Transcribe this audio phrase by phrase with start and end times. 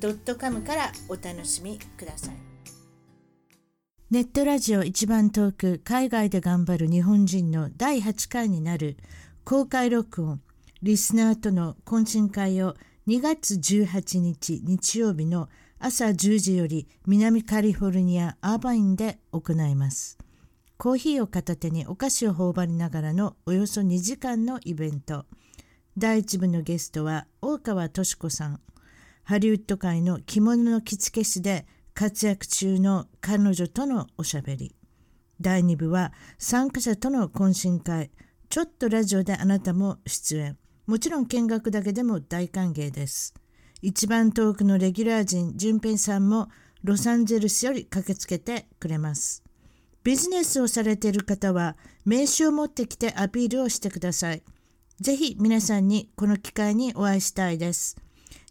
[0.00, 2.34] .com からお楽しみください
[4.10, 8.96] ネットラジオ一番トーク海外で頑張る日本人の第8回になる
[9.44, 10.40] 公開録音
[10.82, 12.74] リスナーとの懇親会を
[13.08, 15.48] 2月18日日曜日の
[15.80, 20.18] 朝10時より南カリフォルニアアーバインで行います。
[20.76, 25.24] コーヒーを片手にお菓子を頬張りながらのおよそ2時間のイベント。
[25.96, 28.60] 第1部のゲストは大川敏子さん。
[29.28, 34.74] ハリウッド界の着物の着付け師で活躍中の彼女とのおしゃべり。
[35.38, 38.10] 第2部は参加者との懇親会。
[38.48, 40.56] ちょっとラジオであなたも出演。
[40.86, 43.34] もちろん見学だけでも大歓迎です。
[43.82, 46.48] 一番遠くのレギュラー陣、淳平さんも
[46.82, 49.44] ロサンゼルスより駆けつけてくれます。
[50.04, 54.42] ビジネスをされている方は名刺を持ってきてアピールをしてください。
[55.02, 57.98] ぜひ皆さんにこの機会にお会いしたいです。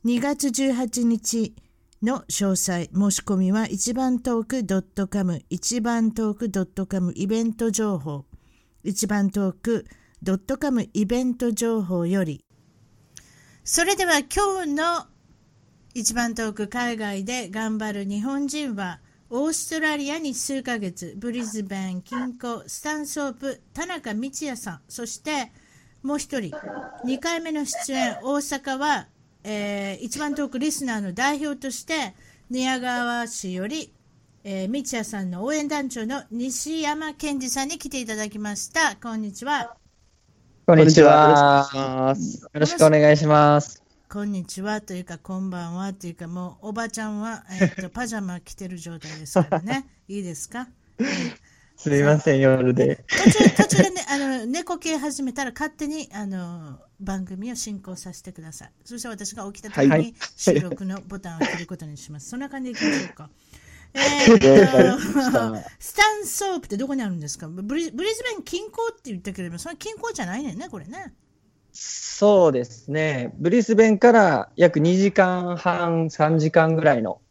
[0.07, 1.53] 2月18日
[2.01, 8.23] の詳細、申し込みは一番トーク .com、一番トーク .com イベント情報、
[8.85, 9.85] 一番トーク
[10.61, 12.45] .com イベント情報より。
[13.65, 15.07] それでは今日の
[15.93, 25.51] 一番トーク海外で頑張る日本人は、オーストラリアに数ヶ月、ブリズベン近郊スタンソープ田中道也さん、そして
[26.01, 26.55] もう一人、
[27.03, 29.09] 2回目の出演、大阪は
[29.49, 32.13] えー、一番遠くリスナーの代表として
[32.49, 33.93] 寝屋川市より、
[34.43, 38.97] えー、道也さんの応援団長の西山健二さんに来ていただきました。
[38.97, 39.77] こんにちは。
[40.65, 41.65] こんにちは。
[42.53, 43.81] よろしくお願いします。
[44.09, 49.87] こんにちはというか、こんばんはというか、もうおばちゃんは、えっと、 パジャマ着てる状態ですからね。
[50.09, 50.67] いいですか、
[50.99, 51.46] えー
[51.77, 53.05] すみません、夜で。
[53.07, 58.71] 途中、途中でね、あの、猫系始めたら勝手に、あの、番組を進行させてください。
[58.83, 62.29] そして私が起きた時に収録のボタンを切ることにします。
[62.29, 63.29] そんな感じでいきましょうか。
[63.93, 67.47] えー、スタンソープってどこにあるんですか？
[67.47, 71.13] ブリブリズベン近郊って言ったけれどその近郊じゃないねんね、これね。
[71.71, 73.31] そうですね。
[73.37, 77.21] ブリスベンから約2時間半、3時間ぐらいの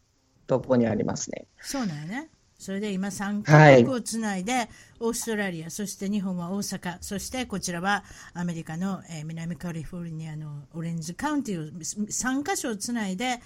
[0.47, 1.45] とこにありますね。
[1.61, 2.29] そうなんやね。
[2.57, 4.69] それで今3カ国をつないで、はい、
[4.99, 8.03] オーストラリア、そして日本は大阪、そしてこちらは
[8.33, 13.39] アメリカの、えー、南カリフォルニアのオレンジカウンティを3カ所をつないで、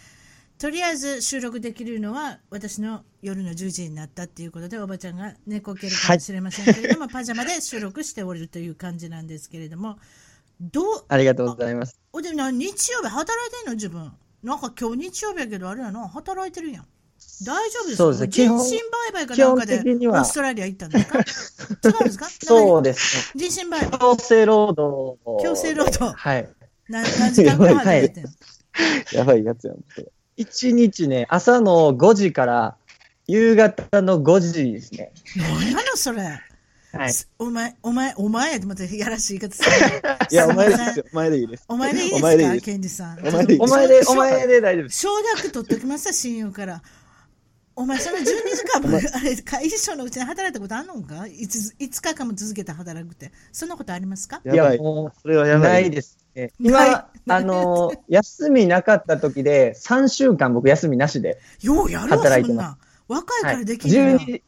[0.57, 9.97] とりあえず収録できるのは私の夜の10時になったっていうことで、おばちゃんが寝こけるかもしれませんけれども、はい、パジャマで収録しておるという感じなんですけれども、
[10.61, 11.99] どうありがとうございます。
[12.13, 13.73] おでな日曜日働いてんの？
[13.73, 14.13] 自分。
[14.43, 16.85] なんか今日日曜日やけどあれやな、働いてるやん。
[17.43, 17.97] 大丈夫ですか？
[17.97, 18.27] そうですね。
[18.29, 18.77] 人身
[19.09, 21.19] 売買かなんかでオーストラリア行ったん ですか？
[21.89, 22.29] 違うんですか？
[22.43, 23.47] そうですね。
[23.49, 23.99] 人身売買。
[23.99, 25.43] 強制労働。
[25.43, 26.13] 強制労働。
[26.15, 26.49] はい。
[26.89, 28.29] 何何時間ぐらい働いてんの？
[29.13, 29.77] やばいやつやん。
[30.37, 32.75] 一日ね、朝の5時から
[33.27, 35.11] 夕方の5時ですね。
[35.35, 36.21] 何なのそれ？
[36.93, 37.13] はい。
[37.39, 39.69] お前、お前、お前って待って、やらしい言い方する。
[40.29, 41.05] いや、お前ですよ。
[41.13, 41.63] お前でいいです。
[41.69, 42.57] お前でいいですか？
[42.65, 43.19] ケンジさん。
[43.19, 44.99] お前で、お前で、お前で大丈夫です。
[44.99, 46.81] 承諾取っておきました、親友から。
[47.81, 53.31] お前、その12時間も、あれ、会議所のうちに働いたことあんのか？5, ?5 日間も続けて働くって。
[53.51, 54.39] そんなことありますか？
[54.45, 55.71] いや、もう、それはやばい。
[55.71, 56.51] ないですね。
[56.59, 61.39] 今、あの、 休みなかった時で、3週間僕休みなしで
[62.07, 62.87] 働いてます。
[63.07, 64.19] 若いからできるな。
[64.19, 64.43] はい、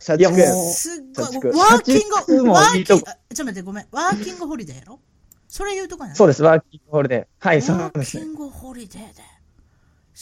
[0.00, 1.26] 社畜やすっごい。
[1.26, 3.00] ワーキング、ワーキング、ちょっ
[3.36, 3.86] と待って、ごめん。
[3.92, 4.98] ワーキングホリデーやろ？
[5.46, 6.14] それ言うとかね。
[6.16, 7.46] そうです、ワーキングホリデー。
[7.46, 9.22] はい、そうです、ワーキングホリデーで。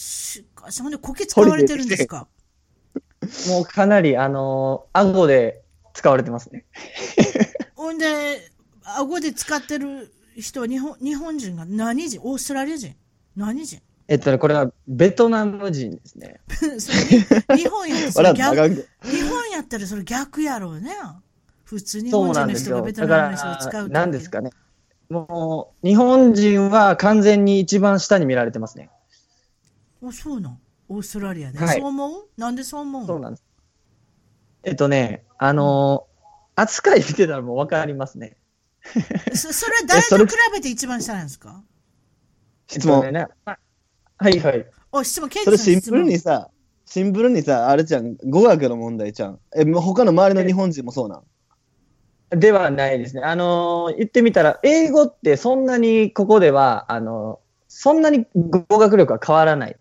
[0.00, 2.26] しかし、ほんで、こけ使われてるんですか？
[3.49, 5.61] もうかなり、あのー、顎で
[5.93, 6.64] 使われてますね。
[7.75, 8.50] ほんで、
[8.82, 12.19] 顎で使ってる人は日本日本人が何人？
[12.23, 12.94] オーストラリア人？
[13.37, 13.82] 何人？
[14.08, 16.41] えっとね、これはベトナム人ですね。
[17.55, 20.97] 日本やったら逆、日本やったらそれ逆やろうね。
[21.64, 24.50] 普通日本人の人がベトナムの人を使うなんですかね。
[25.11, 28.88] もう、日本人は完全に一番下に見られてますね。
[30.08, 30.58] あ、そうなん
[30.88, 32.29] オーストラリアで、はい、そう思う？
[32.37, 33.06] なんでそう思う？
[33.06, 33.44] そうなんです。
[34.64, 38.37] えっとね、あのー、扱い見てたらもうわかりますね。
[39.35, 41.62] そそれは誰と比べて一番下なんですか？
[42.67, 43.26] 質問ね。
[43.44, 44.67] はいはい。
[44.93, 46.50] お、質問、ケイそれシンプルにさ、
[46.85, 49.38] シンプルにさ、あれじゃん、語学の問題じゃん。
[49.56, 51.23] え、他の周りの日本人もそうな
[52.37, 52.38] ん？
[52.38, 53.23] ではないですね。
[53.23, 57.38] あのー、言ってみたら、英語ってそんなにここでは、あのー、
[57.69, 59.76] そんなに語学力は変わらない。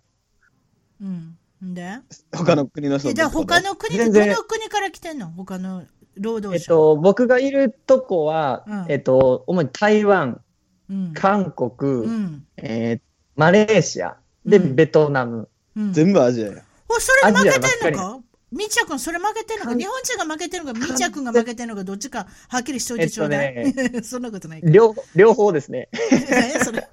[1.02, 1.38] うん。
[1.62, 2.00] で？
[2.32, 4.12] 他の国の人じゃ他の国、どの
[4.44, 5.30] 国から来てんの？
[5.30, 5.84] 他の
[6.18, 6.64] 労働者。
[6.64, 10.42] えっと、僕がいるとこは、うん、えっと、主に台湾、
[10.90, 13.00] うん、韓国、うん、えー、
[13.36, 15.50] マレーシア、で、ベトナム。
[15.92, 16.64] 全部アジアや。
[16.90, 18.20] お、それ負けてんのか？
[18.52, 19.76] みちゃくん、それ負けてんのか？
[19.76, 20.80] 日本人が負けてんのか？
[20.80, 21.84] みちゃくんが負けてんのか？
[21.84, 23.54] どっちかはっきりしといてちょうだい。
[23.56, 25.90] えっとね、 そんなことない両両方ですね。
[26.66, 26.88] それ。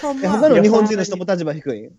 [0.00, 1.90] 他の日本人の人も立場低い？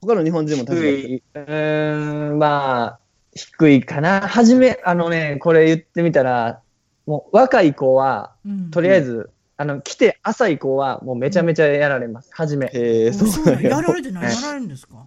[0.00, 1.22] 他の日本人も立場低い。
[1.34, 2.98] うん、まあ、
[3.34, 4.20] 低いかな。
[4.22, 6.60] はじめ、あのね、これ言ってみたら、
[7.06, 12.30] もう若い子は、うん、とりあえず、あの、来て朝以降はもうめちゃめちゃやられます。
[12.32, 12.66] はじめ。
[12.66, 12.70] へ
[13.06, 15.06] え、そうやられて何やられるんですか？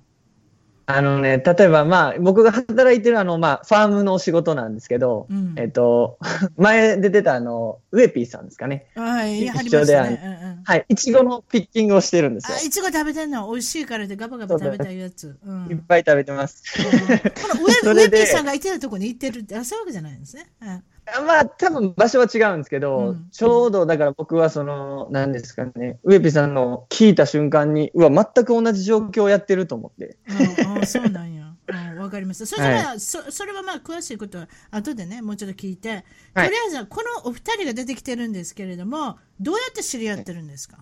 [0.86, 6.18] あのね、例えばまあ、僕が働いてるあの、まあ、ファームの仕事なんですけど、うん、えっと、
[6.58, 8.88] 前出てたあの、ウエピーさんですかね。
[8.96, 12.58] はい、一緒で、ねうんうん、はい、いちごのピッキングをしてるんですよ。
[12.60, 13.50] あ、いちご食べてんの？
[13.50, 15.38] 美味しいからでガバガバ食べたいやつ。
[15.46, 16.64] うん、いっぱい食べてます。
[16.76, 20.48] この ウエピーさんがいてるとこに行ってるって、あ、そういうわけじゃないんですね。
[20.62, 20.84] うん
[21.22, 30.18] まあ、多分場所は違うんですけど、うん、ちょうどだから僕はその、何ですかね、ウエピさんの聞いた瞬間に、うわ、全く同じ状況をやってると思って。
[30.66, 31.54] ああ、そうなんや。
[31.98, 32.46] わかりました。
[32.46, 40.78] それは、はい、そそれはまあ詳しいことは後でね、もうちょっと聞いて、はい、とりあえずこのお二人が出てきてるんですけれども、どうやって知り合ってるんですか、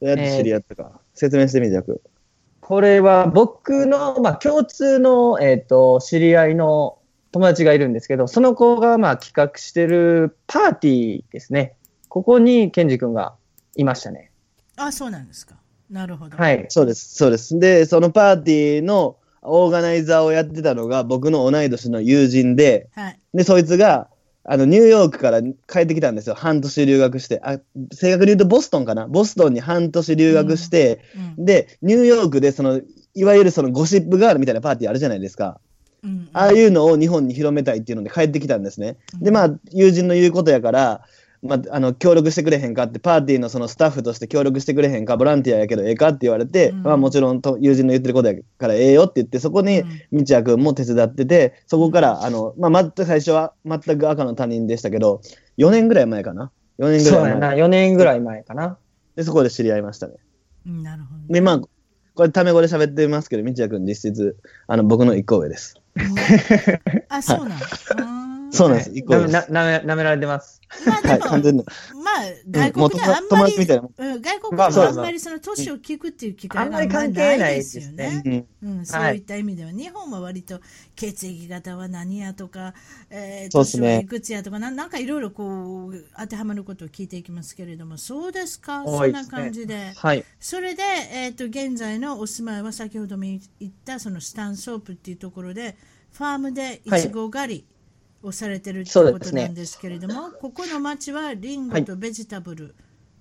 [0.00, 2.02] どうやって知り合ったか、えー、説明してみてく。
[2.60, 6.97] これは僕の、まあ、共通の、えーと知り合いの
[7.32, 11.74] 友達がいるんですけど、その子がまあ企画してるパーティーですね。
[12.08, 13.34] ここにケンジ君が
[13.76, 14.30] いましたね。
[14.76, 15.56] あ、そうなんですか。
[15.90, 16.36] なるほど。
[16.36, 16.66] はい。
[16.68, 17.58] そうです、そうです。
[17.58, 24.08] で、そのパーティーのオーガナイザーをやってたのが僕の同い年の友人で、はい、で、そいつが、
[24.44, 26.34] あの、ニューヨークから帰ってきたんですよ。
[26.34, 27.40] 半年留学して。
[27.44, 27.58] あ、
[27.92, 29.06] 正確に言うとボストンかな？
[29.06, 32.80] ボストンに半年留学して、うんうん、で、ニューヨークでその、
[33.14, 35.60] いわゆるそのゴシップガールみたいなパーティーあるじゃないですか。
[36.32, 38.96] ああいうのを日本に広めたいっていうので帰ってきたんですね。
[39.20, 41.04] で、まあ、友人の言うことやから、
[41.42, 55.20] まあ、あの協力してくれへんかって、パーティーのそのスタッフとして協力してくれへんか、ボランティアやけどええかって言われて、うん、まあ、もちろんと友人の言ってることやからええよって言って、そこに道也君も手伝ってて、そこから、あのまあ、全く最初は全く赤の他人でしたけど、
[55.58, 57.22] 4年ぐらい前かな？4年ぐらい前。
[57.22, 58.78] そうやな、4年ぐらい前かな。
[59.14, 60.14] で、そこで知り合いましたね。
[60.66, 61.60] なるほど、で、まあ、
[62.14, 64.36] これ、タメ語で喋ってますけど、道也君実質、
[64.66, 65.76] あの、僕の一個上です。
[67.08, 67.58] あ、そうなん
[68.50, 68.90] そうなんです。
[68.90, 70.60] 一個なめ、なめられてます。
[70.86, 71.64] まあでも、はい、完全まあ、
[72.50, 78.46] 外国であんまり、うん、外国であんまりその年を聞くっていう機会があんまりないですよね。
[78.62, 80.60] うん、そういった意味では、日本は割と
[80.94, 82.74] 血液型は何やとか、
[83.10, 89.92] えー、年はいくつやとか、ななんかいろいろこう、当てはまることを聞いていきますけれども、そうですか、そんな感じで。
[89.96, 90.24] はい。
[90.38, 95.76] それで、えっ、と、現在のお住まいは先ほども言ったそのスタンソープっていうところで、
[96.12, 96.90] ファームでい。
[97.00, 97.64] ちご狩り、
[98.22, 102.74] をされてるということなんですけれども、ね、ここの町はリンゴとベジタブル、はい、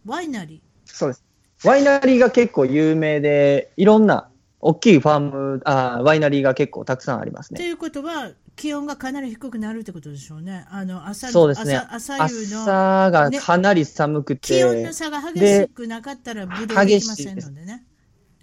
[0.05, 0.59] ワイナリー。
[0.85, 1.23] そうです。
[1.63, 4.29] ワイナリーが結構有名で、いろんな
[4.59, 7.57] 大きいファーム、あワイナリーが結構たくさんありますね。
[7.57, 10.65] ということは、気温がかなり低くなるってことでしょうね。
[10.71, 11.77] あの朝そうですね。
[11.77, 17.85] 朝夕の、朝がかなり寒くて、気温の差が激しくなかったらブドウできませんのでね。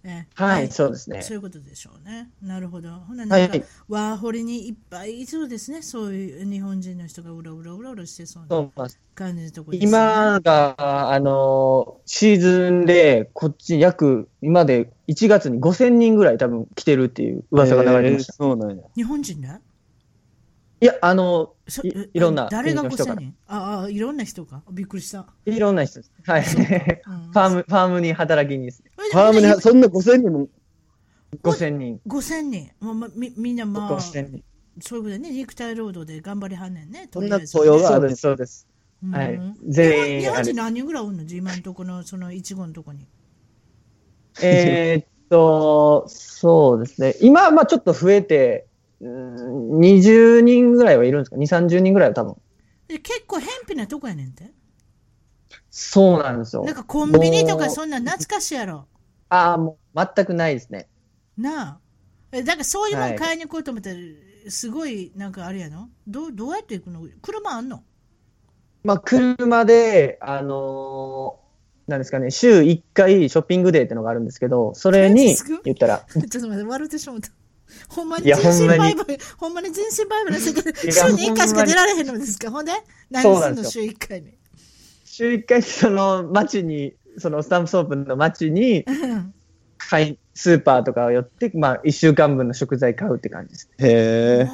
[0.06, 1.22] えはい、そうですね。
[1.22, 2.30] そういうことでしょうね。
[2.42, 2.90] なるほど。
[2.90, 5.80] ほな、なんか、はい、ワーホリにいっぱいいそうですね。
[5.80, 10.74] そういう日本人の人がうろうろうろうろしてそうな感じのところです、ね、今が、
[11.10, 18.34] あの、シーズンで、こっち約、今で1月に5000人ぐらい多分来てるっていう噂が流れてました。
[18.34, 18.84] そうなんや。
[18.94, 19.48] 日本人で
[20.84, 24.62] いや、あの、いいろんな誰が5000人ああ、いろんな人か。
[24.70, 25.24] びっくりした。
[25.46, 26.12] いろんな人です。
[26.26, 26.42] はい。
[26.42, 28.82] ファーム、ファームに働きにです。
[28.93, 30.48] ファームに、そんな5000人も。
[31.42, 32.00] 5000人。
[32.06, 32.70] 5000人。
[32.80, 34.42] まあ、みみんなまあ、そういう
[34.80, 37.08] ことでね、肉体労働で頑張りはんねんね。
[37.12, 38.66] そんな雇用があるそうです。
[39.10, 39.40] はい。
[39.66, 40.20] 全員。
[40.20, 41.22] 日本人何人ぐらいおるの？
[41.24, 43.06] 今のところの、そのいちごのとこに。
[44.42, 47.14] えっと、そうですね。
[47.20, 48.66] 今、まあちょっと増えて、
[49.00, 52.36] 20人ぐらいはいるんですか ?2、30人ぐらいは多分。
[52.88, 54.50] 結構偏僻なとこやねんて。
[55.70, 56.64] そうなんですよ。
[56.64, 58.86] なんかコンビニとかそんな懐かしいやろ。
[59.28, 60.88] ああ、もう全くないですね。
[61.36, 61.80] な
[62.32, 62.36] あ。
[62.42, 63.96] だからそういうもん買いに行こうと思ったら、
[64.48, 65.88] すごいなんかあれやの？
[66.06, 67.06] どうどうやって行くの？
[67.22, 67.82] 車あんの？
[68.82, 76.04] まあ車で、あのー、なんですかね、週1回ショッピングデーってのがあるんですけど、それに言ったら。
[76.10, 77.30] ちょっと待って、笑ってしまった。
[77.88, 82.50] ほんまに人身売買、ほんまに人身売買の世界で、週に1回しか出られへんのですか？
[82.50, 82.72] ほんで
[83.10, 83.64] 何すんの？
[83.64, 84.34] 週1回に。
[85.04, 88.84] 週1回、その街に、そのスタンプソープの街に、
[89.78, 93.70] 買い、スーパーとかを寄って、まあ、1週間分の食材買うって感じです。
[93.78, 94.48] へえ。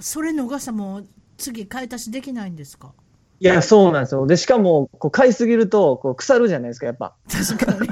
[0.00, 1.02] それ逃さも
[1.36, 2.92] 次買い足しできないんですか？
[3.40, 4.26] いや、そうなんですよ。
[4.26, 7.14] で、しかも、こう、買いすぎると、こう、腐るじゃないですか、やっぱ。
[7.30, 7.88] 確かに。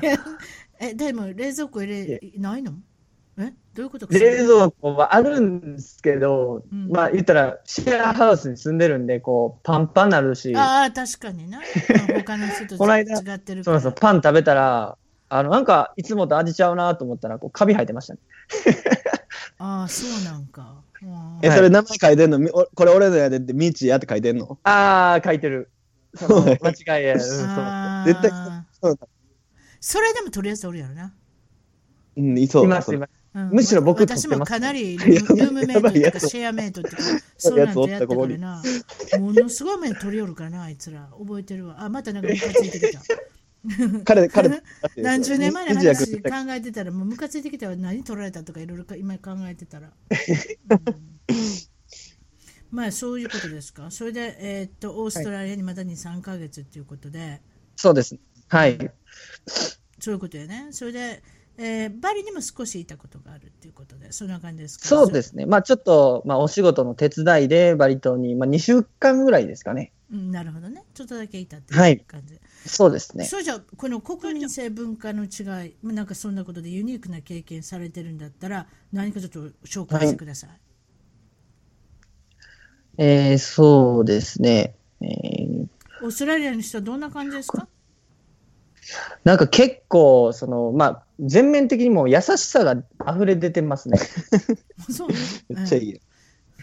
[0.78, 2.72] え、でも、冷蔵庫入れ、ないの？
[3.38, 3.52] え？
[3.74, 10.54] どういうこと冷蔵庫はあるんですけど、うん、まあ言ったらシェアハウスに住んでるんで、こうパンパンなるし。
[10.56, 11.60] ああ、確かにな。
[12.16, 18.20] 他の人と 違ってるそうそう、パン食べたら、あの、なんかいつもと味ちゃうなと思ったら、こうカビ生えてましたね。
[19.58, 20.82] ああ、そうなんか。
[21.42, 22.40] え、それ名前書いてんの？
[22.50, 24.58] これ俺のやでって、ミーチやって書いてんの？
[24.64, 25.70] ああ、書いてる。
[26.20, 27.14] 間違いや。
[27.14, 27.38] うん、そう。
[28.06, 28.30] 絶対
[28.80, 29.06] そうだ。
[29.80, 31.12] それでもとりあえずおるやろな。
[32.16, 32.64] うん、いそう。
[32.64, 33.17] います、います。
[33.34, 36.96] むしろ僕私もかなりルームメイトとかシェアメイトとか、
[37.36, 38.62] そうなんてやったからな。
[39.20, 41.08] ものすごい目取り寄るからな、あいつら。
[41.18, 41.82] 覚えてるわ。
[41.82, 43.00] あ、またなんかムカついてきた。
[44.04, 44.62] 彼、彼、
[44.96, 49.92] 何十年前の話考えてたら、もうムカついてきたら何取られたとかいろいろ今考えてたら。
[52.70, 53.90] まあそういうことですか。
[53.90, 57.40] それで、えー、っと、オーストラリアにまた2、3か月っていうことで。
[57.76, 58.16] そうです。
[58.48, 58.78] はい。
[59.98, 60.68] そういうことやね。
[60.72, 61.22] それで、
[61.60, 64.86] えー、バリにも少しいたことがあるっていうことで、そんな感じですか？
[64.86, 65.44] そうですね。
[65.44, 69.92] まあちょっと、まあお仕事の手伝いでバリ島に、まあ2週間ぐらいですかね。
[70.12, 70.84] うん、なるほどね。
[70.94, 72.34] ちょっとだけいたっていう感じ。
[72.34, 73.24] はいそうですね。
[73.24, 80.50] そうじゃこの国民性文化の違い、なんかそんなことでユニークな経験されてるんだったら、何かちょっと紹介してください。
[80.50, 80.58] はい、
[82.98, 84.74] えー、そうですね。
[85.00, 85.66] えー、
[86.02, 87.68] オーストラリアの人はどんな感じですか？
[89.24, 93.98] なんか結構、その、まあ、全面的にも優しさが溢れ出てますね。
[94.90, 95.08] そう、
[95.48, 95.98] めっちゃいいよ。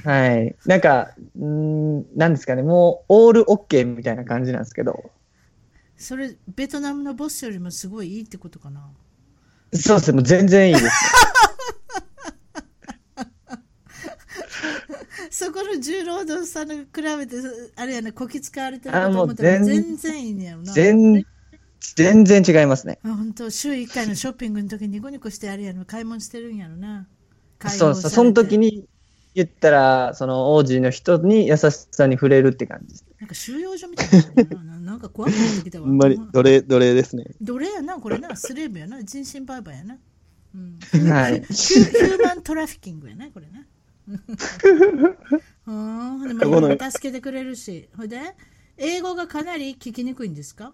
[0.04, 0.56] はい。
[0.66, 5.12] なんか、んなんですかね、もう、オールオッケーみたいな感じなんですけど。
[5.98, 8.90] それ、ベトナムのボスよりもすごいいいってことかな。
[9.74, 10.92] そうですね、もう全然いいです。
[15.32, 17.36] そこの重労働さんに比べて、
[17.76, 20.72] あれやね、こき使われてると思ったら全然いいねやろな。
[20.72, 21.26] 全
[21.96, 23.00] 全然違いますね。
[23.04, 27.08] あ本当週1回のショッピングの時にニコニコしてあれやろ、買い物してるんやろな。
[27.68, 28.88] そうそう、その時に
[29.34, 34.10] 言ったら、その王子の人に優しさに触れるって感じなんか収容所みたい
[34.48, 34.80] な。
[34.80, 35.88] なんか怖くなってきたわ。
[35.88, 37.26] ほんまに、奴隷、奴隷ですね。
[37.42, 39.98] 奴隷やな、これな、スレーブやな、人身売買やな。
[40.54, 41.42] うん、はい。
[41.42, 43.66] ヒューマントラフィキングやな、これな。
[45.68, 45.72] う
[46.34, 46.62] ん、でも
[46.92, 47.90] 助けてくれるし。
[47.98, 48.22] ほいで、
[48.78, 50.74] 英語がかなり聞きにくいんですか？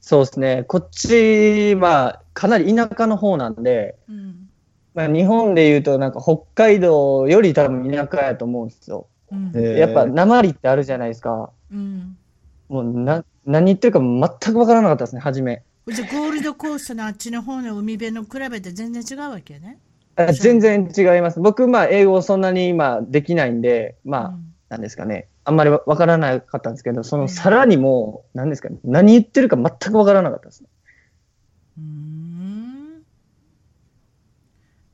[0.00, 0.64] そうですね。
[0.66, 4.48] こっちはかなり田舎の方なんで、うん、
[4.94, 9.06] まあ、日本でいうとなんか北海道より多分田舎やと思うんですよ。
[9.30, 11.50] うん、やっぱ鉛ってあるじゃないですか。
[11.72, 12.16] うん、
[12.68, 15.62] もうな何言ってるか全く分からなかったですね、初め。
[15.86, 19.78] じゃゴールドコーストのあっちの方の海辺の比べて全然違うわけね。
[20.16, 21.40] あ全然違います。
[21.40, 25.28] 僕、まあ、英語そんなに今できないんで、まあ、うん、なんですかね。
[25.44, 28.78] あんまりわからなかったんですけど、そのさらにもう、なんですかね。
[28.84, 30.68] 何言ってるか全くわからなかったですね。
[31.78, 33.02] うん。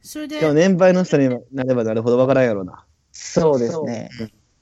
[0.00, 0.40] それで。
[0.40, 2.84] でも年配の人になればなるほどわからんやろうな。
[3.12, 4.10] そうですね。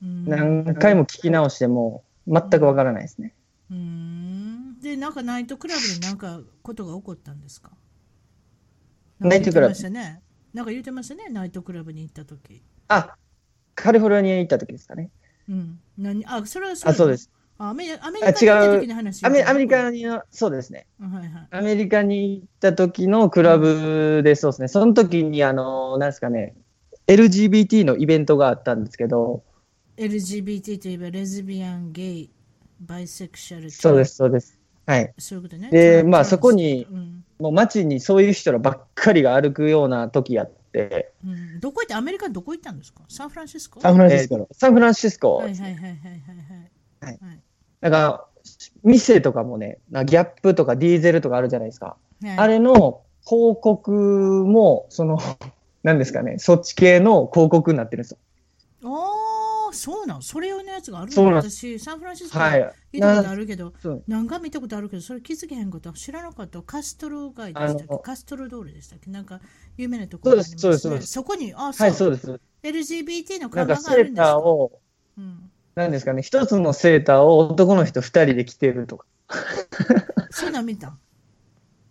[0.00, 3.34] 何回も聞き直しても、全くわからないですね。
[3.70, 4.80] うん。
[4.80, 7.72] で、なんかナイトクラブで何かことが起こったんですか？
[9.20, 9.90] ナイトクラブ。
[9.90, 10.22] ね。
[10.52, 12.62] なんか言ってましたね、ナイトクラブに行った時。
[12.88, 13.16] あ、
[13.74, 15.10] カリフォルニアに行った時ですかね。
[15.48, 15.78] うん。
[15.98, 16.24] 何？
[16.26, 17.30] あ、それはそうあ、そうです。
[17.56, 20.86] あアメリカに行った時の話アメアメリカに、そうですね。
[21.00, 24.68] はいはい、アメリカに行った時のクラブで、そうですね。
[24.68, 26.54] その時に、あの、なんですかね、
[27.06, 29.44] LGBT のイベントがあったんですけど、
[29.96, 32.30] LGBT といえばレズビアン、ゲイ、
[32.80, 34.58] バイセクシャルそうです、そうです。
[34.86, 35.14] はい。
[35.18, 35.70] そういうことね。
[35.70, 40.63] で、まあそこに、うん、もう街にそういう人らばっかりが歩くような時やって、
[41.24, 43.02] うん、どこ行って、アメリカどこ行ったんですか？
[43.08, 43.80] サンフランシスコ？
[43.80, 45.36] サンフランシスコ、サンフランシスコ。
[45.36, 45.98] はいはいはいはいはい。
[47.00, 47.18] はい。
[47.20, 47.40] はい、
[47.80, 48.24] だから、
[48.82, 51.96] 店とかもね、ギャップとかディーゼルとかあるじゃないですか。
[52.22, 53.90] はい、あれの広告
[54.46, 55.18] も、その、
[55.82, 58.18] なんですかね、そっち系の広告になってるんですよ。
[58.84, 59.23] ああ、
[59.74, 60.22] そうなん？
[60.22, 61.24] それ用のやつがあるの？
[61.34, 62.38] 私、サンフランシスコ
[62.92, 66.62] 見たことあるけど、はい、何回見たことあるけど、それ気づけへんこと知らなかった。
[66.62, 68.02] カストロ街でしたっけ？
[68.02, 69.10] カストロ通りでしたっけ？
[69.10, 69.40] なんか
[69.76, 72.10] 有名なところがあります、ね、そうです、そこに、あ、そう,、はい、そう。
[72.10, 72.40] です。
[72.62, 74.38] LGBT の看板があるんですか？
[74.38, 74.80] を、
[75.18, 79.06] うん、なんですかね、一つのセーターを男の人二人で着てるとか。
[80.30, 80.96] そんなん見た？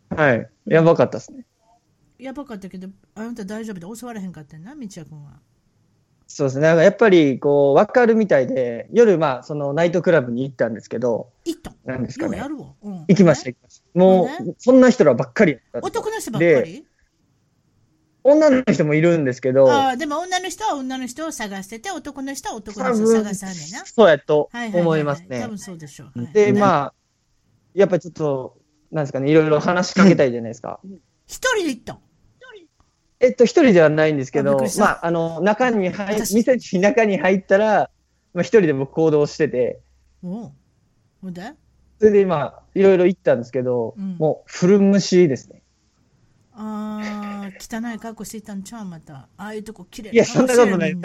[0.09, 0.49] はい。
[0.65, 1.45] やばかったですね。
[2.19, 5.39] やばかったけど、あなた大丈夫で襲われへんかったんな、道也君は。
[6.27, 6.67] そうですね。
[6.67, 11.73] なんかやっぱり、こう、わかるみたいで、夜、まあ、その、ナイトクラブに行ったんですけど、行った？
[11.85, 12.41] なんですかね。
[12.81, 13.99] うん、行きました、行きました。
[13.99, 16.85] もう、そんな人らばっかり男の人ばっかり？
[18.23, 19.69] 女の人もいるんですけど。
[19.69, 23.85] ああ、でも女の人は女の人を探してて、男の人は男の人を探さんねんな。
[23.85, 25.41] そうやと思いますね。
[25.41, 26.27] 多分そうでしょう。
[26.33, 26.93] で、まあ、
[27.73, 28.57] やっぱりちょっと、
[28.91, 30.79] なんですかね、いろいろ話しかけたいじゃないですか。
[31.27, 31.99] 一人で行った
[33.23, 37.89] えっと、一人ではないんですけど、まあ、あの、中に入、店に中に入ったら、
[38.33, 39.79] まあ、一人で僕行動してて。
[40.21, 40.51] お
[41.21, 41.53] ほんで？
[41.99, 45.61] それでまあ、いろいろ行ったんですけど、うん、もう、古虫ですね。
[46.51, 48.85] ああ、汚い格好してたんちゃう？
[48.85, 49.13] また。
[49.13, 50.95] ああいうとこ綺麗いや、そんなことない。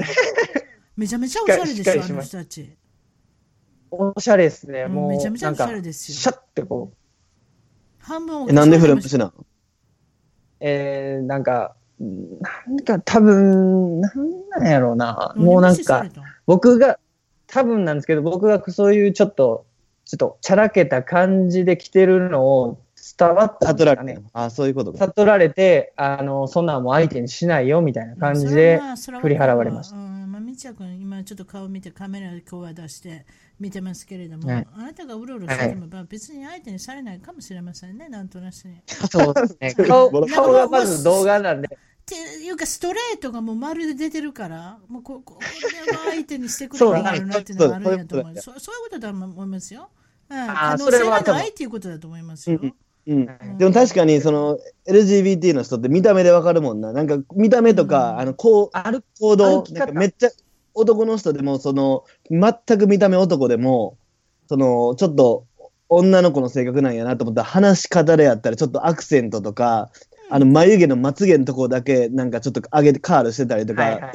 [0.97, 2.77] めちゃめちゃおしゃれでしょ、あの人たち。
[3.93, 4.87] おしゃれですね。
[4.87, 6.19] もう、めちゃめちゃおしゃれですよ。
[6.19, 6.97] シャッてこう。
[8.05, 9.33] 半分え、なんで古虫なの？
[10.59, 14.12] えー、なんか、なんか多分、なん
[14.50, 15.35] なんやろうな。
[15.37, 16.07] もうなんか、
[16.47, 16.99] 僕が、
[17.47, 19.67] 多分なんですけど、僕がそういうちょっと、
[20.05, 22.78] ちょっと、ちゃらけた感じで来てるのを
[23.19, 24.23] 伝わった、悟られね。
[24.33, 24.99] あそういうことか。
[24.99, 28.81] 悟られて、あの、そんなんも相手にしないよみたいな感じで
[29.21, 29.97] 振り払われました。
[30.49, 33.26] うん、まあ、みちゃくん、今ちょっと顔見てカメラでこう出して
[33.61, 38.81] 見てますけれども、はい、あなたがうろうろしても、はい、別に相手にされないかもしれませんね、なんとなしに。
[39.11, 39.75] そうですね。
[39.87, 41.69] 顔顔がまず動画なんで。
[41.69, 45.38] っていうか、ストレートがもうまるで出てるから、もうここ
[45.87, 46.87] れは相手にしてくれ
[47.19, 48.37] るなっていうのがあるんやと思う。
[48.37, 49.90] そうそういうことだと思いますよ。
[50.28, 52.59] 可能性がないっていうことだと思いますよ。
[52.62, 52.75] うん、
[53.57, 56.93] でも確かにその LGBT の人って見た目でわかるもんな。
[56.93, 60.31] なんか見た目とか、うん、あのこうある行動なんかめっちゃ
[60.75, 63.97] 男の人でもその全く見た目男でも
[64.47, 65.47] そのちょっと
[65.88, 69.91] 女の子の性格なんやなと思ったら話し方でやったらちょっとアクセントとか
[70.31, 74.13] あの眉毛のまつげのところだけなんかちょっと上げてカールしてたりとか、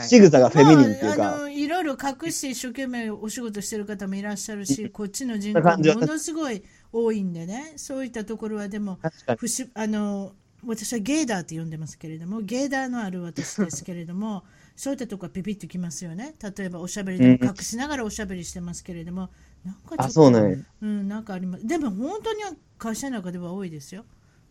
[0.00, 6.62] 仕草がフェミニンっていうか、まあ、いろいろ隠して一生懸命お仕事してる方もいらっしゃるし、こっちの人口もものすごい
[7.04, 8.98] 多いんでね、そういったところはでも、
[9.38, 10.32] 不しあの
[10.64, 16.34] 私はゲーダーって呼んでますけれども、ゲーダーのある私ですけれども、そういったところはピピッときますよね。
[16.42, 19.28] 例えばおしゃべりでも隠しながらおしゃべりしてますけれども、
[19.64, 21.66] なんかちょっと、ね、うん、なんかあります。
[21.66, 22.42] でも本当に
[22.78, 24.04] 会社の中では多いですよ。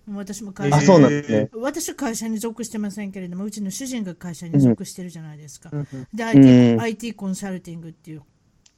[0.08, 5.72] 私も会社そうなんですね、私は会社に属してませんけれども、うちの主人が会社に属してるじゃないですか。
[5.74, 8.22] うん、で IT、IT コンサルティングっていう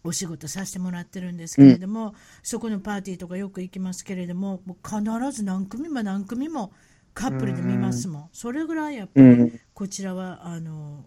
[0.03, 6.71] お仕事させてもらってるんですけれども、うん、そこのパーティーとかよく行きますけれども、もう必ず何組も何組も
[7.13, 8.29] カップルで見ますもん。
[8.31, 11.03] それぐらいやっぱりこちらは、あの、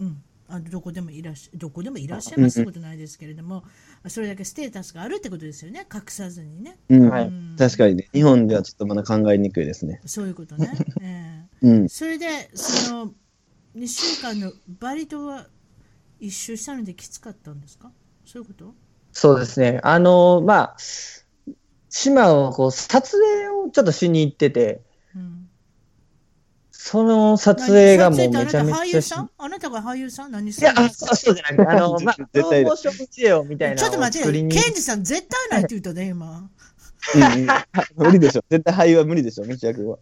[0.00, 3.64] うん、あのどこでもいらっしゃどこでもいらっしゃいますことないですけれども、
[4.08, 6.76] それだけステータスがあるってことですよね、隠さずにね。
[6.90, 10.00] うん、はい、確かにね、日本ではちょっとまだ考えにくいですね。
[10.04, 10.70] そういうことね。
[11.00, 13.14] えー、うん、それで、その
[13.76, 15.48] 2週間のバリ島は
[16.20, 17.90] 一周したのできつかったんですか？
[18.24, 18.74] そういうこと？
[19.12, 19.80] そうですね。
[19.82, 20.76] あの、まあ、
[21.88, 24.80] 島をこう撮影をちょっとしに行ってて、
[26.70, 29.28] その撮影がもうめちゃめちゃ。
[29.38, 30.32] あなたが俳優さん？
[30.32, 33.76] 何するいや、そうそうじゃなくて、あの、 まあ、プロモーションビデオみたいな。
[33.76, 36.50] ちょっと待って、ケンジさん絶対ないって言ったね、 今。
[37.96, 38.44] 無理でしょ。
[38.50, 39.98] 絶対俳優は無理でしょ、道役は。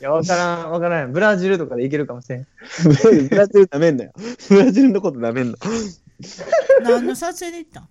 [0.00, 1.12] いや、わからん、わからん。
[1.12, 2.46] ブラジルとかでいけるかもしれん。
[2.84, 4.12] ブラジルなめんなよ。
[4.48, 5.58] ブラジルのことなめんな。
[6.82, 7.88] 何の撮影で行ったん？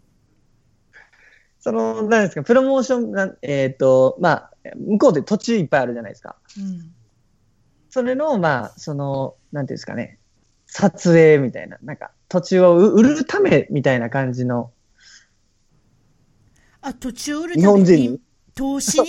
[1.60, 6.36] その、何ですか、プロモーション、えっ、ー、と、まあ、向こうで土地いっぱいあるじゃないですか。
[6.58, 6.94] うん。
[7.90, 10.20] それの、まあ、その、なんていうんですかね、
[10.68, 14.72] 撮影みたいな、なんか、土地を売るためみたいな感じの。
[16.82, 18.22] あ、土地を売るため日本人に？
[18.54, 19.08] 投資に？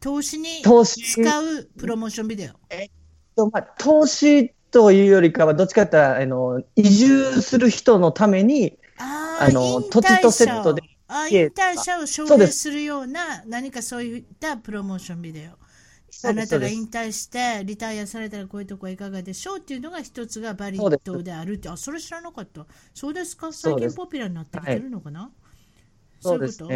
[0.00, 2.52] 投資に使うプロモーションビデオ？
[2.70, 2.90] えっ
[3.34, 10.82] と、まあ、投資というよりかは、どっちかってあの、移住する人のために、あの、土地とセットで。
[11.14, 15.58] あ引退者を奨励するような何かそういったプロモーションビデオ。
[16.26, 21.68] あなたが引退してリタイアされたらこういうとこはいかがでしょうっていうのが一つがバリットであるって。
[21.68, 22.64] あそれ知らなかった。
[22.94, 23.52] そうですか？
[23.52, 25.30] 最近ポピュラーになってきてるのかな？
[26.20, 26.68] そういうこと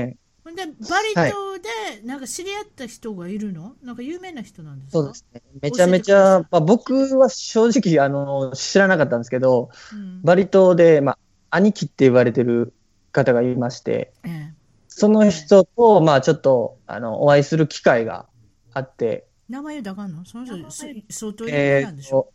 [0.54, 4.98] でバリ島でなんか知り合った人がいるの、なんか有名な人なんですか？
[4.98, 5.42] そうですね。
[5.60, 11.18] めちゃめちゃ、まあ、僕は正直あの知らなかったんですけど、うん、バリ島で、まあ、
[11.50, 12.72] 兄貴って言われてる
[13.12, 14.54] 方がいまして、ええ、
[14.88, 18.26] その人と、まあ、ちょっとあのお会いする機会が
[18.72, 19.26] あって。
[19.48, 20.24] 名前だかんの？
[20.24, 20.70] その人、
[21.08, 22.30] 相当有名なんでしょ、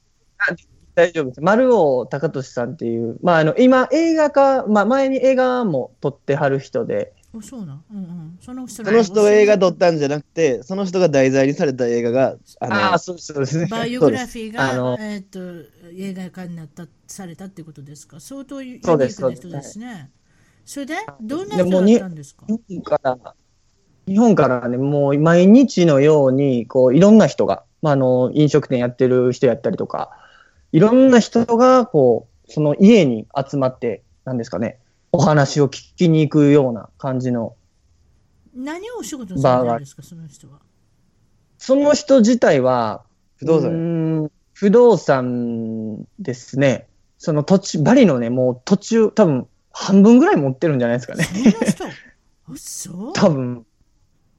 [0.49, 0.57] えー、
[0.95, 1.41] 大丈夫です。
[1.41, 13.67] 丸尾隆俊さんっていう、まあ、あの今、映画化、まあ、前に映画も撮ってはる人で、おそうなん、うんうん、その人その人が映画撮ったんじゃなくて、その人が題材にされた映画が、ああ、そうですね。
[13.67, 15.39] バイオグラフィーが、えっ、と、
[15.97, 18.19] 映画化になった、されたってことですか？
[18.19, 19.79] 相当ユニークな人です。
[19.79, 20.09] ね。
[20.65, 22.45] それで、どんな人だったんですか？
[22.47, 23.35] 日本から
[24.07, 30.11] 日本からね、もう毎日のように、こう、いろんな人が、まあ、あの、飲食店やってる人やったりとか、
[30.73, 34.79] いろんな人が、こう、その家に集まって、なんですかね、
[35.11, 37.55] お話を聞きに行くような感じの。
[38.55, 40.59] 何をお仕事されてるんですか、その人は？
[41.57, 43.03] その人自体は、
[43.37, 46.87] 不動産不動産ですね。
[47.17, 51.23] その土地、バリのね、もう土地、多分半分ぐらい持ってるんじゃないですかね。
[51.23, 53.13] その人？
[53.19, 53.65] 多分。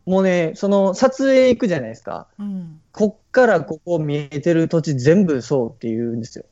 [0.05, 2.27] もうね、その撮影行くじゃないですか。
[2.39, 6.45] うん、こっからここ見えてる土地全部そうって言うんですよ。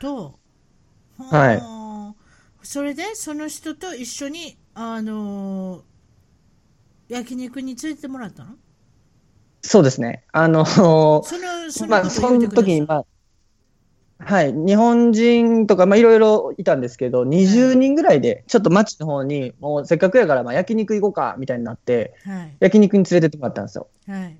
[0.00, 0.38] と、
[1.18, 1.77] はい。
[2.70, 5.80] それで、その人と一緒に、あのー、
[7.08, 8.56] 焼肉に連れてもらったの？
[9.62, 10.24] そうですね。
[10.32, 10.82] あのー、そ
[11.38, 13.04] の、そのまあ、その時に、まあ、
[14.18, 23.88] はい、日本人とか、まあ、いろいろいたんですけど、20人ぐらいで、ちょっと町の方に、もうせっかくやから、まあ、焼肉行こうか、みたいになって、はい、焼肉に連れてってもらったんですよ。
[24.06, 24.36] はい。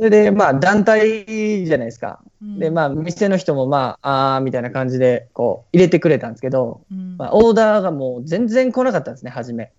[0.00, 1.26] それで、まあ、団体
[1.66, 2.22] じゃないですか。
[2.40, 9.72] うん、で、まあ、店の人も、まあ、あー、みたいな感じで、こう、入れてくれたんですけど、うん、まあ、オーダーがもう全然来なかったんですね、初め。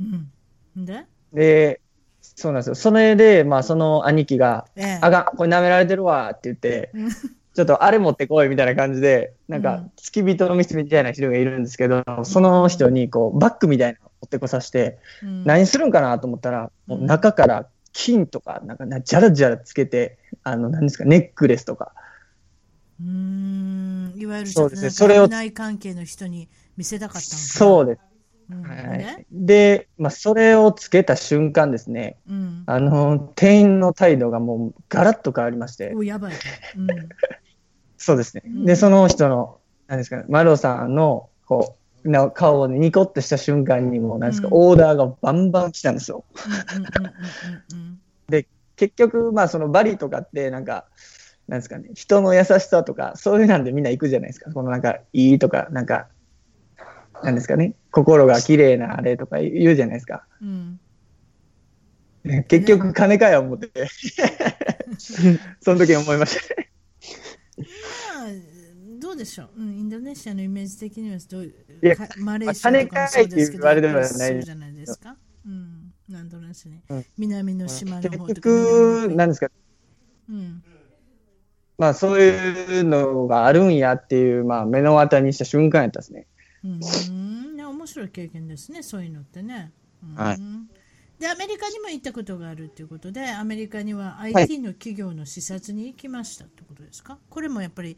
[0.00, 0.84] うん。
[0.84, 1.06] で？
[1.32, 1.80] で、
[2.20, 2.74] そうなんですよ。
[2.74, 6.90] それで、まあ、その兄貴が、ええ、あがこれ舐められてるわって言って、
[7.54, 21.94] ちょっとあれ持ってこいみたいな感じで、なんか、付き人の店みたいな人がいるんですけど、うん、その人にこうバッグみたいなの持ってこさせて、うん、何するんかなと思ったら、もう中から金とか、なんか、じゃらじゃらつけて、あの、何ですか、ネックレスとか。
[23.00, 25.28] うん、いわゆるそうですね、それを。
[25.28, 28.00] 内関係の人に見せたかったのかそうです。
[28.48, 36.34] はい、で、まあ、それをつけた瞬間ですね、うん、あの店員の態度がもうガラッと変わりまして、おやばい、
[36.76, 36.86] うん、
[37.96, 38.42] そうですね。
[38.64, 46.24] で、その人の、なんですかね、マロさんの、こう、な顔を、ね、ニコッとした瞬間にも、なんですか、うん、オーダーがバンバン来たんですよ。
[48.28, 50.86] で、結局、まあ、そのバリとかって、なんか、
[51.48, 54.50] なんですかね、人の優しさとか、そういうなんでみんな行くじゃないですか。
[54.52, 56.08] このなんか、いいとか、なんか、
[57.22, 60.26] なんですかね、心が綺麗なあれとか言うじゃないですか。
[60.42, 60.80] うん、
[62.48, 63.70] 結局、金かよ、思って。
[65.60, 66.65] その時思いました。
[69.16, 71.52] でしょう、うん、インドネシアのイメージ的にはどう
[72.18, 74.72] マレーシアとかもそうですけど、そうじゃない。
[74.74, 75.16] ですか？
[75.46, 78.24] うん、なんとなくね、うん、南の島の方とか。
[78.26, 79.48] 結局、なんですか、
[80.28, 80.62] うん、
[81.78, 86.26] まあそういうのがあるんやっていう、まあ目の当たりにした瞬間やったですね。
[86.64, 86.80] うん、
[87.60, 89.72] 面白い経験ですね、そういうのってね。
[90.02, 90.38] うん、はい
[91.18, 97.96] でアメリカにも行ったことがあるということでアメリカには IT の企業の視察に行きましたということですか、はい、これもやっぱり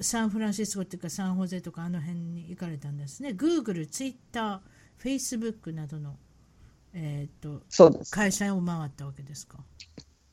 [0.00, 3.30] サンフランシスコというかサンホゼとかあの辺に行かれたんですね。
[3.30, 4.60] Google、Twitter、
[5.00, 6.16] Facebook などの、
[6.92, 9.58] えーと、と会社を回ったわけですか？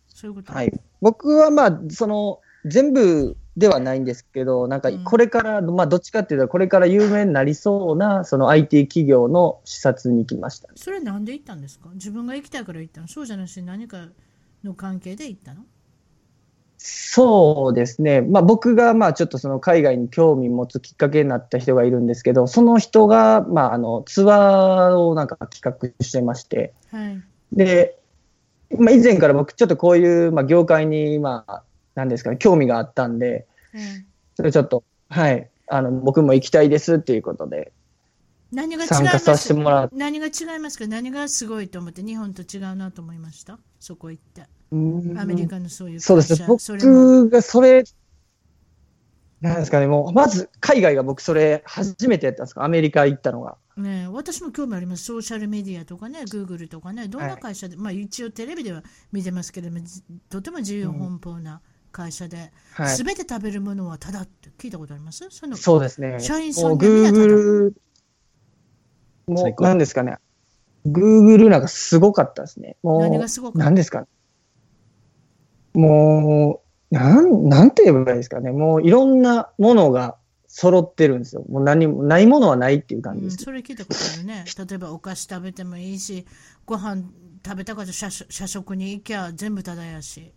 [0.08, 11.90] そういうこと、はい、僕はまあその全部ではないんですけど、なんかこれから、うん、まあどっちかっていうと、これから有名になりそうな、その IT 企業の視察に行きました、それなんで行ったんですか？
[11.94, 13.08] 自分が行きたいから行ったの？
[13.08, 14.08] そうじゃなくて何か
[14.64, 15.62] の関係で行ったの？
[16.80, 27.98] そうですね、まあ、僕がまあちょっとその海外に興味持つきっかけになった人がいるんですけど、その人がまああのツアーをなんか企画してまして、はい、で、
[28.78, 31.64] まあ、以前から僕、ちょっとこういうまあ業界にまあ
[31.98, 34.06] なんですかね、興味があったんで、うん、
[34.36, 37.72] それちょっと、はい、あの、僕も行きたいですっていうことで、
[38.52, 39.90] 何が参加させてもらう。
[39.94, 40.86] 何が違いますか？
[40.86, 43.58] 何がすごいと思って、日本と違うなと思いました？
[43.80, 44.44] そこ行って。
[45.20, 47.84] アメリカのそういうそうですね、僕がそれ、
[49.42, 53.58] なんですかね、もう、まず海外が僕、それ、初めてやったんですか、アメリカ行ったのが。
[53.76, 59.86] ね、私も興味あります、ソーシャルメディアとかね、グーグルとかね、どんな会社で、はい、まあ一応テレビでは見てますけれども、
[60.30, 61.62] とても自由奔放な
[61.98, 62.52] 会社で、
[62.96, 65.28] す、べ、て食べるものはただって聞いたことあります？
[65.32, 66.20] そのそうですね。
[66.20, 67.26] 社員さんでみんなただ。
[69.26, 70.18] もう、なんですかね。
[70.86, 72.78] グーグルなんかすごかったですね。
[72.84, 73.66] もう、何がすごかった？
[73.66, 74.06] 何ですか
[75.74, 78.52] もう、なん、なんて言えばいいですかね。
[78.52, 81.44] もういろんなものが揃ってるんですよ。
[81.50, 84.46] もう何も、ないものはないっていう感じです、うん、それ聞いたことあるね。
[84.56, 86.28] 例えばお菓子食べてもいいし、
[86.68, 87.02] ご飯
[87.44, 90.32] 食べたかったら社食に行きゃ全部ただやし。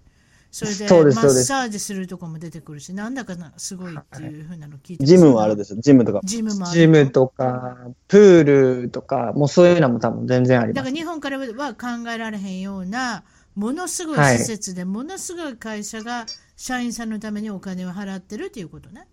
[0.51, 6.21] それでマッサージするとこも出てくるし、なんだかなすごいっていうふうなの聞いてジムもあるでしょ、ジムとか。
[6.25, 6.81] ジムもある。
[6.81, 7.77] ジムとか、
[8.09, 10.77] プールとか、もうそういうのも多分全然あります。
[10.77, 13.23] だから日本からは考えられへんような、
[13.55, 19.07] ものすごい施設で、ものすごい会社が社員さんのためにお金を払ってるっていうことね。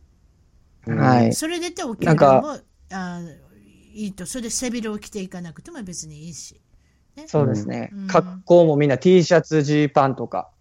[0.88, 1.34] はい。
[1.34, 2.58] それでってお給料も
[2.91, 3.21] あ
[3.93, 6.60] いいと、それで背広を着ていかなくても別にいいし。
[7.15, 10.52] ね、そうですね、うん、格好もみんな T シャツ、ジーパンとか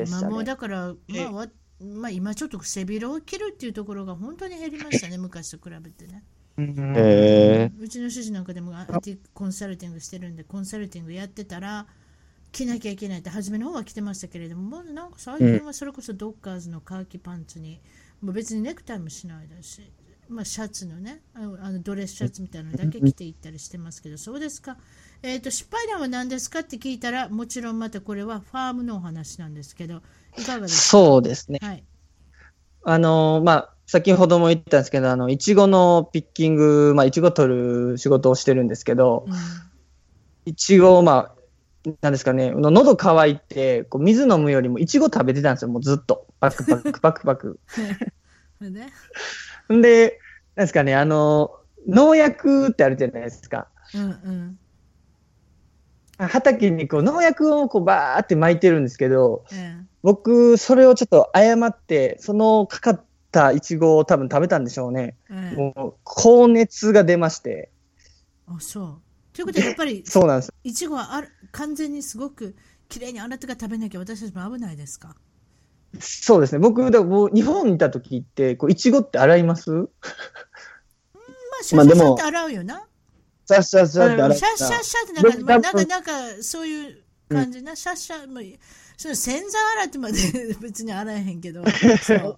[0.00, 0.22] でしたね。
[0.22, 1.48] まあ、もうだから、まあ、
[1.82, 6.24] まあ、今ちょっと背広を着るっていうところが本当に減りましたね、昔と比べてね。
[6.58, 11.86] へうちの主人なんかでも IT コンサルティングしてるんで、コンサルティングやってたら、
[12.52, 17.80] 着なきゃいけないって、初めの方は着てましたけれども、もうなんか最近はそれこそドッカーズのカーキパンツに、
[18.20, 19.90] もう別にネクタイもしないだし、
[20.28, 24.76] まあ、シャツのねあのドレスシャツみたいなのだけ着ていったりしてますけど、そうですか。
[25.22, 30.00] えーと、失敗談は何ですかって聞いたら、もちろんまたこれはファームのお話なんですけど、
[30.38, 30.82] いかがですか？
[30.82, 31.58] そうですね。
[31.62, 31.84] はい、
[32.84, 37.52] あのまあ、先ほども言ったんですけど、あのいちごのピッキング、まあ、いちご取
[37.92, 39.26] る仕事をしてるんですけど、
[40.46, 41.34] いちご、ま
[41.86, 46.26] あ、なんですかね、喉乾いて、こう水飲むよりもいちご食べてたんですよ、もうずっと。
[46.40, 47.60] パクパク、 パクパク。
[49.70, 50.18] んで、
[50.56, 51.50] なんですかね、あの、
[51.86, 53.68] 農薬ってあるじゃないですか。
[53.94, 54.58] うんうん
[56.28, 65.16] 畑にこう農薬をこうバーって巻いてるんですけど、うん、僕、それをちょっと誤って、そのかかったいちごを多分食べたんでしょうね。
[65.30, 67.70] うん、もう高熱が出まして。
[68.46, 69.00] あ、そう。
[69.32, 70.52] ということで、やっぱり、そうなんです。
[70.64, 72.56] いちごはある完全にすごく
[72.88, 75.14] きれいに洗ってから食べなきゃ私たちも危ないですか？
[76.00, 76.58] そうですね。
[76.58, 79.70] 僕、だもう日本にいた時って、こういちごって洗います？
[79.70, 79.86] ま
[81.60, 82.86] あ、シャシャシャって洗うよな。
[83.46, 84.36] シャッシャッシャって。
[84.36, 86.98] シャッシャッシャってなんか、まあ、なんか、なんか、そういう
[87.28, 88.44] 感じな、うん、シャッシャ、もう
[89.00, 90.18] その洗剤洗ってまで
[90.60, 91.62] 別に洗えへんけど。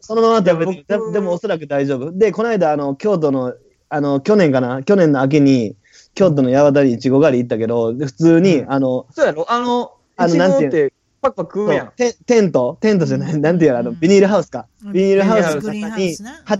[0.00, 0.72] そ のままでも、
[1.12, 2.12] でもおそらく大丈夫。
[2.12, 3.52] で、この間、あの、京都の、
[3.88, 5.76] あの、去年かな、去年の秋に、
[6.14, 9.44] 京都の八幡にいちご狩り行ったけど、普通に、あの、そうやろ？
[9.50, 10.92] あの、あの、なんていう。
[11.20, 11.92] パクパク食うやん。
[11.96, 12.78] テテント？
[12.80, 14.68] テントじゃない、なんていうあの、ビニールハウスか。
[14.92, 16.58] ビニールハウスの中に、は、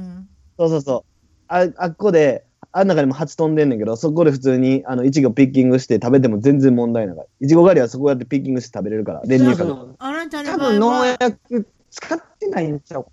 [0.59, 1.11] そうそうそう。
[1.47, 7.17] あ、あっこで、あん中にも蜂飛んでんねんけど、そこで普通に、あの、いちごピッキングして食べても全然問題ない。
[7.41, 9.65] いちご狩りはそこやってピッキングして食べれるから、練乳か
[9.99, 10.69] あなたの場合は。
[10.69, 13.07] 多分農薬使ってないんちゃう？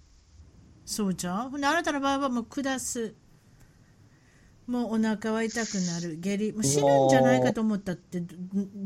[0.86, 1.56] そうじゃん。
[1.56, 3.13] あなたの場合はもう下す。
[4.65, 6.17] もうお腹は痛くなる。
[6.19, 6.54] 下痢。
[6.54, 8.24] もう死ぬんじゃないかと思ったって、い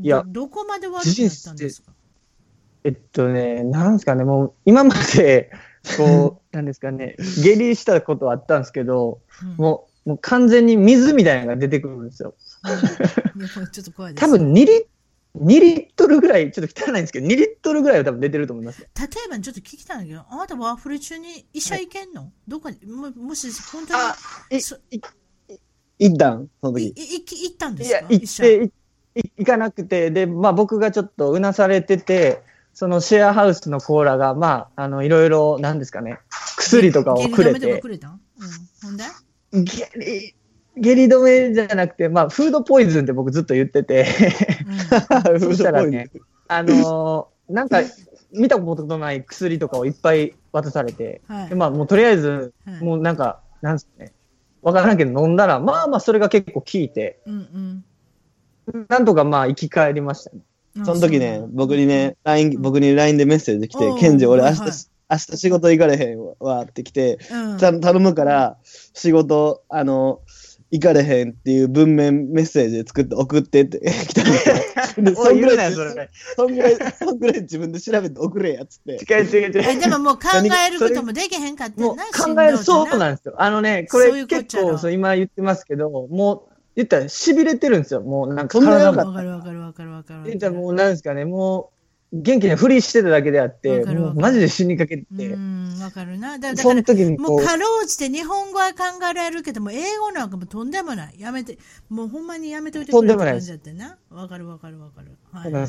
[0.02, 1.92] やどこまで悪くなったんですか？
[2.84, 5.50] えっとね、なんですかね、もう今まで、
[5.96, 12.34] こう、 なんですかね、下痢したことはあったんですけど、うん、もう、もう完全に水みたいなのが出てくるんですよ。
[13.72, 14.26] ちょっと怖いです。
[14.26, 14.86] 多分2リ
[15.36, 18.82] 2リットルぐらい、ちょっと汚いんですけど、2リットルぐらいは多分出てると思います。
[18.82, 18.86] 例
[19.26, 22.78] えば、ちょっと聞きたいんだけど、あなたワーフル中に医者行けんの、はい、どこに？
[22.86, 24.00] も、もし本当に。
[24.00, 24.16] あ、
[24.50, 25.00] い、い、
[25.98, 26.48] 行ったん？
[26.60, 26.86] その時。
[26.86, 27.98] い、行ったんですか？
[27.98, 28.70] いや、行って、
[29.36, 36.18] 行かなくて、で、まあ僕がちょっとうなされてて、そのシェアハウスのコーラが、まあ、あの、いろいろ、なんですかね、
[36.58, 37.80] 薬とかをくれて。
[37.80, 38.18] くれたうん。
[38.82, 39.04] ほんで
[39.62, 40.34] 下痢、
[40.76, 44.06] 下痢止めじゃなくて、まあ、フードポイズンって僕ずっと言ってて、
[45.28, 46.10] うん、 そしたらね、
[46.48, 47.82] あのー、なんか、
[48.32, 54.12] 見たことのない薬とかをいっぱい渡されて、はい、まあ、もうとりあえず、はい、もうなんか、なんすかね、
[54.62, 57.84] わからんけど飲んだら、まあまあ、それが結構効いて、うん
[58.72, 60.40] うん、なんとかまあ、生き返りましたね。
[60.84, 68.58] その時ね、僕にね、LINE、僕に LINE でメッセージ来て、ケンジ、俺明日、明日仕事行かれへんわって来て、ちゃんと頼むから、
[68.92, 70.20] 仕事、あの、
[70.70, 74.54] 行かれへんっていう文面メッセージ作って送ってって 来たんですよ。
[75.04, 78.92] で、 そんぐらい、そんぐらい、そんぐらい自分で調べて送れやっつって。
[78.94, 79.80] 違う違う違う。
[79.80, 81.88] でももう考えることもできへんかったな。
[81.88, 83.34] 考える、そうなんですよ。
[83.38, 88.00] あのね、これ結構そう今言ってますけど、もう、言ったら痺れてるんですよ。
[88.00, 89.04] もうなんか体が。
[89.04, 90.24] わかるわかるわかるわかる。
[90.24, 91.73] 言ったらもうなんですかね、もう
[92.14, 95.04] 元気なふりしてただけであって、マジで死にかけて。
[95.10, 96.38] うん、わかるな。
[96.38, 101.18] だから、その時にもうかろうじて日本語は考えられるけども、英語なんかもとんでもない。
[101.18, 103.98] やめて、もうほんまにやめといてくれって感じだってな。
[104.10, 105.18] わかるわかるわかる。
[105.32, 105.68] はいはいは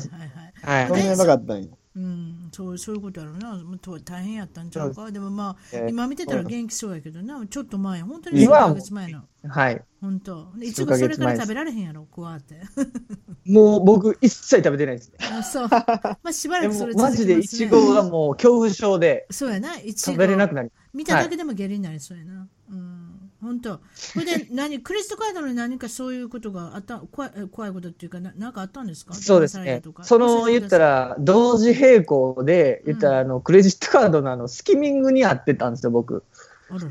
[0.62, 0.88] はい。
[0.88, 1.68] そんなやばかったんや。
[1.96, 3.58] うん、そうそういうことやろうな、
[4.04, 9.22] 大変やったんちゃうか、でもまあ、えー、今見てたら元気そうやけどな、ちょっと前、本当に数ヶ月前の。
[9.48, 9.82] はい。
[10.02, 10.52] 本当。
[10.60, 12.60] いちごそれから食べられへんやろ、こうやって。
[13.50, 15.16] もう僕、一切食べてないです、ね。
[15.20, 15.68] あそう。
[15.72, 20.12] まあ、しばらくそれ続きます、ね、マジでいちごがもう恐怖症で、そうやな、いちご。
[20.12, 22.46] 食べれなくなり見ただけでも下痢になりそうやな。
[22.70, 23.05] うん。
[23.46, 23.80] 本当。
[23.94, 29.14] それで、 何、クレジットカードに何かそういうことがあった、怖い怖いことっていうか、ななんかあったんですか？
[29.14, 29.82] そうですね。
[30.02, 36.24] その、言ったら、同時並行で、言ったら、あの、クレジットカードのあの、スキミングにあってたんですよ、僕。
[36.70, 36.88] あらら。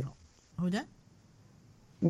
[0.58, 0.86] ほいで？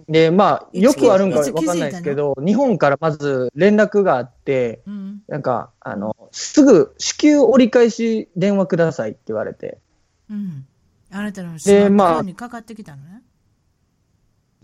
[0.09, 9.79] で、まあ、よくあるんかわかんないですけど、日本からまず連絡があって、うん、なんか、あの、すぐ支給折り返し電話くださいって言われて。
[10.29, 10.65] うん。
[11.11, 13.21] あなたのスマートにかかってきたのね。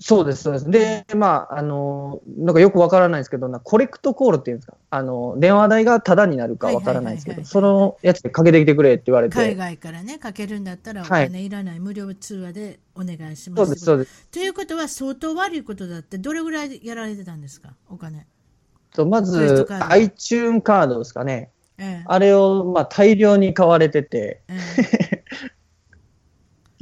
[0.02, 0.70] そうです、そうです。
[0.72, 9.36] で、まあ、あの、なんかよくわからないですけど、なコレクトコールっていうんですか、あの、電話代がタダになるかわからないですけど、そのやつでかけてきてくれって言われて。
[9.36, 13.66] 海外からね、かけるんだったらお金いらない、はい、無料通話でお願いします。
[13.66, 14.28] そうです、そうです。
[14.32, 18.26] ということは相当悪いことだって、どれぐらいやられてたんですか、お金。
[18.96, 21.52] とまず、iTune カードですかね。
[21.78, 24.58] ええ、あれを、まあ、大量に買われてて、え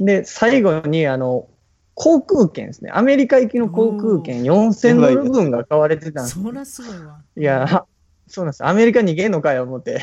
[0.02, 1.49] で、最後に、あの、
[2.02, 2.90] 航空券ですね。
[2.94, 7.20] アメリカ行きの航空券4000ドル分が買われてたんです、そすごいわ。
[7.36, 7.84] いや、
[8.26, 8.64] そうなんです。
[8.64, 10.00] アメリカに行けんのかよ、思って。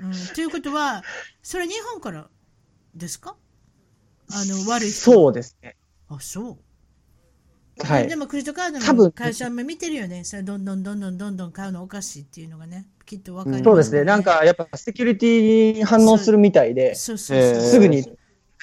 [0.00, 1.04] うんうん、ということは、
[1.40, 2.26] それ日本から
[2.96, 3.36] ですか？
[4.28, 5.12] あの、悪い人。
[5.12, 5.76] そうですね。
[6.08, 6.58] あ、そ
[7.78, 7.86] う。
[7.86, 8.08] はい。
[8.08, 10.24] でもクレジットカードの会社も見てるよね。
[10.24, 12.88] それどんどんどんどんどんどん買うのおかしいっていうのがね。
[13.06, 14.02] きっと分かります、ね、そうですね。
[14.02, 17.14] なんかやっぱセキュリティに反応するみたいで、す
[17.78, 18.04] ぐに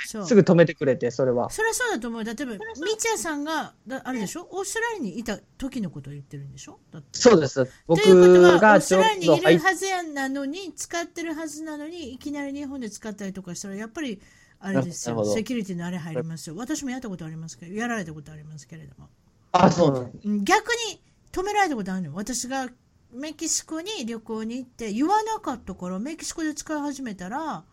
[0.06, 1.50] すぐ止めてくれて、それは。
[1.50, 2.24] それはそうだと思う。
[2.24, 4.48] 例えば、道也さんが、あれでしょ？
[4.52, 6.80] オーストラリアにいた時のことを言ってるんでしょ？
[7.12, 7.68] そうです。
[7.88, 14.22] 僕ということは、オーストラリアにいるはずやなのに、使ってるはずなのに、いきなり日本で使ったりとかしたら、やっぱり、
[14.60, 16.56] あれですよ、セキュリティのあれ入りますよ。
[16.56, 19.10] 私もやったことありますけど、やられたことありますけれども。
[19.52, 22.68] あ、そうなん逆に止められたことあるの私が
[23.14, 27.64] メキシコに旅行に行って言わなかったからメキシコで使い始めたら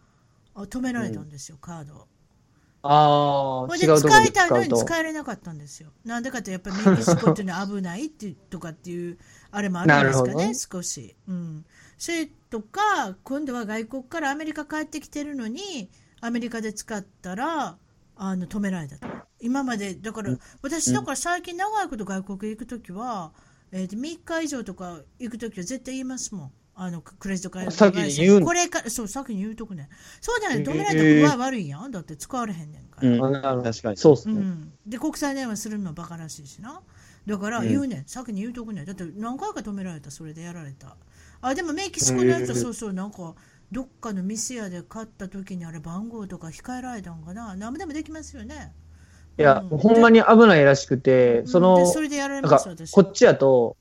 [0.54, 2.06] 止められたんですよ、うん、カード
[2.86, 5.90] ああ、で使いたいのに使えれなかったんですよ。
[6.04, 9.18] なんでかってやっぱりメキシコっていうのは危ないってとかっていう
[9.50, 11.16] あれもあるんですかね、少し。
[11.26, 11.64] うん。
[11.96, 17.78] それとか、今度は外国からアメリカ帰ってきてるのに、アメリカで使ったら、
[18.16, 19.06] あの止められたと。
[19.40, 23.32] 今まで、だから、私、だから最近長いこと外国行くときは、
[23.72, 26.52] えー、3日以上とか行くときは絶対言いますもん。
[26.76, 29.88] あのクレジットカード先に言うこれかそう先に言うとくね。
[30.20, 31.90] そうじゃない止められたら具合悪いやん。
[31.90, 33.96] だって使われへんねんから、うん、確かに。
[33.96, 36.80] そうっすね、うん、で国際電話するのはバカらしいしな。
[37.26, 38.84] だから言うねん、うん、先に言うとくねん。
[38.84, 40.96] だって何回か止められたそれでやられた。
[41.40, 43.34] あでもメキシコのやつはそうそうなんか
[43.70, 47.54] どっかの店屋で買った時にあれ番号とか控えられたんかな。
[47.54, 48.72] 何でもできますよね。
[49.36, 53.76] いや、うん、ほんまに危ないらしくて、その、それでやられますこっちやと、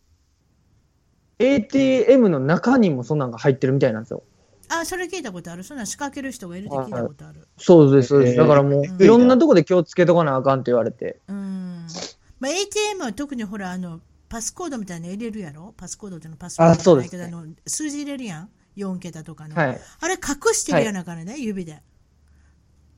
[1.40, 4.24] ATM の中にもそんなんが入ってるみたいなんですよ。
[4.70, 5.64] あ、それ聞いたことある。
[5.64, 7.48] そんな仕掛ける人がいるって聞いたことある。
[7.58, 8.38] そうです、そうです。
[8.38, 11.20] だからもう、いろんなとこで気をつけとかなあかんって言われて。
[11.28, 11.88] うん。
[12.40, 14.00] まあ、ATM は特にほら、あの、
[14.34, 15.76] パスコードみたいなの入れるやろ？
[15.78, 19.56] パスコードっていうのパスコードじゃないけど、あの数字入れるやん ?4 桁とかの。
[19.56, 21.84] はい、あれ隠してるやなからね、はい、指で。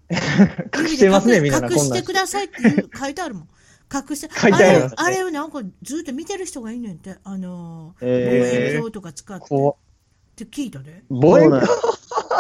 [0.10, 3.50] 隠して、ね、隠してくださいっていう書いてあるもん。
[3.94, 9.46] 隠して、あれ、あれをなんかずっと見てる人がいんねんって、あの、望遠鏡とか使って。
[9.46, 9.50] っ
[10.36, 11.04] て聞いたで。
[11.10, 11.68] 望遠鏡？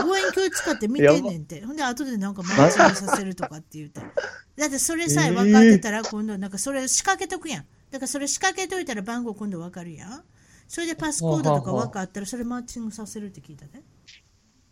[0.03, 1.61] 望遠鏡使って見てんねんって。
[1.65, 4.01] ほんで、後でなんかマッチンさせるとかって言うて。
[4.57, 7.65] だってそれさえ分かってたら、今度なんかそれ仕掛けとくやん。
[7.91, 10.23] だからそれ仕掛けといたら番号今度分かるやん。
[10.67, 13.81] それでパスコードとか分かったら、それマッチングさせるって聞いたで。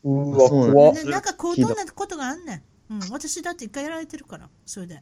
[0.03, 0.93] うわ、怖っ。
[1.05, 2.55] なんか高等なことがあんね
[2.89, 2.93] ん。
[2.93, 5.01] うん、私だって一回やられてるから、それで。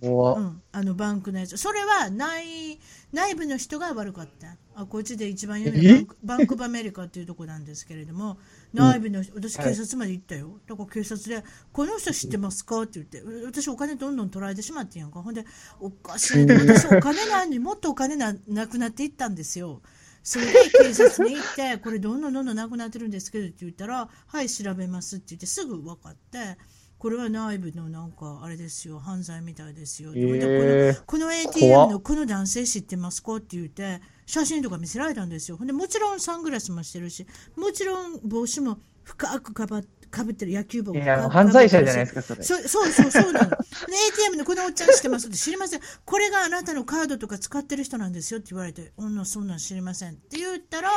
[0.00, 1.56] 怖、うん、あのバンクのやつ。
[1.56, 2.78] それは内
[3.12, 4.56] 内部の人が悪かった。
[4.76, 8.38] あこっちで一番有名なバンク・バメリカっていうとこなんですけれども
[8.72, 15.22] 内部の人私警察まで行ったよ、だから警察で「この人知ってますか?」って言って私お金どんどん取られてしまってんやんか。
[15.22, 15.44] ほんで
[15.80, 16.46] おかしい。
[16.46, 19.80] 私お金ないのにもっとお金ななくなっていったんですよ。
[20.26, 26.56] それで警察に行って、これどんどんどんどんなくなってるんですけどって言ったら、はい、調べますって言ってすぐ分かって、
[27.04, 35.58] これは内部のなんかあれですよ犯罪みたいですよ、えー、このこの ATM のこの男性知ってますかって言って写真とか見せられたんですよ。
[35.62, 42.42] でもちろんサングラスもしてるしもちろん帽子も深くかばかぶってる野球帽も犯罪者じゃないですかそれ。
[42.42, 43.48] そそうそうそうなの。
[43.50, 45.28] ATM のこのおっちゃん知ってます？
[45.28, 45.80] って知りません。
[46.06, 50.88] これがあなたのカードとか使ってる人なんですよって言われて女そんなん知りませんって言ったら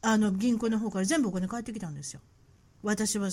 [0.00, 2.22] あの銀行の方から全部お金返ってきたんですよ
[2.82, 3.30] 私は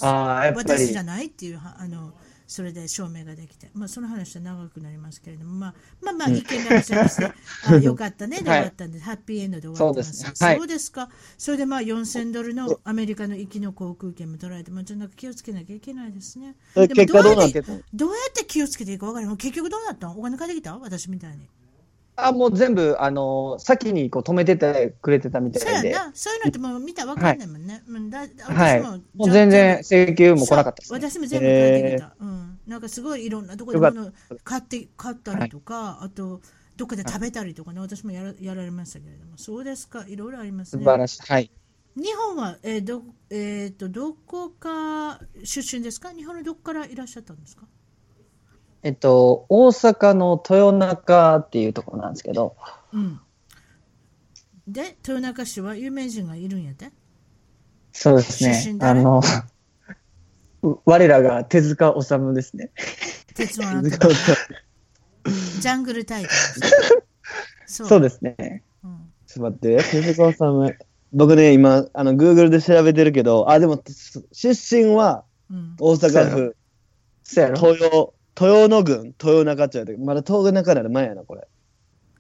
[0.55, 2.13] 私じゃないっていうあの
[2.45, 7.31] それで証明ができて、まあ、その話は長くなりますけれども、まあ、まあまあ意見が ありまして、
[7.67, 8.39] あよかったね。
[8.39, 10.13] で終わったんで、ハッピーエンドで終わってます。
[10.13, 11.09] そうです,、そうですか。
[11.37, 16.55] それでまあ4000ドルのアメリカの行きの航空券も取られて、まあ、ちょっと気をつけなきゃいけないですね。
[16.75, 17.73] 結果どうなってど
[18.09, 19.37] うやって気をつけていいか分からない。
[19.37, 20.19] 結局どうなったの？
[20.19, 20.77] お金返ってきた？
[20.77, 21.47] 私みたいに。
[22.16, 25.93] あ、もう全部、あの、先にこう止めててくれてたみたいで。
[25.93, 26.11] そう。
[26.14, 27.84] そういうのってもう見たら分かんないもんね。
[28.39, 28.82] はい。
[28.82, 32.16] ももう全然請求も来なかったです、ね、私も全部返ってきた。
[32.20, 32.59] うん。
[32.68, 36.41] なんかすごいいろんなところで物買って、買ったりとか、はい、あと、
[36.78, 40.84] どっかで食べたりとかね、私もやらやられましたけれども、そうですか、いろいろありますね。
[40.84, 41.22] 素晴らしい。
[41.24, 41.51] はい。
[41.95, 46.11] 日本は、えー、ど、えっ、ー、と、どこか出身ですか？
[46.11, 47.68] 日本のどこからいらっしゃったんですか？
[48.84, 52.55] えっと、大阪の豊中っていうところなんですけど、
[52.91, 53.19] うん。
[54.67, 56.91] で、豊中市は有名人がいるんやて？
[57.93, 58.77] そうですね。
[58.81, 59.21] あの、
[60.86, 62.71] 我らが手塚治虫ですね。
[63.34, 63.89] 鉄腕アト
[65.59, 66.31] ジャングルタイガー
[67.65, 67.88] そう。
[67.88, 68.63] そうですね。
[68.84, 70.77] うん、ちょっと待って、手塚治虫。
[71.13, 73.81] 僕ね、今、あの、グーグルで調べてるけど、あ、でも、
[74.31, 75.23] 出身は、
[75.79, 76.55] 大阪府、うん、
[77.53, 81.47] 豊、豊野郡、豊中町やで、まだ豊中なる前やな、これ。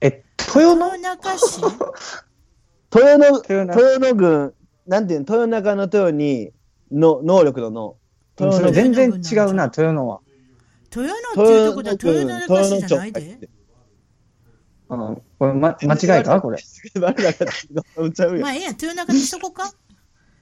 [0.01, 0.97] え、豊野？
[0.97, 1.61] 中市？
[2.93, 4.53] 豊野、豊野郡、
[4.85, 6.51] なんていうの、豊中の豊に、
[6.91, 7.95] の、能力のの。
[8.39, 10.19] 豊野全然違うな、豊野は。
[10.95, 13.49] 豊野っていうとこで豊野中市じゃないで？
[14.89, 16.39] うん、これ、ま、間違いか？
[16.41, 16.57] これ。
[16.99, 19.73] まあ、いいや、豊中にしとこうか？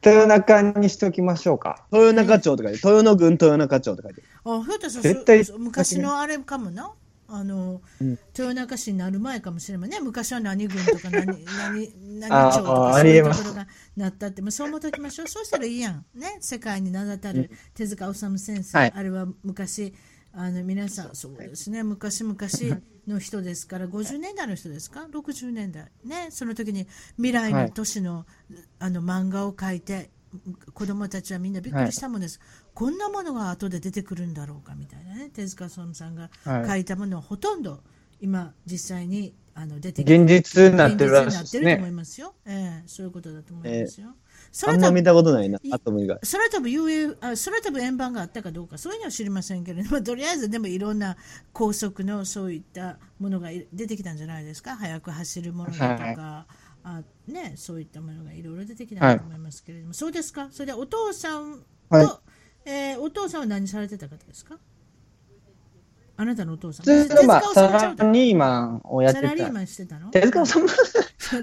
[0.04, 1.86] 豊中にしときましょうか。
[1.94, 6.92] 豊中町とかで、豊野郡豊中町って書いてあ、ひょっと絶対昔のあれかもな。
[7.34, 10.00] あの、うん、豊中市になる前かもしれないね。
[10.02, 15.28] 昔は何郡とか何、 何、何町とかそういうところがなったって、まあ、そう思っておきましょう。
[15.30, 16.06] そうしたらいいやん。
[16.14, 16.38] ね。
[16.42, 19.94] 世界に名だたる手塚治虫先生、はい、あれは昔、
[20.34, 22.36] あの皆さん、そうですね、昔々
[23.08, 28.26] の人ですから、50年代の人ですか、60年代、ね、その時に未来の都市のはい、
[28.80, 30.10] あの漫画を描いて、
[30.74, 32.48] 子供たちはみんなびっくりしたものです、はい、
[32.82, 36.32] こんなものが後で出てくるんだろうかみたいなね、手塚治虫さんが
[36.68, 37.84] 書いたものはほとんど
[38.20, 41.76] 今、実際にあの出てきて現実になってるらしいですね。
[41.76, 42.34] と思いますよ。
[42.44, 44.08] ええそういうことだと思いますよ。
[44.08, 46.20] えー、あんま見たことないな、アトム以外。
[46.22, 51.18] 空飛ぶ UA、あ空飛ぶ円盤があったかどうか、そういうのは知りませんけれども、とりあえずでもいろんな
[51.54, 54.76] 高速のそういったものが出てきたんじゃないですか。
[54.76, 56.22] 速く走るものだとか。
[56.22, 56.54] はい
[56.84, 62.31] あね、そういったものがいろいろ出てきたと思いますけれども、はい、そうですか、それでお父さんと、はい、
[62.66, 64.58] えー、お父さんは何されてた方ですか？
[66.18, 66.86] あなたのお父さん。
[66.86, 69.28] ずっとまあ、サラリーマンをやってた。
[69.30, 70.12] サラリーマンしてたの？
[70.12, 70.76] 手塚治虫。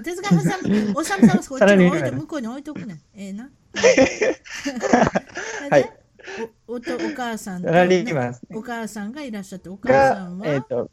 [0.03, 0.35] 手塚治
[0.69, 3.01] 虫、おさむさんこっちに置いて、向こうに置いとくねん。
[3.15, 3.49] ええー、な。
[5.69, 5.93] はい。
[6.67, 6.79] おおお
[7.15, 10.89] 母さんと、ね、お母さんがいらっしゃって、お母さんは、えーと、お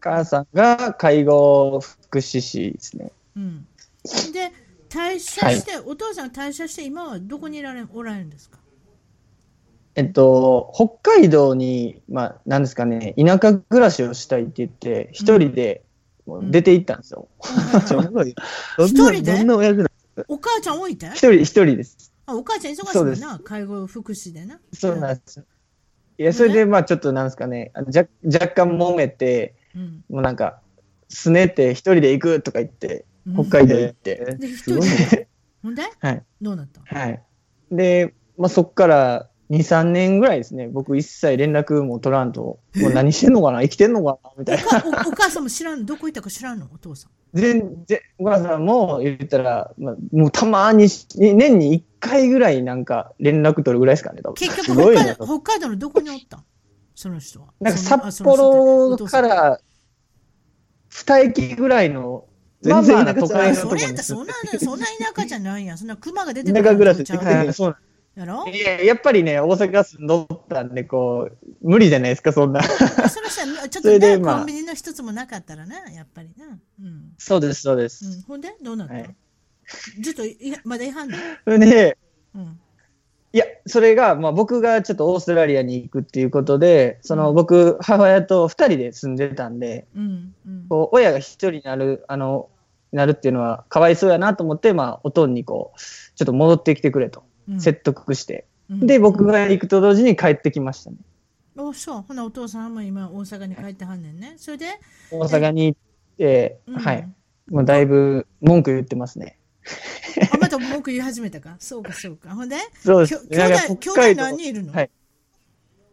[0.00, 3.10] 母さんが介護福祉士ですね。
[3.36, 3.66] うん、
[4.32, 4.52] で、
[4.88, 8.58] 退社して、はい、お父さん退社して、今はどこにいられおられるんですか？
[9.96, 15.84] えっと、北海道に、まあ、なんですかね、田舎暮らしをしたいって言って、一人で
[16.42, 17.28] 出て行ったんですよ。
[18.78, 19.32] 一人で？
[20.28, 21.06] お母ちゃん置いて？
[21.06, 22.12] 一人、一人です。
[22.26, 24.58] あ、お母ちゃん忙しいもんな、介護福祉でな。
[24.72, 25.44] そうなんです。
[26.18, 30.60] いや、それで、まあ、ちょっとなんですかね、若若干揉めて、うん、もうなんか、
[31.08, 34.16] すねて一人で行くとか言って、北海道行って。
[34.18, 35.28] うん、で、一人で？
[35.62, 35.82] ほんで？
[36.00, 36.22] はい。
[36.40, 36.80] どうなった？
[36.98, 37.22] はい。
[37.70, 44.30] で、まあ、そっから、2、3年ぐらいですね、僕一切連絡も取らんと、もう何してんのかな、生きてんのかな？
[44.38, 44.88] みたいなお。
[44.88, 47.10] お母さんも知らん、どこ行ったか知らんの、お父さん。
[47.34, 56.44] 全然、お母さんも言ったら、まあ、もうたまに、年に1回ぐらいなんか連絡取るぐらいですかね、多分結局北海道、北海道のどこにおったん？
[56.94, 57.48] その人は。
[57.60, 59.60] なんか札幌から
[60.90, 62.24] 2駅ぐらいの、
[62.62, 63.56] 全然田舎じゃない。
[63.56, 65.78] それやったらそんな、そんな田舎じゃないやん。
[65.78, 66.64] そんな熊が出てくる。
[66.64, 67.76] 田舎暮らしって言そうなん
[68.16, 68.46] やろ？
[68.46, 72.62] いや、やっぱりね、大阪住んどったんで、こう、無理じゃないですか、そんな。
[72.62, 76.58] その人は、 ちょっとね、まあ、コンビニの一つもなかったらな、やっぱりな。
[76.80, 77.12] うん。
[77.18, 78.04] そうです、そうです。
[78.04, 79.14] うん、ほんで、どうなった、はい、
[80.02, 81.18] ちょっとい、まだ違反だ。
[81.58, 81.98] で、
[82.34, 82.60] うん。
[83.32, 92.48] いや、それが、まあ、僕がちょっとオーストラリアに行くっていうことで、その、僕、母親と二人で住んでたんで、うんうん、こう親が一人になる、あの、
[92.92, 97.24] なるっていうのはかわいそうやなと思って、まあ、おとんにこう、ちょっと戻ってきてくれと。
[97.58, 100.96] 説得して、うん、で僕が行くと同時に帰ってきましたね。
[101.56, 102.02] おそう。
[102.02, 104.34] ほなお父さんも今大阪に帰ってはんねんね。
[104.38, 104.66] それで？
[105.10, 107.08] 大阪に行って、はい。
[107.48, 109.38] もうだいぶ文句言ってますね。
[110.32, 111.56] あまた文句言い始めたか？
[111.58, 112.34] そうかそうか。
[112.34, 112.56] ほんで？
[112.80, 113.28] そうです。
[113.28, 114.90] 兄弟兄弟何人いるの、はい、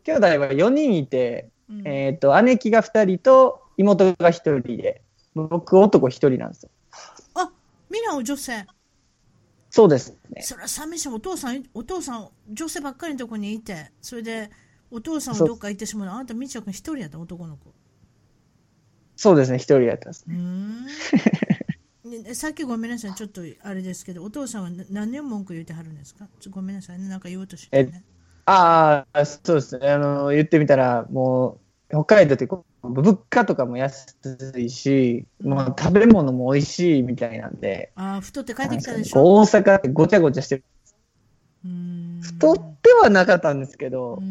[0.03, 5.01] 兄弟は4人いて、うん、えっ、ー、と、姉貴が2人と妹が1人で、
[5.35, 6.69] 僕男1人なんですよ。
[7.35, 7.51] あ、
[7.89, 8.65] みんな女性
[9.71, 10.43] そうですね。
[10.43, 11.09] それは寂しい。
[11.09, 14.51] お父さん、お父さん、女性ばっかりのとこにいて、それで、
[14.91, 16.15] お父さんはどっか行ってしまうの？
[16.15, 17.73] あなた、みちゃくん一人やった、男の子。
[19.15, 20.35] そうですね、一人やったんです、ね。
[22.35, 26.27] さっきごめんなさい、ちょっとあれですけど、お父さんは何年文句言ってはるんですか？
[26.49, 28.03] ごめんなさいね、なんか言おうとして、ね、
[28.45, 29.89] ああ、そうですね。
[29.89, 32.45] あの、言ってみたら、もう、北海道って
[32.83, 34.17] 物価とかも安
[34.57, 37.91] いし、まあ、食べ物も美味しいみたいなんで。
[37.95, 39.23] ああ、太って帰ってきたでしょ？
[39.23, 40.63] 大阪ってごちゃごちゃしてる。
[42.21, 44.21] 太ってはなかったんですけど。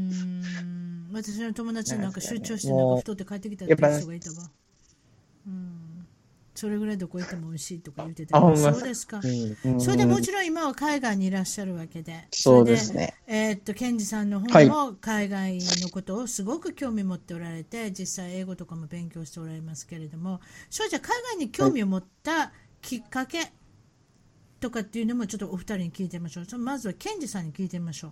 [1.13, 4.51] 私の友達なんか出張してなんか太って帰ってきたって人がいたわ。
[5.47, 5.80] うん
[6.61, 8.39] それぐらいどこ行っても美味しいとか言ってた。
[8.39, 9.19] そうですか、
[9.65, 12.27] うん、それでもちろん今は海外にいらっしゃるわけで。
[12.33, 13.15] そうですね。
[13.27, 20.41] えー、っとケンジさんの方も海外のことをすごく興味持っておられて実際英語とかも勉強しておられますけれども。
[20.69, 22.53] そうじゃ海外に興味を持った
[22.83, 23.53] きっかけ
[24.61, 26.59] とかっていうのもちょっとお二人に聞いてみましょう。
[26.59, 28.11] まずはケンジさんに聞いてみましょう。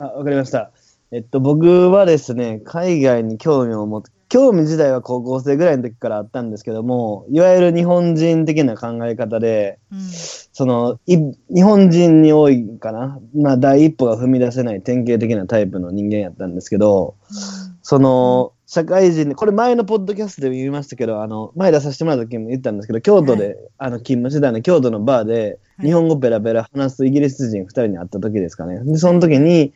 [0.00, 0.72] あわかりました。
[1.12, 11.16] えっと、僕はですね、海外に興味を持って、興味自体は高校生ぐらいの時からあったんですけども、いわゆる日本人的な考え方で、うん、そのい、
[11.54, 17.36] 日本人に多いかな、まあ、第一歩が踏み出せない典型的なタイプの人間やったんですけど、うん、
[17.80, 28.80] その、社会人で、これ前のポッドキャストでも言いましたけど、あの、前出させてもらった時も言ったんですけど、京都で、はい、あの、勤務してたんで、京都のバーで、日本語ペラペラ話すイギリス人2人に会った時ですかね。
[28.82, 29.72] で、その時に、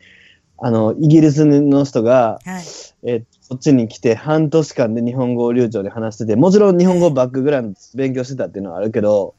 [0.57, 2.63] あの、イギリスの人が、はい、
[3.03, 9.33] えこっちに来て半年間で日本語を流暢に話してて、もちろん日本語バックグラウンド勉強してたっていうのはあるけど、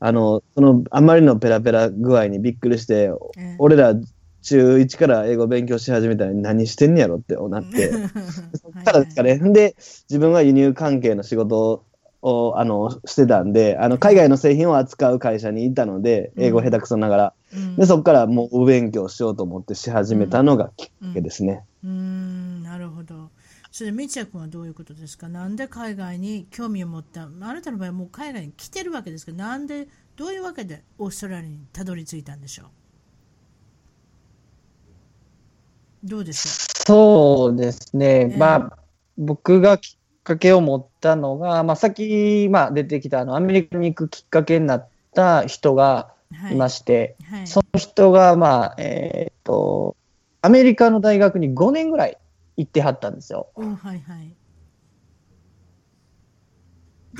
[0.00, 3.12] あの、その、あまりのペラペラ具合にびっくりして、
[3.58, 3.94] 俺ら
[4.42, 7.92] 中1から英語勉強し始めたら何してんねやろってなって、
[8.60, 9.38] そっからですかね。
[9.38, 9.76] で、
[10.10, 11.84] 自分は輸入関係の仕事
[12.22, 21.64] をあのしてたんであの海外の製品を扱う会社にいたので英語下手くそながら、うん、でそこからもうお勉強しようと思ってし始めたのがきっかけですね。
[21.84, 23.30] うん、うん、なるほど
[23.72, 25.30] それでみちや君はどういうことですか？
[25.30, 27.22] なんで海外に興味を持った？
[27.22, 32.64] あなたの場合はもう海外に来てるわけですけどなんでどういうわけでオーストラリアにたどり着いたんでしょ
[36.04, 36.08] う？
[36.08, 36.52] どうでしょう？
[36.86, 38.78] そうですね、えー、まあ
[39.16, 46.12] 僕がきかけを持ったのが、まあ、さっき、まあ、出てきたあのアメリカに行くきっかけになった人が
[46.52, 46.54] い。
[46.54, 47.38] まして、はい。
[47.38, 49.96] はい、その人が、まあえー、っと
[50.42, 52.18] アメリカの大学に5年ぐらい
[52.56, 53.48] 行ってはったんですよ。
[53.56, 54.34] はいはい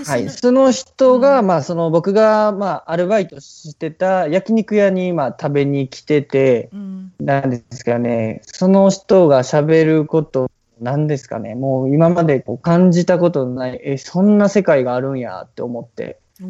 [0.05, 16.19] はい、その人が、うん、まあ、その僕が、まあ、アルバイトしてた焼肉屋に、まあ、食べに来てて、うん、なんですかね、その人が喋ること何ですかね、もう今までこう感じたことのない、え、そんな世界があるんやって思って。
[16.41, 16.47] お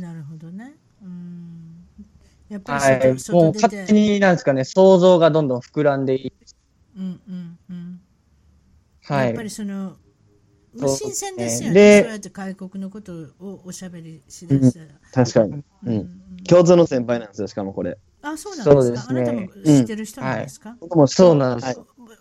[0.00, 0.74] なるほどね。
[1.02, 1.36] うん
[2.48, 6.32] やっぱりはい、もう勝手になんですかね、想像がどんどん膨らんでいい。
[6.96, 7.45] うんうんうん。
[9.08, 9.26] はい。
[9.28, 9.96] やっぱりその、
[10.78, 11.74] 新鮮ですよね。
[11.74, 14.84] でそうやって外国のことをおしゃべりしだしたら。
[14.86, 16.44] うん、確かに、うん。
[16.46, 17.96] 共通の先輩なんですよ、しかもこれ。
[18.22, 19.00] あ、そうなんですか？
[19.02, 21.66] すね、あなたも知ってる人なんですか、うんはい、そうなんです。
[21.66, 21.76] はい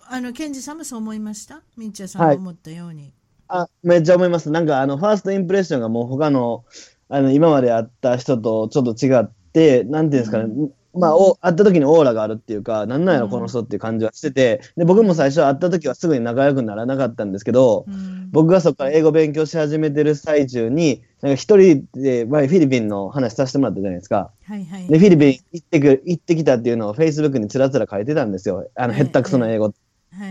[0.08, 1.62] あの、ケンジさんもそう思いました？
[1.78, 3.12] ミンチャさんが思ったように。
[3.48, 4.52] はい、あ、めっちゃ思います。
[4.52, 6.64] なんか、あの、ファーストインプレッションがもう他の、
[7.10, 24.32] あの、今まで会った人とちょっと違って、なんていうんですかね、うんまあ、お会った時にオーラがあるっていうか、なんなんやろ、この人っていう感じはしてて、で、僕も最初会った時はすぐに仲良くならなかったんですけど、うん、僕がそこから英語勉強し始めてる最中に、なんか一人で前フィリピンの話させてもらったじゃないですか。
[24.46, 28.70] はいはい、で、フィリピン行ってく、行ってきたっていうのをフェイスブックにつらつら書いてたんですよ。
[28.76, 29.74] あの、へったくそな英語。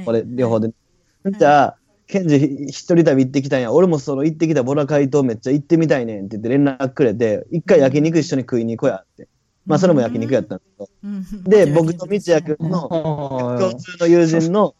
[0.04, 0.70] これ、両方で。
[1.38, 2.36] じゃあ、ケンジ
[2.68, 3.72] 一人旅行ってきたんや。
[3.72, 9.28] 俺もその行ってきたボライ島めっちゃ行ってみたいねんって言って連絡くれて、一回焼肉一緒に食いに行こうやって。
[9.66, 10.70] まあそれも焼肉やったんです
[11.42, 11.50] けど。
[11.50, 14.74] で、僕と道也君の共通の友人の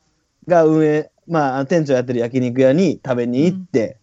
[0.47, 3.99] が運営、まあ店長やってる焼肉屋に食べに行って、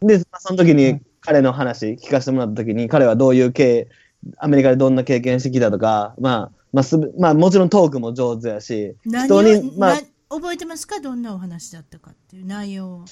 [0.00, 3.88] で、その時に彼の話聞かせてもらった時に、彼はどういう経
[4.38, 11.00] アメリカでどんな経験してきたとか、まあ、まあすまあもちろんトークも上手やし、人に、まあ、覚えてますか？
[11.00, 13.04] どんなお話だったかっていう内容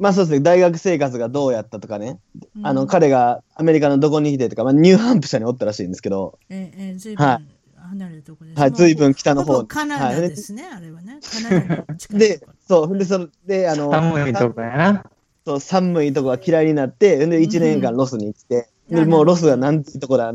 [0.00, 2.18] まあそうですね、大学生活がどうやったとかね、
[2.56, 9.64] うん、あの彼がアメリカのどこにいてとか、まあ、ニューハンプシャーにおったらしいんですけど、ええ、ずいぶん離れたとこです、はい、ずいぶん北の方。
[9.66, 11.18] カナダですね、はい、あれはね。
[11.22, 15.04] カナダの近いで、そう、で、その、で、あの、寒いとこやな。
[15.44, 20.32] そう、寒いとこが嫌いになって、で、1年間ロスに来て、うん、で、もうロスがなんていいとこだ、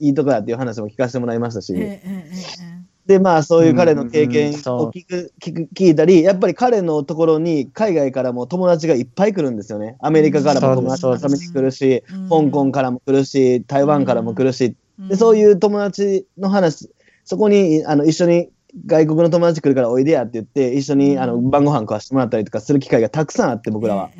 [0.00, 2.30] いいとこだっていう話も聞かせてもらいましたし、えええ
[2.74, 2.77] え
[3.08, 4.52] で、まあ、そういう彼の経験を
[4.90, 9.96] 聞く、聞く、聞いたり、やっぱり彼のところに海外からも友達がいっぱい来るんですよね。
[10.00, 14.76] アメリカからも友達のために来るし、香港からも来るし、台湾からも来るし、
[15.08, 16.90] で、そういう友達の話、
[17.24, 18.50] そこに、あの、一緒に
[18.84, 24.10] 外国の友達来るからおいでやって言って、一緒にあの晩ご飯食わしてもらったりとかする機会がたくさんあって、僕らは。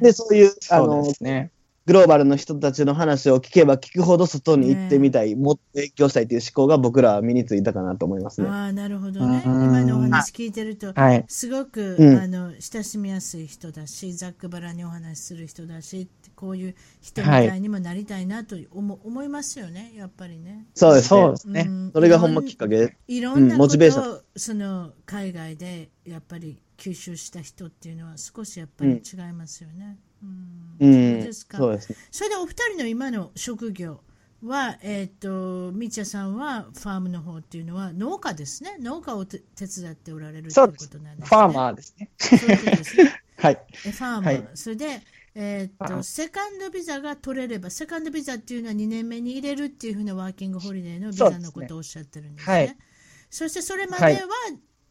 [0.00, 1.50] で、そういう、あの、ね、
[1.86, 8.48] グローバルの人たちの話を聞けば聞くほど外に行ってみたい、ね、もっと勉強したいという思考が僕らは身についたかなと思いますね。
[8.48, 9.40] ああ、なるほどね。
[9.44, 20.66] 今のお話聞いてると、はい、すごく、うん、あの親しみやすい人だし、ざっくばらにお話しする人だし、こういう人みたいにもなりたいなと思はい、思いますよね、やっぱりね。
[20.74, 21.90] そうですそうですね、うん。
[21.92, 22.96] それがほんまきっかけ。
[23.06, 29.98] いろんなことを、その海外でやっぱり吸収した人っていうのは少しやっぱり違いますよね。
[30.22, 31.58] うん、そうですか。
[31.58, 31.98] そうですね。
[32.10, 34.00] それでお二人の今の職業
[34.42, 38.76] は、えっ、ー、と、みちゃさんはファームの方っていうのは農家ですね。
[38.80, 41.38] 農家を手伝っておられるということなんですね。
[41.38, 42.10] ファーマーですね。
[42.18, 43.22] そういうことですね。
[43.36, 43.54] はい。
[43.54, 44.22] ファーマー。
[44.24, 45.02] はい、それで、
[45.34, 52.52] えっ、ー、と、セカンドビザが取れれば、セカンドビザっていうのは2年目に入れるっていうふうなワーキングホリデーのビザのことをおっしゃってるんですね。
[52.52, 52.76] そ、ねはい、
[53.30, 54.28] そしてそれまでは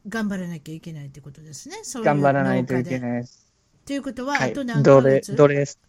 [0.08, 1.80] 頑張らなきゃいけないってことですね。
[1.82, 3.45] そういう頑張らないといけないです。
[3.86, 5.36] ということは、あと何ヶ月？
[5.36, 5.80] どれです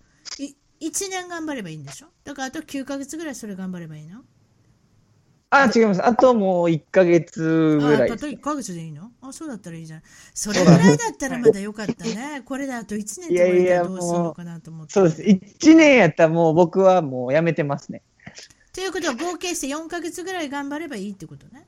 [0.81, 2.09] ？1年頑張ればいいんでしょ？
[2.25, 4.21] だからあと9ヶ月ぐらいそれ頑張ればいいの？
[5.49, 6.05] あ、違います。
[6.05, 8.11] あともう1ヶ月ぐらい。
[8.11, 9.13] あと1ヶ月でいいの？
[9.23, 10.03] あ、そうだったらいいじゃん。
[10.35, 12.43] それぐらいだったらまだよかったね。
[12.45, 14.93] これであと1年とかやどうするのかなと思って。
[14.93, 15.23] そうです。
[15.23, 18.03] 1年やったらもう僕はもうやめてますね。
[18.75, 21.67] ということは合計して4ヶ月ぐらい頑張ればいいってことね。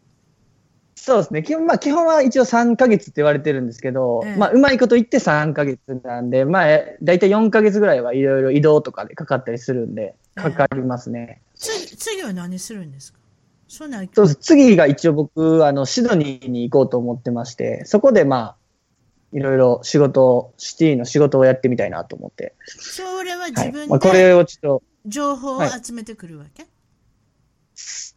[1.01, 1.43] そうですね。
[1.43, 6.67] 基本、まあ、基本は一応3ヶ月って言われてるんですけど、ええ、まあ、うまいこと言って3ヶ月なんで、まあ、
[7.03, 11.41] だいたい4ヶ月ぐらいはいろいろ移動とかでかかったりするんで、かかりますね。
[11.55, 13.19] え、次、次は何するんですか？
[13.69, 14.39] そうなんそうです。
[14.41, 18.57] 次が一応僕、あの、シドニーに行こうと思ってまして、そこでまあ、
[19.33, 22.55] いろいろ仕事、シティの仕事をやってみたいなと思って。
[22.67, 24.83] それは自分で、はいまあ、これをちょっと。
[25.07, 26.71] 情報を集めてくるわけ、はい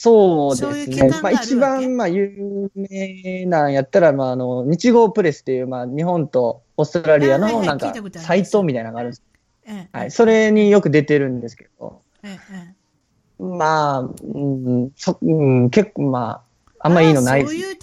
[0.02, 1.10] そうですね。
[1.14, 9.24] ううまあ、一番、まあ、有名なんやったら、まあ、あの、日豪プレスっていう、まあ、日本とオーストラリアの、なんか、サイトみたいなのがあるんです。
[9.92, 10.10] はい。
[10.10, 12.02] それによく出てるんですけど、
[13.38, 16.42] まあ、うん、そうん、結構、ま
[16.80, 17.54] あ、あんまいいのないです。
[17.54, 17.78] そういう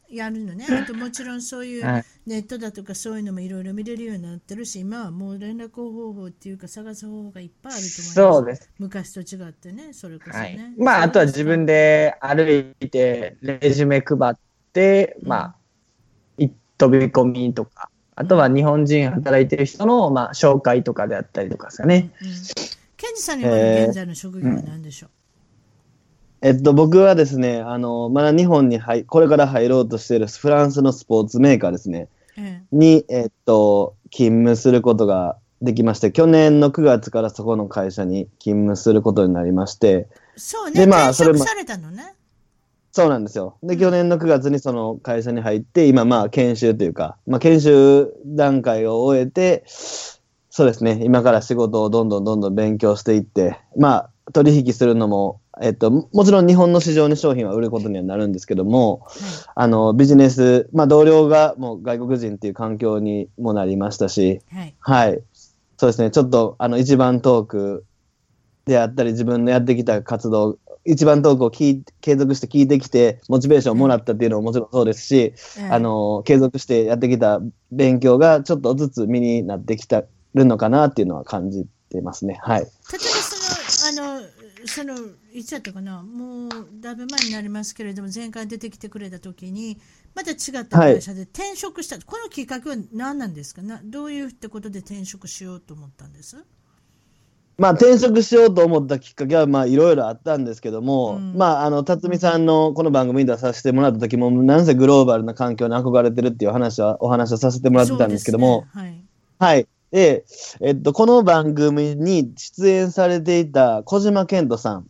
[0.12, 0.66] やるのね。
[0.70, 8.12] あともちろんそういうネットだとかそういうのもいろいろ見れるようになってるし、今はもう連絡方法っていうか探す方法がいっぱいあると思います。
[8.14, 8.70] そうです。
[8.78, 10.38] 昔と違ってね、それこそね。
[10.38, 14.34] はい、まあ、あとは自分で歩いて、レジュメ配っ
[14.72, 15.56] て、うん、まあ、
[16.78, 22.10] 飛び込みとか、あとは日本人働いてる人の、まあ、紹介とかであったりとかですかね。
[22.20, 22.28] うん、
[22.96, 23.52] ケンジさんには
[23.84, 25.21] 現在の職業は何でしょう、えー
[26.44, 41.38] えっと、僕はですね、あの、まだ日本に入、これから入ろうとしているフランスのスポーツメーカーですね、うん、に、えっと、勤務することができまして、去年の9月からそこの会社に勤務することになりまして、そうね、で、まあ、それも。
[41.38, 42.14] されたのね。
[42.90, 43.56] そうなんですよ。
[43.62, 59.12] で、去年の9月にその会社に入って、今、まあ、研修というか、まあ、研修段階を終えて、そうですね、今から仕事をどんどんどんどん勉強していって、まあ、取引するのもえっと、もちろん日本の市場に商品は売ることにはなるんですけども、はい、
[59.54, 65.22] あのビジネス、まあ、同僚がもう外国人っていう環境にもなりましたし、はい、はい、
[65.76, 67.84] そうですね、ちょっとあの一番トーク
[68.64, 80.04] であったり、自分のやってきた活動、一番トークを継続して聞いてきて、モチベーションをもらったっていうのももちろんそうですし、はい、あの継続してやってきた勉強がちょっとずつ身になってきた
[80.34, 82.38] るのかなっていうのは感じてますね。
[82.42, 82.66] はい、
[84.66, 84.94] その
[85.32, 86.02] いつやったかな？
[86.02, 86.50] もう
[86.80, 89.78] だいぶ前になりますけれども前回出てきてくれた時に
[90.14, 90.36] また違っ
[90.66, 93.62] た会社で転職した、はい、このきっかけは何なんですか？
[93.62, 96.36] などういうってことで転職しようと思ったんです？
[97.58, 109.04] まあ、転職しようと思ったきっかけは、まあ、いろいろあったんですけども、うん、まあ、あの、辰巳さんのこの番組に出させてもらった時も、なんせグローバルな環境に憧れてるっていう話は、お話をさせてもらってたんですけども、ね、はい。
[109.38, 109.68] はい。
[109.92, 110.24] で、
[110.60, 114.86] えっと、この番組に出演されていた小島健人さん、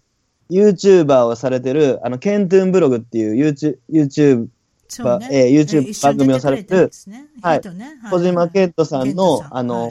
[0.49, 4.49] YouTuber をされてる、あの、ケントゥーンブログっていう YouTube、YouTube
[5.19, 5.29] ね。
[5.33, 7.61] えー、YouTube 番組をされてる、ね、はい、
[8.11, 9.91] 小島健人さんの、あの、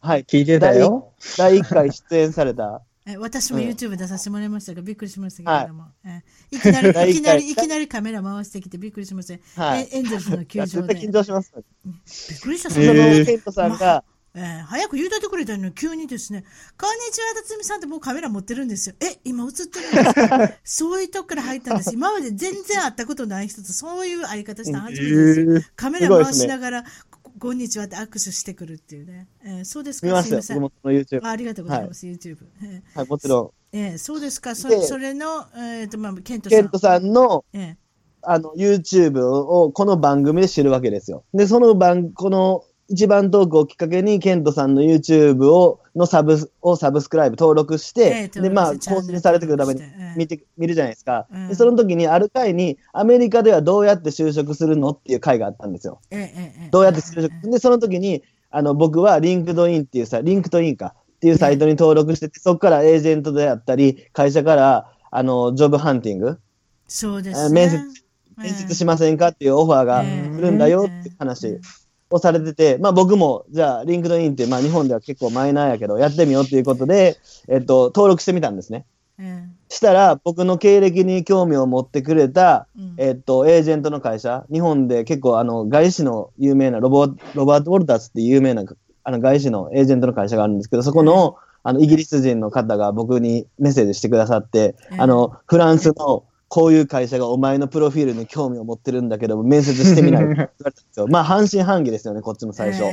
[0.00, 1.12] はい、聞いてたよ。
[1.38, 2.82] 第1回出演された。
[3.06, 5.88] え私も YouTube 出させてもらいましたが、びっくりしましたけれども、は
[6.50, 9.62] い、いきなり、 いきなり、いきなりカメラ回してきてびっくりしました。
[9.62, 10.94] はい、エンゼルスの球場で。
[10.94, 11.52] 緊張します。
[11.54, 11.60] び
[12.36, 12.86] っくりした、その。
[12.86, 14.04] ケントさんが、
[14.36, 16.42] えー、早く言うといてくれたのに急にですね、
[16.76, 18.96] こんにちは、辰巳さんってもうカメラ持ってるんですよ。
[19.00, 20.50] え、今映ってるんですか？
[20.64, 21.94] そういうとこから入ったんです。
[21.94, 25.60] 今まで全然会ったことない人とそういう会い方したの初めてですよ。
[25.76, 26.84] カメラ回しながら、
[27.38, 29.28] こんにちはって握手してくるっていうね。
[29.44, 30.64] えー、そうですか、すみません。
[30.64, 31.28] あ。
[31.30, 32.38] ありがとうございます、はい、YouTube。
[32.96, 33.76] はい、もちろん。
[33.76, 36.58] えー、そうですか、そそれの、えーとまあ、ケントさん。
[36.60, 37.76] ケントさんの、えー、
[38.22, 41.24] あの、YouTube をこの番組で知るわけですよ。
[41.32, 49.80] で、その番、この一番トークをきっかけに、ケントさんの YouTube を、のサブをサブスクライブ登録して、えで、まあ、更新されてくるために
[50.16, 51.54] 見て、見るじゃないですか、うん、で。
[51.54, 56.00] その時にある回に、アメリカではどうやって就職するのっていう回があったんですよ。
[56.10, 66.38] えどうやって就職、で、その時に、あの、僕はリンクドインっていうさ、リンクトインかっていうサイトに登録してて、そこからエージェントであったり、会社から、あの、 job hunting？
[66.86, 67.54] そうですね。
[67.54, 67.78] 面接、
[68.36, 71.60] 面接しませんかっていうオファーが来るんだよっていう話。
[72.14, 77.16] をされてて、まあ僕も、じゃあ、リンクドインって、まあ日本では結構マイナーやけど、やってみようっていうことで、
[77.48, 78.86] えっと、登録してみたんですね。
[79.18, 88.64] うん、したら、僕の経歴に興味を持ってくれた、うん、えっと、エージェントの会社、日本で結構、あの、外資の有名なロボ、ロバート・ウォルタースっていう有名な、
[89.04, 96.24] あの、外資のエージェントの会社があるんですけど、そこの、あの、イギリス人の方が僕にメッセージしてくださって、あの、フランスの、
[96.54, 101.08] こういう会社がお前のプロフィールに興味を持ってるんだけど、面接してみないって 言われたんですよ。
[101.08, 102.84] まあ、半信半疑ですよね、こっちも最初。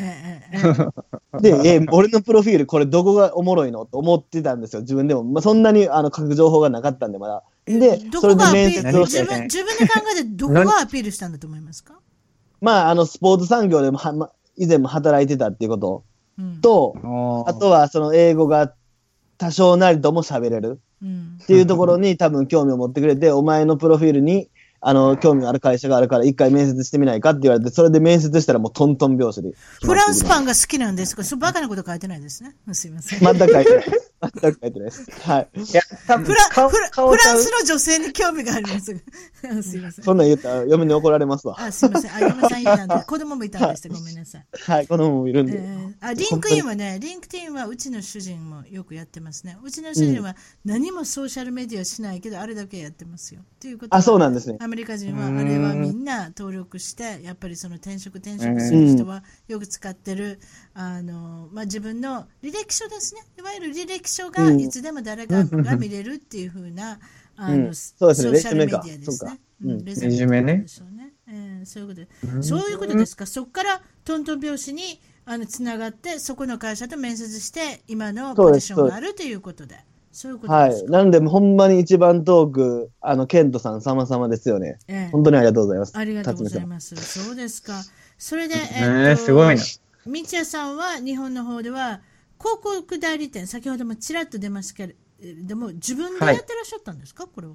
[1.43, 5.23] で、え、俺のプロフィール、これどこがおもろいのと思ってたんですよ、自分でも。
[5.23, 7.43] まあ、そんなにあの書く情報がなかったんで、まだ。
[7.67, 9.19] で、それで面接をして。
[9.19, 11.99] 自分自分で考えて、どこがアピールしたんだと思いますか？
[12.61, 16.03] まあ、あの、スポーツ産業でもは、ま、以前も働いてたっていうこと
[16.63, 18.73] と、うん、あとは、その英語が
[19.37, 20.79] 多少なりとも喋れる。
[21.01, 24.49] っていうところに多分興味を持ってくれて、お前のプロフィールに
[24.83, 29.53] あの、興味ある会社があるから、一回面接してみないかって言われて、それで面接したらもうトントン拍子で。
[29.83, 31.23] フランスパンが好きなんですか？
[31.23, 32.55] そうバカなこと書いてないですね。
[32.73, 33.19] すいません。
[33.19, 33.85] 全く書いてない。
[34.21, 35.05] 全く書いてないです。
[35.21, 35.49] はい。
[35.55, 38.85] いや、多分フラフラフランスの女性に興味があります。
[39.63, 40.05] すいません。
[40.05, 41.55] そんなん言ったら嫁に怒られますわ。
[41.59, 42.15] あ、すいません。
[42.15, 44.45] あ、嫁さんいたんで、 子供もいたんですごめんなさい。
[44.51, 45.59] はい、子供もいるんで。
[45.59, 49.57] えー、あ、リンクインはね、リンクインはうちの主人もよくやってますね。
[49.63, 53.41] うちの主人は何もソーシャルメディアしないけど、あれだけやってますよ。
[53.59, 54.57] ということあ、そうなんですね。
[54.71, 60.39] アメリカ人はあれれはみんな登録して、やっぱりその転職転職する人はよく使ってる、
[60.73, 66.99] あのまあ、自分の履歴書ですね、いわゆる履歴書がいつでも誰かが見れるっていうふうな、
[67.35, 69.39] あの、そうですね、ソーシャルメディアですね。
[69.59, 70.63] レジュメね。
[71.27, 79.83] えー、そういうことで、そういうことですか、そこからトントン拍子にあのつながって、そこの会社と面接して、今のポジションがあるということで。
[80.11, 80.83] そういうことはい。
[80.85, 84.77] なんで、ほんまに一番トーク、あの、ケントさん様々ですよね。
[84.87, 85.97] ええ、本当にありがとうございます。
[85.97, 86.95] ありがとうございます。
[86.95, 87.81] そうですか。
[88.17, 89.61] それで、えー、すごいな。
[90.05, 92.01] みちやさんは、日本の方では、
[92.39, 97.53] 広告代理店、先ほどもちらっと出ましたけれども、自分でやってらっしゃったんですか、はい、これは。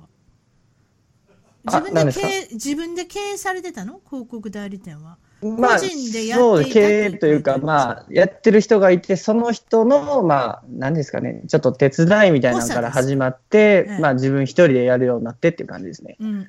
[1.65, 4.01] 自分で経営、自分で経営されてたの？
[4.09, 5.19] 広告代理店は。
[5.43, 16.17] まあ、そう、経営というか、まあ、やってる人がいて、その人の、まあ、なんですかね、ちょっと手伝いみたいなのから始まって、まあ、自分一人でやるようになってっていう感じですね。
[16.19, 16.43] うんうんうん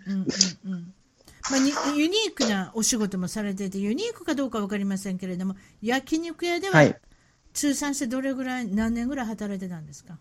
[0.74, 0.94] うん。
[1.50, 6.84] まあ、ユニークなお仕事もされてて、ユニークかどうか分かりませんけれども、焼肉屋では、
[7.54, 10.18] 通算してどれぐらい、何年ぐらい働いてたんですか？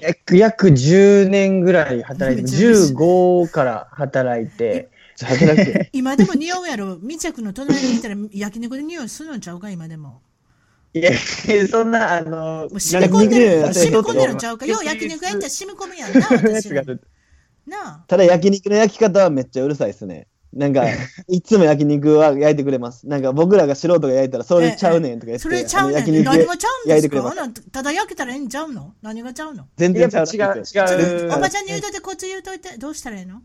[0.00, 4.90] 約約10年ぐらい働いて、 15から働いて、
[5.92, 6.98] 今でも匂うやろ？
[6.98, 10.22] みちゃくの隣にいたら焼肉で匂いするんちゃうか、今でも。
[10.94, 11.10] いや、
[11.70, 14.66] そんな、あの、染み込んでる、染み込んでるんちゃうか？
[14.66, 16.20] よう焼肉屋行ったら染み込むやんな、
[16.52, 16.70] 私。
[17.66, 20.26] なただ焼肉の焼き方はめっちゃうるさいですね。
[20.54, 20.84] なんか、
[21.28, 23.06] いつも焼肉は焼いてくれます。
[23.06, 25.42] なんか僕らが素人が焼いたら、それちゃうねんとか言って。
[25.42, 26.24] それちゃうねん。
[26.24, 27.34] 何がちゃうんですか？
[27.70, 28.94] ただ焼けたらええんちゃうの？
[29.02, 29.66] 何がちゃうの？
[29.76, 30.08] 全然違う。
[30.08, 30.64] 違う。
[30.64, 31.34] 違う。
[31.36, 33.42] おばちゃんに言うといて、コツ言うといて、どうしたらええの？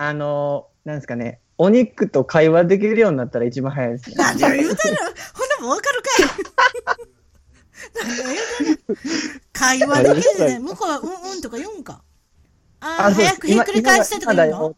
[0.00, 4.14] あの、なんですかね、お肉と会話できるようになったら一番早いですね。
[4.16, 4.98] なんで言うてんの
[5.34, 6.98] ほんなもんわかるかい
[9.52, 10.60] 会話できるね。
[10.60, 12.04] 向こうはうんうんとか言うんか。
[12.78, 14.76] ああ、早くひっくり返してとか言うの？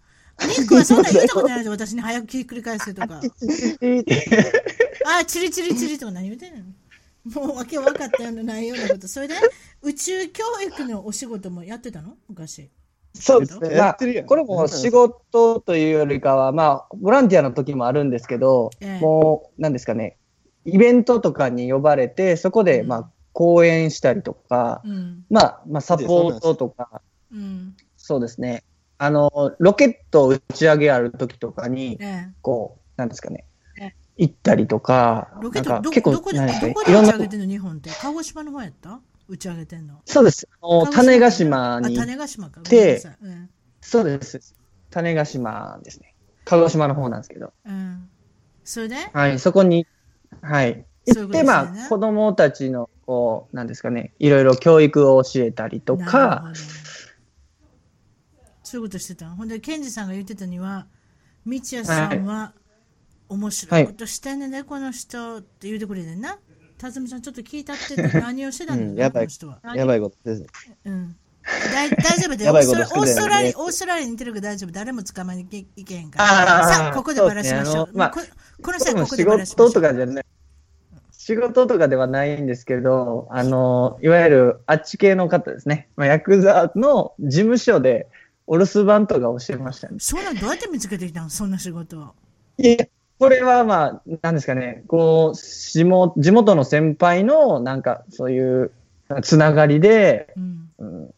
[0.59, 3.21] 肉はそんな言うたことないです私に早くひっくり返してとか。
[5.05, 6.65] あ、チリチリチリとか何言うてんの？
[7.47, 9.07] もうわけ分かったようなないようなこと。
[9.07, 9.35] それで、
[9.83, 12.17] 宇宙教育のお仕事もやってたの？
[12.27, 12.71] 昔。
[13.13, 13.77] そうですね。
[13.77, 20.17] まあ、これも仕事というよりかは、まあ、ボランティアの時もあるんですけど、ええ、もう、なんですかね、
[20.65, 27.03] イベントとかに呼ばれて、そこで、まあ、講演したりとか、うん、まあ、まあ、サポートとか、
[27.33, 28.65] うん、そうですね。
[28.99, 33.45] あの、ロケット打ち上げある時とかに、え、こう、なんですかね、
[34.17, 36.45] 行ったりとか、ロケット、ど結構、どこで、ど
[36.75, 37.91] こで打ち上げてんの日本って。
[38.03, 39.01] 鹿児島の方やった？
[39.31, 40.03] 打ち上げてんの？
[40.05, 40.49] そうです。
[40.93, 41.97] 種子島に。
[41.97, 42.61] 種子島か。
[42.63, 43.49] で、うん、
[43.81, 44.55] そうです。
[44.91, 46.17] 種子島ですね。
[46.45, 47.53] 鹿児島の方なんですけど。
[47.65, 48.09] うん。
[48.65, 48.97] それで？
[49.13, 49.87] はい、そこに、
[50.43, 50.85] はい。
[51.07, 56.53] 行って、ね、まあ、子供たちの、こう、なんですかね、いろいろ教育を教えたりとか、
[58.65, 60.87] そういうことしてたほんで、ケンジさんが言ってたには、
[61.47, 62.53] 道也さんは、
[63.29, 66.37] 面白いことしてんね、はい、この人って言うてくれてんな。
[66.81, 69.29] 辰巳さん、ちょっと聞いたって何をしてたんだろう、うん、やばい、
[69.75, 70.47] やばいことです。
[70.87, 71.17] うん。
[71.73, 76.67] 大大丈夫で、オーストラリア、オーストラリアに似てるから大丈夫、誰も捕まえにいけへんから。
[76.67, 77.85] さあ、ここでバラしましょう。
[77.85, 78.21] うね、まあ、こ
[78.63, 79.69] この際、ここでバラしましょう。
[79.69, 80.25] 仕事とかじゃない。
[81.13, 85.89] 仕事とかではないんですけど、あの、いわゆるあっち系の方ですね。
[85.97, 88.09] まあ、ヤクザの事務所で、
[88.47, 89.97] お留守番とか教えましたね。
[90.01, 91.31] そうなんどうやって見つけてきたの？
[91.31, 92.15] そんな仕事を。
[92.59, 92.79] いや、
[93.21, 98.73] これはまあ、なんですかね、こう、地元地元の先輩の、なんか、そういう、
[99.23, 100.71] つながりで、うん。
[100.79, 101.15] うん、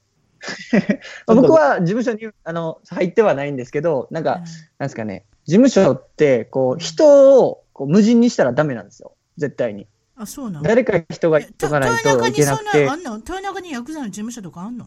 [1.26, 4.46] 僕は事務所にあの入ってはないんですけど、なんか、うん、なん
[4.80, 9.86] ですかね、事務所って、こう、人をこう無人にしたらダメなんですよ、絶対に。
[10.16, 12.88] あ、そうなの誰か人が言っとかないといけなくて。
[12.88, 13.14] あんの？
[13.16, 14.86] 豊中にヤクザの事務所とかあんの？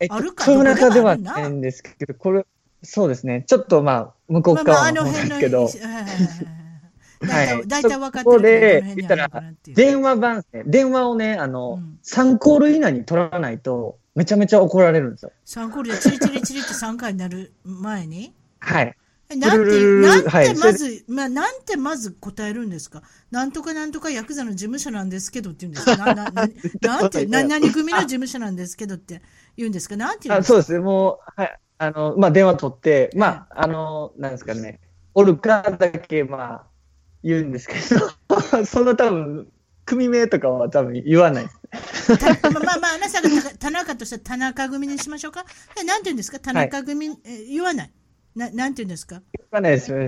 [0.00, 2.44] えっと、豊中ではないんですけど、これ、
[2.82, 3.44] そうですね。
[3.46, 5.68] ちょっとまあ、向こう側の方ですけど。
[7.22, 7.68] はい。
[7.68, 8.42] 大体分かってる。
[8.42, 9.30] で、言ったら、
[9.66, 15.32] 電話番ね、電話をね、あの、うん、3コール以内に取らないと、めちゃめちゃ怒られるんですよ。
[15.46, 18.34] 3コールでチリチリチリって3回になる前に？
[18.60, 18.96] はい。
[19.36, 26.48] なんて、なんてまず、はい、まあ、なんてまず答えるんですかなんとかなんとかヤクザの事務所なんですけどって言うんですかな、な、な
[26.80, 29.22] なんて、な、何組の事務所なんですけどって
[29.56, 31.60] 言うんですかなんて言うんですかあそうですね、もう、はい。
[31.82, 34.80] あの、まあ、電話取って、まあ、あの、なんですかね、
[35.14, 36.66] おるかだけ、まあ、
[37.24, 37.74] 言うんですけ
[38.58, 39.48] ど、 そんな多分、
[39.86, 42.12] 組名とかは多分言わないです。
[42.42, 43.28] まあまあ、あなたが
[43.58, 45.44] 田中としたら田中組にしましょうか？
[45.86, 46.38] なんて言うんですか？
[46.38, 47.90] 田中組、はい、え言わない？
[48.36, 49.22] ななんて言うんですか？
[49.38, 49.98] 言わないですよ。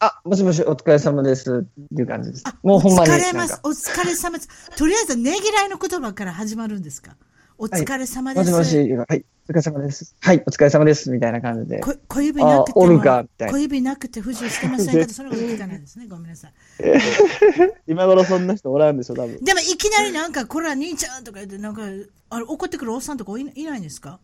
[0.00, 1.62] あ、もしもし、お疲れ様ですっ
[1.94, 2.44] ていう感じです。
[2.62, 3.10] もうほんまに。
[3.10, 3.60] お疲れます。
[3.62, 4.70] お疲れ様です。
[4.76, 7.16] とりあえず、ねぎらいの言葉から始まるんですか？
[7.58, 8.50] お疲れ様です。
[8.50, 10.14] はい、もしもし、はい、お疲れ様です。
[10.20, 11.10] はい、お疲れ様です。
[11.10, 11.80] みたいな感じで。
[11.80, 15.08] 小指なくても、小指なくて不自由してませんか？
[15.14, 16.06] それが聞かないですね。
[16.06, 16.52] ごめんなさい。
[17.88, 19.42] 今頃そんな人おらんでしょ、多分。
[19.42, 21.80] でも、いきなりなんか、これは兄ちゃんとか言って、なんか、
[22.28, 24.20] あれ、怒ってくるおっさんとかいいないんですか？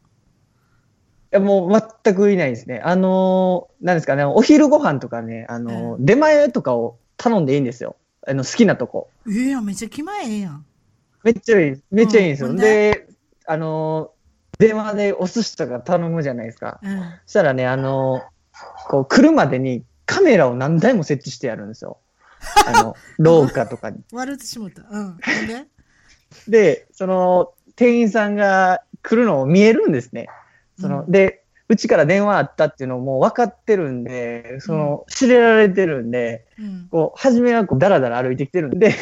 [1.32, 2.82] いや、もう全くいないですね。
[2.84, 7.96] あのー、なんですかね、お昼ご飯とかね、あのーうん、出前とかを頼んでいいんですよ。
[8.26, 9.08] あの、好きなとこ。
[9.26, 10.66] ええやん、めっちゃ気前ええやん。
[11.22, 12.50] めっちゃいい、めっちゃいいんですよ。
[12.50, 13.08] うん、で、
[13.46, 14.10] あの、
[14.58, 16.80] 電話でお寿司とか頼むじゃないですか。
[16.82, 18.22] うん、そしたらね、あの、
[18.88, 21.98] こう、来るまでにカメラを何台も設置してやるんですよ。
[22.66, 24.00] あの、 廊下とかに。
[24.12, 24.82] 笑ってしまった。
[24.88, 25.16] うん。
[25.16, 25.66] で？
[26.48, 30.28] で、その、店員さんが来るのを見えるんですね。
[30.78, 38.94] その、うん、で、うちから電話あったっていうのも分かってるんで、その、知れられてるんで、うん、こう、初めはこう、だらだら歩いてきてるんで、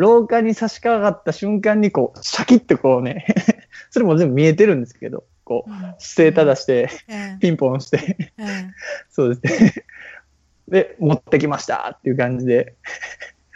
[0.00, 3.26] 廊下に差し掛かった瞬間にこう、シャキッてこうね
[3.90, 5.70] それも全部見えてるんですけど、こう、
[6.02, 6.88] 姿勢正して、
[7.40, 8.32] ピンポンして、
[9.10, 9.74] そうですね。
[10.68, 12.76] で、持ってきましたっていう感じで。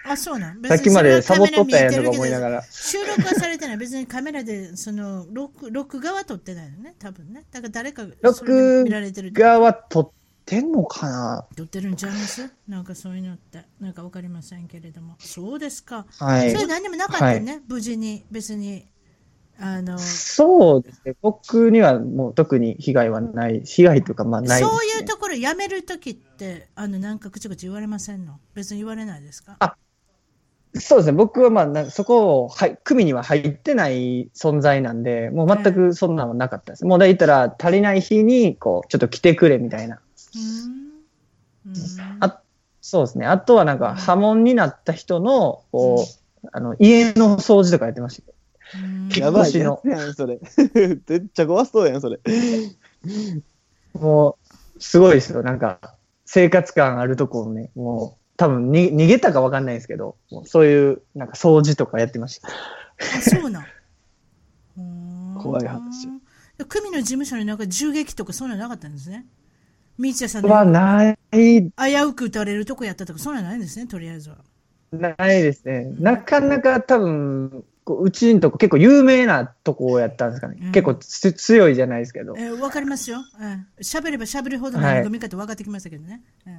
[0.06, 2.62] あ、そうなんさっきまでサボっとったやんとか思いながら。
[2.70, 3.76] 収録はされてない。
[3.78, 7.44] 別にカメラで、その、録、録画は撮ってないのね、多分ね。
[7.50, 8.84] だから誰か録
[9.32, 10.23] 画は撮って
[10.60, 11.46] んのかな？
[11.56, 12.50] 撮ってるんちゃいます？
[12.68, 15.16] なんかそういうのって、なんかわかりませんけれども。
[15.18, 16.06] そうですか。
[16.18, 16.50] はい。
[16.52, 18.86] それ何もなかったよね、はい、無事に、別に。
[19.58, 19.98] あの。
[19.98, 28.40] そうですね、僕にはもう特に被害はない、被害というか、まあない、ね、そういうところ、辞めるときって、あのなんか口々言われませんの？
[28.54, 29.56] 別に言われないですか？
[29.60, 29.76] あ
[30.76, 36.84] そうですね、僕はまあそこをはい組には入ってない存在なんで、もう全くそんなのなかったです。
[36.84, 40.00] もうだいたら足りない日にこうちょっと来てくれみたいな。
[40.36, 41.74] うん
[42.20, 42.40] あ
[42.80, 46.04] そうですね、あとはなんか波紋になった人のこ
[46.44, 48.34] う、あの家の掃除とかやってました。
[49.18, 50.38] やばいやつやん、それ。
[51.08, 52.20] めっちゃ怖そうやん、それ。
[53.94, 54.36] も
[54.76, 55.42] う、すごいですよ。
[55.42, 55.94] なんか、
[56.26, 62.48] 生活感あるとこをね、もう、多分に逃げたか分かんないですけど、そういう、なんか掃除とかやってました。
[62.48, 62.52] あ、
[63.22, 63.66] そうなん。
[65.40, 66.08] 怖い話。
[66.68, 69.26] 組の事務所になんか銃撃とかそんなのなかったんですね。
[69.98, 71.18] ミーチャさんはない。
[71.32, 71.70] 危
[72.06, 74.36] うく撃たれるとこやったとか、そんなのないんですね、とりあえずは。
[74.92, 75.92] ないですね。
[75.98, 80.56] なかなか多分、うちんとこ結構有名なとこやったんですかね。
[80.60, 82.34] うん、結構強いじゃないですけど。
[82.36, 83.18] えー、わかりますよ。
[83.80, 86.22] 喋、うん、れば喋るほどの読み方分かってきましたけどね。
[86.44, 86.56] はい、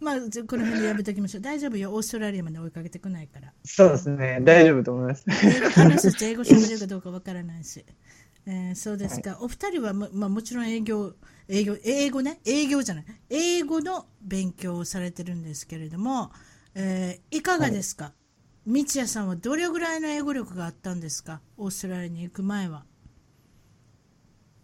[0.00, 0.14] まあ、
[0.46, 1.42] この辺でやめときましょう。
[1.42, 1.92] 大丈夫よ。
[1.92, 3.52] オーストラリアまで追いかけてこないから。
[3.64, 4.40] そうですね。
[4.42, 5.24] 大丈夫と思います。
[5.28, 7.84] 英語話す英語喋れるかどうかわからないし。
[8.46, 9.30] えー、そうですか。
[9.30, 11.14] はい、お二人はも、まあ、もちろん営業、
[11.48, 12.40] 営業、英語ね？
[12.44, 13.04] 営業じゃない。
[13.30, 16.30] 英語の勉強をされてるんですけれども、
[16.74, 18.12] えー、いかがですか、は
[18.66, 21.40] い、道谷さんはどれぐらいの英語力があったんですか？
[21.56, 22.84] オーストラリアに行く前は。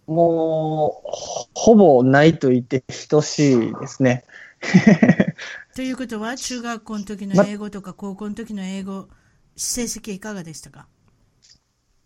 [0.07, 1.11] もう、
[1.55, 4.24] ほぼないと言って等しいですね。
[5.74, 9.09] ということは、中学校の時の英語とか高校の時の英語、
[9.57, 10.89] 成績いかがでしたか？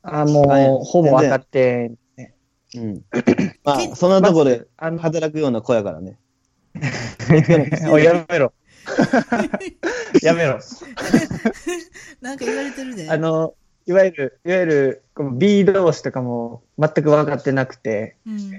[0.04, 2.34] あもう、ほぼ分かって、ね、
[2.76, 3.02] うん。
[3.64, 6.18] まあ、そんなところで働くような子やからね。
[7.90, 8.52] おやめろ。
[10.22, 10.60] やめろ。
[12.20, 13.10] なんか言われてるで。
[13.10, 13.54] あの、
[13.86, 18.50] いわゆる、いわゆる、この B 同士とかも全く分かってなくて、うん、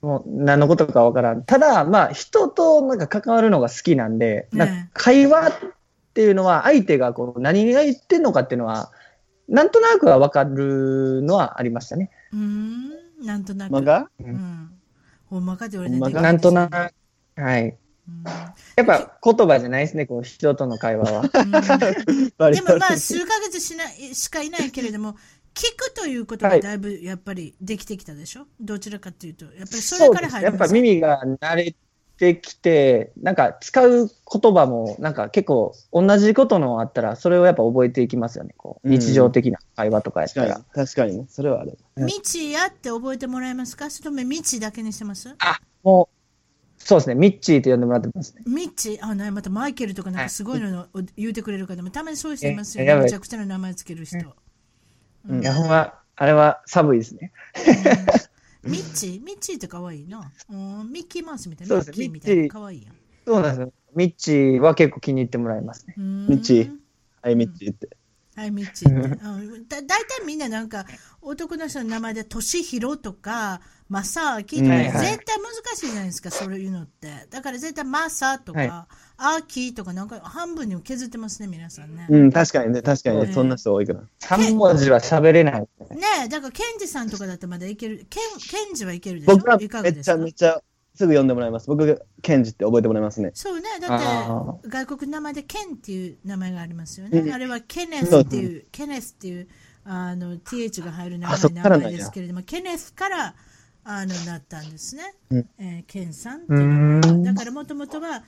[0.00, 1.44] もう何のことか分からん。
[1.44, 5.52] ただ、まあ、人となんか関わるのが好きなんで、なんか会話っ
[6.14, 8.90] ていうのは、相手がこう何が言ってんのかっていうのは、
[9.48, 12.10] なんとなくは分かるのはありましたね。
[12.32, 12.90] うん、
[13.24, 13.72] なんとなく。
[13.72, 14.08] まが？
[14.20, 14.70] うん。
[15.26, 17.76] ほんまかって言われてなんとなく、はい。
[18.76, 21.22] やっぱ言葉じゃないですね、こう人との会話は。
[22.52, 25.16] でもまあ数ヶ月しないしかいないけれども、
[25.54, 31.74] 聞くということがだいぶやっぱりできてきたでしょ、はい、どちらかというと、やっぱりそれから入るやっぱ耳が慣れ
[32.18, 40.22] てきて、なんか使う言葉もなんか結構同じことのあったら、それをやっぱ覚えていきますよね、こう日常的な会話とか。
[40.22, 40.60] やったら。
[40.74, 41.18] 確かに。
[41.18, 41.78] ね、それはある。
[41.96, 43.90] 未知やって覚えてもらえますか？
[43.90, 45.34] それとも未知だけにしてます？
[45.38, 46.16] あもう
[46.78, 48.42] そうですね、ミッチーと呼んでもらってますね。
[48.46, 50.86] ミッチー、あ、ね、またマイケルとかなんかすごいの
[51.16, 52.94] 言うてくれる方も、たまにそういう人いますよね。
[52.94, 54.18] めちゃくちゃな名前つける人。
[55.28, 57.32] うん、いや、ほんま、あれは寒いですね。
[57.56, 57.74] うん、
[58.66, 59.06] ミッチ？
[59.06, 60.30] ーミッチーって可愛いな。
[60.50, 61.76] うん、ミッキーマウスみたいな。
[61.76, 62.48] そうですね、ミッチー。
[62.48, 62.94] 可愛いやん。
[63.26, 63.72] そうなんですよ。
[63.94, 65.94] ミッチーは結構気に入ってもらいますね。
[65.96, 66.76] ミッチー。
[67.22, 67.96] はい、ミッチーって。
[68.36, 69.16] はい、ミッチーって。
[69.80, 70.84] だ大体みんななんか、
[71.22, 75.16] 男の人の名前で、としひろとか、マサーキとか、絶対難
[75.76, 77.26] しいじゃないですか、そういうのって。
[77.30, 82.06] だから絶対マサとか、はい、アーキーとか、なんか半分にも削ってますね、皆さんね。
[82.08, 84.00] うん、確かにね、確かにね、そんな人多いから。
[84.20, 85.60] 3文字は喋れない。
[85.60, 88.06] ねだから、ケンジさんとかだとまだいける。
[88.10, 89.36] ケン、ケンジはいけるでしょ？
[89.36, 90.62] 僕はめっちゃめっちゃ
[90.94, 91.68] すぐ読んでもらいます。
[91.68, 93.30] 僕、ケンジって覚えてもらいますね。
[93.34, 93.68] そうね。
[93.80, 97.20] だって、外国の名前でケンっていう名前がありますよね。
[97.20, 99.48] うん、あれはケネスっていう、ケネスっていう、
[99.84, 103.34] あの、th が入る名前ですけれども、ケネスから、
[103.88, 108.24] あのなったんですね、うん、えー、ケンさんっていうだからもともとは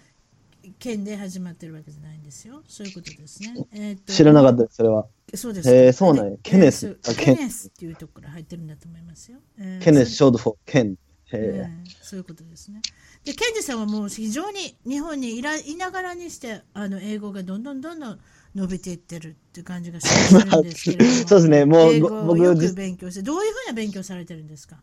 [0.78, 2.62] ケンで始まってるわけじゃないんですよ。
[2.68, 3.66] そういうことですね。
[3.72, 5.06] えー、と知らなかったです、それは。
[5.34, 5.74] そうです。
[5.74, 6.36] えー、そうなんや。
[6.42, 6.98] ケネス。
[7.16, 9.38] ケネスっていうところから入ってるんだと思いますよ。
[9.58, 10.96] えー、ケネス、 short for、ケン。
[11.30, 12.80] えー、そういうことですね。
[13.24, 18.18] で、ケンジさんはもう非常に日本にいらいながらにして、あの、英語がどんどんどんどん
[18.54, 21.10] 伸びていってるっていう感じがす るんですけれども。
[21.28, 24.82] そうですね、もう、英語をよく勉強して、どういうふうな勉強されてるんですか？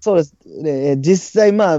[0.00, 0.34] そうです。
[0.62, 1.78] で実際、まあ、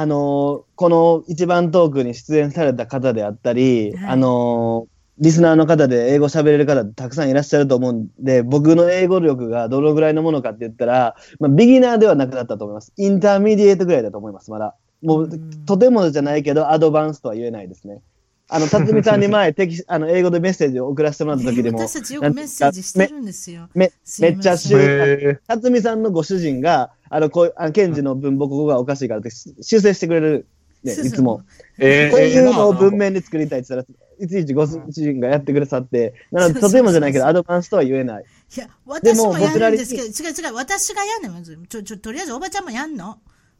[0.00, 4.86] あのこの一番トークに出演された方であったり、はい、あの
[5.18, 12.92] リスナーの方で英語喋れる方たくさんいらっしゃると思うんで、僕の英語力がどのぐらいのものかって言ったら、まあ、ビギナーではなくなったと思います。
[12.96, 14.76] intermediate ぐらいだと思います、まだ。
[15.02, 15.30] もう、
[15.66, 18.00] とてもじゃないけど、アドバンスとは言えないですね。
[18.48, 21.78] あの、 辰巳さんに前、テキあの英語でメッセージを送らせてもらった時でも。
[21.78, 23.68] 私たちよくメッセージしてるんですよ。
[23.74, 23.90] め
[24.20, 30.46] めっちゃ修、辰巳さんのご主人が、あの、こう、あの、ケンジの文法ここがおかしいからって修正してくれる、
[30.84, 31.42] ね、いつも。
[31.78, 38.24] えー、こういうのを文面で作りたいって言ったら、いちいちご主人がやってくださって、なので、とてもじゃないけど、アドバンスとは言えない。
[38.24, 41.58] いや、私もやるんですけど、違う違う、私がやんねん、まず。
[41.68, 43.18] ちょ、ちょ、とりあえずおばちゃんもやんの。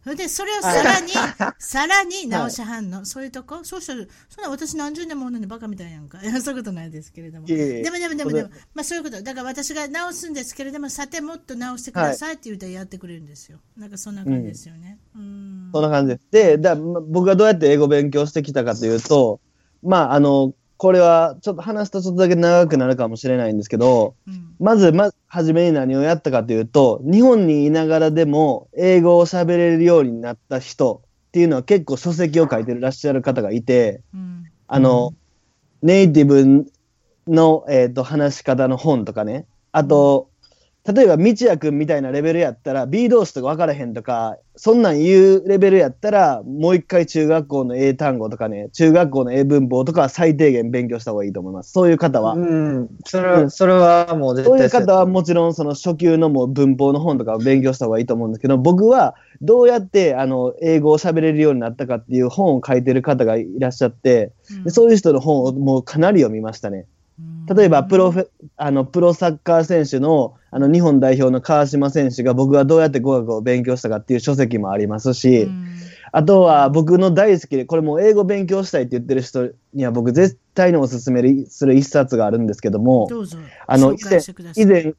[0.08, 1.12] それで、それをさらに、
[1.58, 3.04] さらに直しはんの。
[3.04, 3.62] そういうとこ？
[3.62, 6.18] そうしたら、そんな私何十年もおんのにバカみたいやんか。
[6.40, 7.46] そういうことないですけれども。
[7.46, 9.22] でもでもでもでも、まあそういうこと。
[9.22, 13.58] だから私が直すんですけれども、さてもっと直してくださいって言うたらやってくれるんですよ。
[13.76, 14.98] なんかそんな感じですよね。
[15.14, 15.70] うん。
[15.74, 16.26] そんな感じです。
[16.30, 19.40] で、だ僕がどうやって英語勉強してきたかというと、
[19.82, 35.14] まあ、あの、これはちょっと話すとちょっとだけ長くなるかもしれないんですけど、うん、まず、ま、初めに何をやったかというと、日本にいながらでも英語を喋れるようになった人っていうのは結構書籍を書いてらっしゃる方がいて、うん、あの、
[35.82, 36.70] ネイティブ
[37.26, 40.27] の、えーと、話し方の本とかね、あと、
[40.90, 51.72] 例えば、道也くんみたいなレベルやったら、B 動詞とか分からへんとか、そんなん言うレベルやったら、もう一回中学校の英単語とかね、中学校の英文法とかは最低限勉強した方がいいと思います。
[51.72, 52.32] そういう方は。
[52.32, 52.88] うん。
[53.04, 64.32] それは、それはもう絶対そういう方はもちろん、その初級のもう文法の本とかを勉強した方がいいと思うんですけど、僕はどうやって、あの、英語を喋れるようになったかっていう本を書いてる方がいらっしゃって、
[64.64, 66.86] うん、そういう人の本をもうかなり読みましたね。
[67.52, 68.26] 例えばプロフェ
[68.56, 75.48] あのプロサッカー選手のあの日本代表の川島選手が僕はどうやって語学を勉強したかっていう書籍もありますし、
[76.10, 83.08] あとは僕の大好きで、これも英語勉強したいって言ってる人には僕絶対におすすめする一冊があるんですけども、
[83.66, 84.20] あの以前
[84.56, 84.94] 以前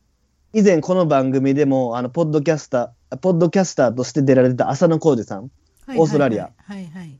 [0.53, 5.49] 以前この番組でもあのポッドキャスター、ポッドキャスターとして出られた浅野浩二さん、
[5.95, 6.51] オーストラリア。
[6.57, 7.17] はいはい、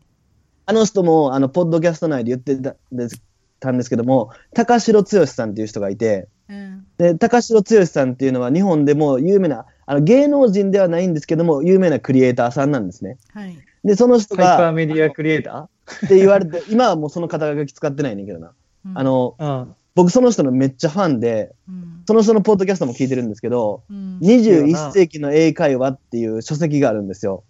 [0.67, 3.23] あの人もあのポッドキャスト内で言ってたんです
[3.59, 13.17] たんですけども、高城剛さんっていう人がいて、うん、で高城剛さんっていうのは日本でも有名な、あの芸能人ではないんですけども、有名なクリエイターさんなんですね。
[13.33, 14.47] はい、で、その人が。
[14.47, 16.05] ハイパーメディアクリエイター？
[16.05, 18.51] って言われて、今はもうその肩書き使ってないねんけどな。
[18.85, 27.43] うん、あの、うん、僕その人のめっちゃファンで、うん、その人のポッドキャストも聞いてるんですけど、うん、21世紀の英会話っていう書籍があるんですよ。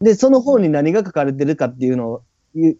[0.00, 2.22] で、その本に何が書かれてるかっていうのを、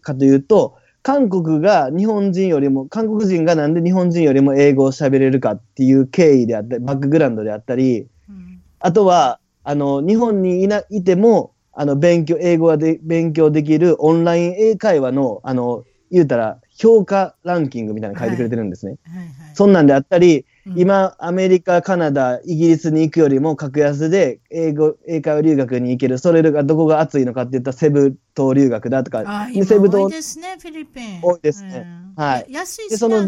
[0.01, 18.97] かというと、韓国が日本人よりも、韓国人がなんで日本人よりも英語を喋れるかっていう経緯であったり、バックグラウンドであったり、うん、あとは、あの、日本にいないても、あの、勉強、英語がで勉強できるオンライン英会話の、あの、言うたら、評価ランキングみたいなの書いてくれてるんですね。
[19.03, 19.17] はい。
[19.19, 19.25] はい。
[19.27, 30.03] はい、そんなんであったり、うん、今、アメリカ、カナダ、イギリスに行くよりも格安で英語、英会話留学に行ける、それがどこが熱いのかって言ったらセブ島留学だとか、セブ島。
[30.03, 31.19] 多いですね、フィリピン。
[31.21, 31.85] 多いですね。
[32.17, 32.45] うん、はい。
[32.49, 33.27] 安いですね、その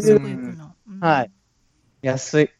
[1.00, 1.30] はい。
[2.02, 2.50] 安い。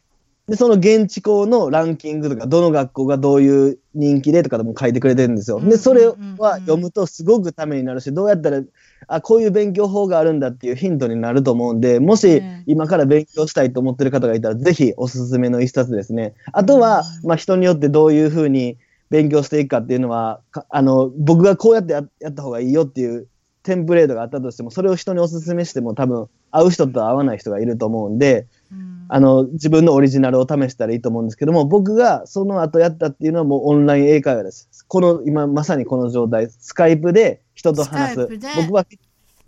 [0.47, 5.59] で、その現地校のランキングとか、どの学校がどういう人気でとかでも書いてくれてるんですよ。
[5.61, 8.61] で、それは読むとすごくためになるし、どうやったら、
[9.09, 16.35] あ、こういう勉強法があるんだっていうヒントになると思うんで、もし今から勉強したいと思ってる方がいたら、ぜひおすすめの一冊ですね。
[16.53, 18.77] あとは、まあ人によってどういうふうに
[19.11, 23.29] 勉強していくかっていうのは、あの、僕がこうやってやった方がいいよっていう
[23.63, 34.69] テンプレートがあったとしても、それを人にお勧めしても多分、合う人と合わない人がいると思うんで、うん、あの、自分のオリジナルを試したらいいと思うんですけども、僕がその後やったっていうのはもうオンライン英会話です。
[34.87, 38.29] この、今まさにこの状態、スカイプで人と話す。
[38.57, 38.87] 僕は、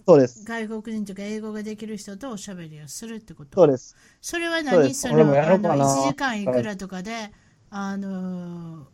[0.06, 0.44] そうです。
[0.44, 3.96] 外国人とか英語ができる人とおしゃべりをするってことそうです。
[4.20, 4.94] それは何？
[4.94, 7.32] その、あの、1時間いくらとかで、
[7.70, 8.86] あの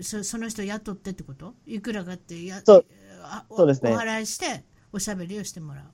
[0.00, 1.54] そ、その人雇ってってこと？
[1.66, 2.84] いくらかってや、そう
[3.56, 3.92] そうですね。
[3.94, 5.84] お払いしておしゃべりをしてもらう。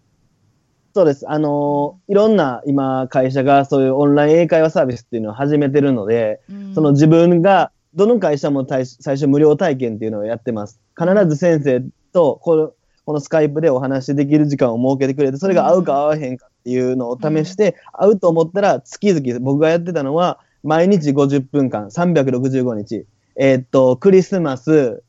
[0.94, 1.28] そうです。
[1.30, 10.80] あのー、いろんな今会社がそういうオンライン英会話サービスっていうのを始めてるので、うん、その自分がどの会社も最初無料体験っていうのをやってます。
[10.98, 11.82] 必ず先生
[12.12, 12.72] とこの
[13.04, 25.02] このスカイプでお話しできる時間を設けてくれて、それが合うか合わへんかっていうのを試して、うん、合うと思ったら月々、僕がやってたのは毎日50分間、365日、えー、っと、クリスマス、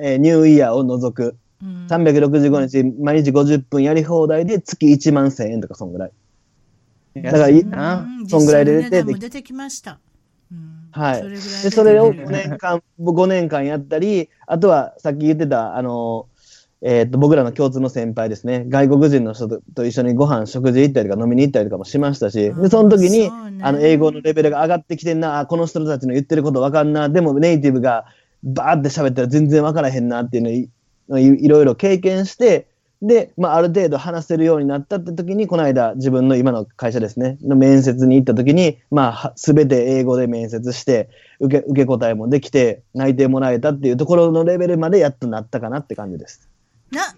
[0.00, 1.36] えー、ニューイヤーを除く。
[1.62, 6.12] 365日、毎日50分やり放題で月1万1000円とか、そんぐらい。
[7.22, 9.98] だからいいな、そんぐらいで出て出てきました。
[10.92, 11.28] はい。
[11.28, 16.26] で、それを5年間、5年間やったり、あとはさっき言ってた、あの、
[16.82, 23.30] えー、っと、僕らの共通の先輩ですね、外国人の人と一緒にご飯、食事行ったりとか飲みに行ったりとかもしましたし、で、その時に、ね、
[23.62, 28.04] あの、英語のレベルが上がってきてんな、あ、この人たちの言ってることわかんな、でもネイティブが
[28.44, 30.50] バーって喋ったら全然わからへんなっていうの
[31.10, 32.66] いろいろ経験して、
[33.02, 46.48] で、まあ、ある程度話せるようになったって時に、この間、自分の今の会社ですね、の面接に行った時に、まあ、すべて英語で面接して、受け、受け答えもできて、内定もらえたっていうところのレベルまでやっとなったかなって感じです。
[46.90, 47.14] な、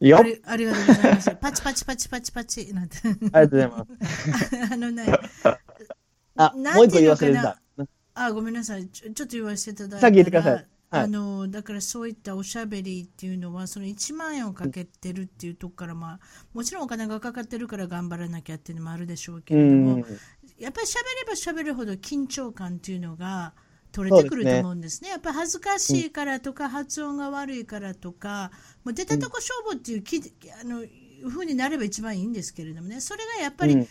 [0.00, 1.30] よありありがとうございます。
[1.36, 2.96] パチパチパチパチパチなんて。
[3.04, 3.86] ありがとうございま
[4.38, 4.50] す。
[4.72, 5.04] あのね、
[6.36, 7.60] あ、もう一個言わせてた。
[8.14, 8.86] あ、ごめんなさい。
[8.88, 10.66] ちょちょっと言わせていただいたさっき言ってください。
[11.00, 16.20] あのだからそういったおしゃべりっていうのはその1万円をかけてるっていうとこから、まあ、
[16.52, 20.04] もちろんお金がかかってるから頑張らなきゃっていうのもあるでしょうけれども、
[20.58, 23.54] やっぱりしゃべればしゃべるほど緊張感っていうのが
[23.92, 24.98] 取れてくると思うんですね。
[24.98, 25.10] すね。
[25.10, 28.50] やっぱ恥ずかしいからとか、発音が悪いからとか、
[28.84, 30.20] もう出たとこ勝負っていうき、
[30.60, 30.84] あの
[31.30, 33.86] ふうになれば一番いいんですけれどもね、それがやっぱり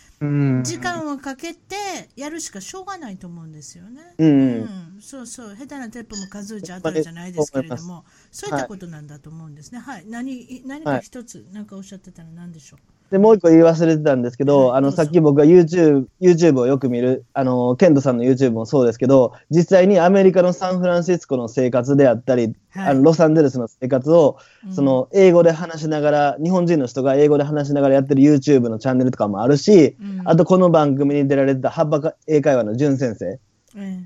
[0.64, 1.76] 時間をかけて
[2.15, 4.15] やるしかしょうがないと思うんですよね。
[4.18, 4.64] うん、う
[4.97, 9.80] ん、そうそう、下手なテープも数打ち当たるじゃないですけれども、そういったことなんだと思うんですね。
[9.80, 12.80] はい、何何か一つ、何かおっしゃってたら何でしょう？
[13.14, 24.38] で、もう一個言い忘れてたんですけど、はい、あの、さっき僕が YouTube、YouTube をよく見る、あの、ケントさんの YouTube もそうですけど、実際にアメリカのサンフランシスコの生活であったり、はい、あのロサンゼルスの生活を、
[24.72, 33.40] その、英語で話しながら、日本人の人が英語で話しながらやってる YouTube のチャンネルとかもあるし、うん、あとこの番組に出られてた、ハッバ英会話の淳先生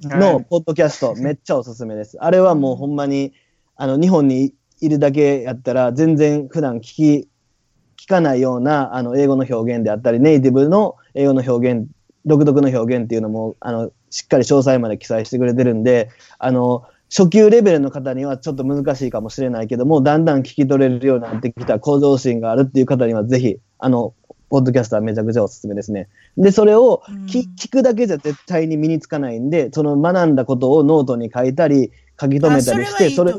[0.03, 2.17] のポッドキャスト、めっちゃおすすめです。
[2.19, 3.31] あれはもうほんまに、
[3.77, 7.29] あの、日本にいるだけやったら、全然普段聞き、
[8.07, 11.87] 聞かないようなあの英語の表現であったり、ネイティブの英語の表現、
[12.25, 16.09] 独特の表現っていうのも、あの、しっかり詳細まで記載してくれてるんで、
[16.39, 24.13] あの、初級レベルの方にはちょっと難しいかもしれないけども、だんだん聞き取れるようになってきた向上心があるっていう方には、ぜひ、あの、
[24.49, 26.07] ポッドキャストはめちゃくちゃおすすめですね。
[26.37, 33.33] で、それを聞,、聞くだけじゃ絶対に身につかないんで、その学んだことをノートに書いたり、書き留めたりして、それ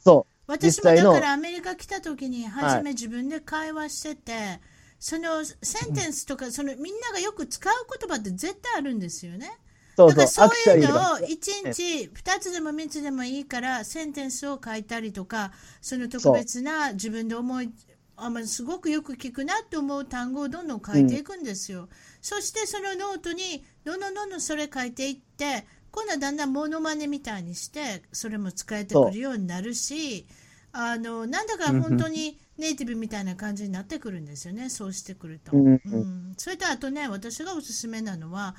[0.00, 0.31] そう。
[0.46, 4.60] 私もだからアメリカ来た時に初め自分で会話してて、はい、
[4.98, 9.58] そのセンテンスとか、そのみんながよく使う言葉って絶対あるんですよね。
[9.96, 10.16] そうそう。
[10.16, 11.26] だからそういうのを1
[11.72, 17.70] 日2つでも3つでもいいからセンテンスを書いたりとかその特別な自分で思い
[18.16, 21.82] あますごくよく聞くなって思う単語をどんどん書いていくんですよ。
[21.82, 21.88] うん、
[22.20, 30.26] そしてそのノートにどんどんどんどんそれ書いていって今度はだんだんモノマネみたいにしてそれも使えてくるようになるし
[30.72, 35.52] あのなんだか本当にネイティブみたいな感じになってくるんですよね、そうしてくると。
[35.54, 35.80] うん、
[36.36, 38.54] それとあとね私がおすすめなのは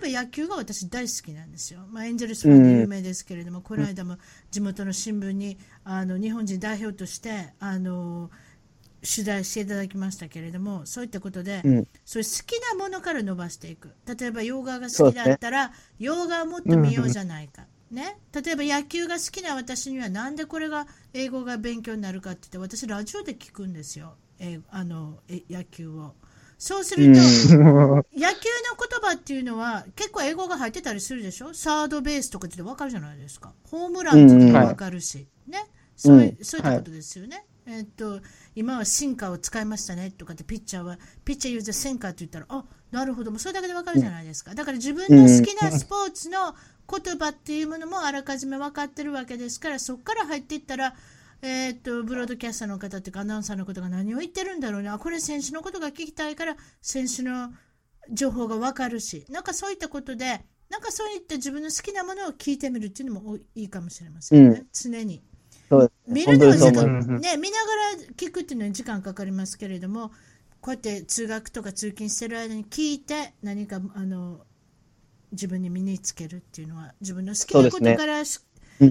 [0.00, 1.80] 例えば野球が私大好きなんですよ。
[1.90, 4.18] まあ、エンゼルスファンで有名ですけれども、この間も
[4.50, 8.30] 地元の新聞にあの日本人代表としてあの
[9.02, 13.90] 取材していただきましたけれども、そういったことで、うん、そういう好きなものから伸ばしていく。
[14.06, 17.66] 例えば洋画が好きだったら、ね、洋画をもっと見ようじゃないか。
[17.90, 26.14] ね、例えば野球が好きな私にはなんでこれが英語が勉強になるかって言って私ラジオで聞くんですよ、えあのえ野球を。
[26.58, 28.04] そうすると、 野球の言
[29.00, 31.54] 葉っていうのは結構英語が入ってたりするでしょ？
[31.54, 33.54] サードベースとかって分かるじゃないですか。
[33.70, 35.64] ホームランって分かるし、ね。
[35.96, 37.46] そういそういったことですよね。
[37.64, 38.20] はい、えっと、
[38.58, 44.52] 今はシンカーを使いましたねとかってピッチャーは、ピッチャーユーザーセンカーって言ったら、あなるほど、もうそれだけで分かるじゃないですか。
[44.56, 46.56] だから自分の好きなスポーツの
[46.90, 50.96] 言葉っていうものもあらかじめ分かってるわけですから、そこから入っていったら、
[51.40, 54.98] えー、っと、ブロードキャスターの方っていうか、アナウンサーのことが何を言ってるんだろうな。
[54.98, 57.52] これ選手のことが聞きたいから、選手の
[58.10, 64.58] 情報がわかるし、なんかそういったことで、なんかそういった自分の好きなものを聞いてみるっていうのもいいかもしれませんね。
[64.58, 65.22] うん、常に。
[66.06, 70.10] 見るのは時間、ね、見ながら聞くっていうのに時間かかりますけれども、
[70.60, 74.40] こうやって通学とか通勤してる間に聞いて、何か、あの、
[75.32, 78.24] 自分に身につけるっていうのは、自分の好きなことから、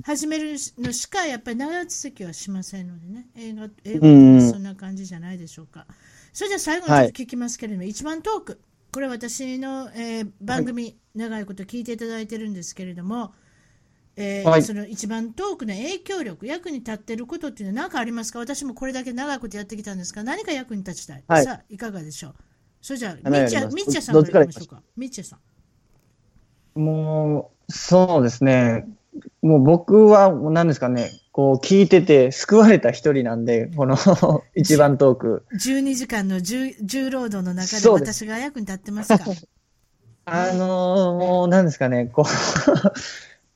[0.03, 5.87] 始めるのしかやっぱり長続きはしませんのでね、映画英語ってそんな感じじゃないでしょうか。
[6.33, 13.33] それじゃ最後にちょっと聞きますけれども、はい、一番トーク、これ私の、えー、番組、長いこと聞いていただいてるんですけれども、
[14.19, 18.39] えーはい、その一番トークの影響力、役に立ってることっていうのは何かありますか？
[18.39, 21.23] 私もこれだけ長いことやってきたんですが、何か役に立ちたい？
[21.27, 22.35] はい、さあ、いかがでしょう？
[22.81, 24.75] それじゃあ、みっちゃ、みっちゃさんからいきましょう？
[24.75, 24.81] か。
[24.97, 25.37] みっちゃさ
[26.75, 26.79] ん。
[26.79, 28.87] もう、そうですね。
[29.41, 33.95] もう僕は、何ですかね、こう聞いてて救われた一人なんで、この
[34.55, 35.45] 一番トーク。
[35.53, 39.25] 12時間の重重労働の中で私が役に立ってますか？
[40.29, 42.25] あのー、もう何ですかね、こう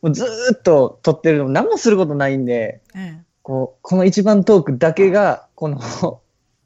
[0.02, 0.26] もうず
[0.57, 5.80] っと撮ってるの何もすることないんで、うん、こうこの一番トークだけが、この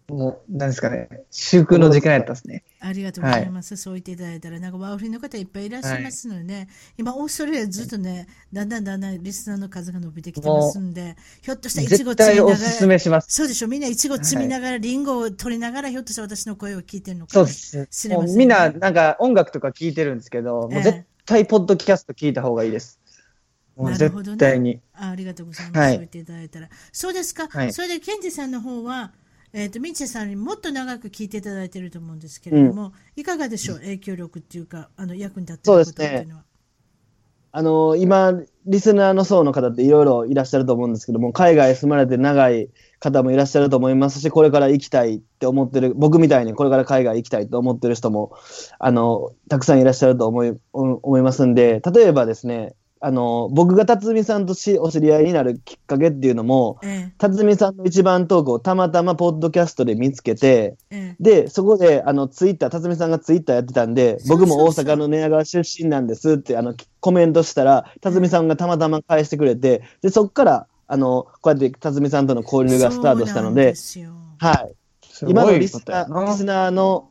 [0.07, 2.63] もう、なんですかね、祝福の時間やったですね。
[2.79, 3.73] ありがとうございます。
[3.73, 6.67] はい、そう言っていただいたら、なんかワーフリーの方いっぱいいらっしゃいますのでね、はい、
[6.99, 12.51] 今、オーストラリアずっとね、だんだんだんだんリスナーの数が伸びてきてますんで、ひょっとしたらいちご摘みなが
[13.17, 22.99] ら、そうでしょ、みんないちご摘みながら、りんごを取りながら、ひょっとしたら私の声を聞いてるのかもしれません、ね、みんな、なんか音楽とか聞いてるんですけど、もう絶対ポッドキャスト聞いた方がいいです。
[23.77, 24.81] なるほどね。
[24.93, 25.79] あありがとうございます。
[25.79, 26.69] はい、そう言っていただいたら。
[26.91, 27.47] そうですか。
[27.49, 29.11] はい、それで、ケンジさんの方は、
[29.53, 36.43] えーと、ミッチェさんにもっと長く聞いていただいていると思うんですけれども、うん、いかがでしょう、影響力っていうか、あの役に立っていることっていうのは。
[37.57, 38.33] あの今、
[38.65, 42.69] リスナーの層の方っていろいろいらっしゃると思うんですけども、海外住まれて長い
[42.99, 48.33] 方もいらっしゃると思いますし、これから行きたいって思ってる、僕みたいにこれから海外行きたいと思ってる人も
[48.77, 73.75] あのたくさんいらっしゃると思い思いますんで、例えばですね、あの僕が辰巳さんとしお知り合いになるきっかけっていうのも、ええ、辰巳さんの一番トークをたまたまポッドキャストで見つけて、ええ、でそこであのツイッター辰巳さんがツイッターやってたんで僕も大阪の寝屋川出身なんですってあのコメントしたら辰巳さんがたまたま返してくれてでそこからあのこうやって辰巳さんとの交流がスタートしたので
[74.39, 74.75] はい。
[75.27, 77.09] 今のリスナーリスナーの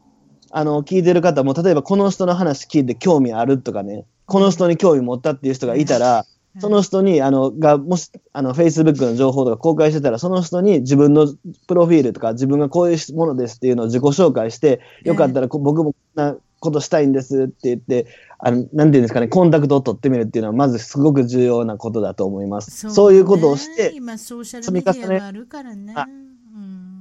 [0.56, 6.26] あの聞いてる方も、例えばこの人の話聞いて興味あるとかね、この人に興味持ったっていう人がいたら、
[6.60, 11.26] その人に、あの、が、もし、あの、Facebook の情報とか公開してたら、その人に自分の
[11.66, 18.06] プロフィールとか、自分がこういうものですっていうのを自己紹介して、よかったら、僕もこんなことしたいんですって言って、
[18.38, 22.88] あの、なんていうんですかね、コンタクトを取ってみるっていうのは、まずすごく重要なことだと思います。
[22.90, 25.94] そう、ね,、いうことをして、今、ソーシャルメディアがあるからね。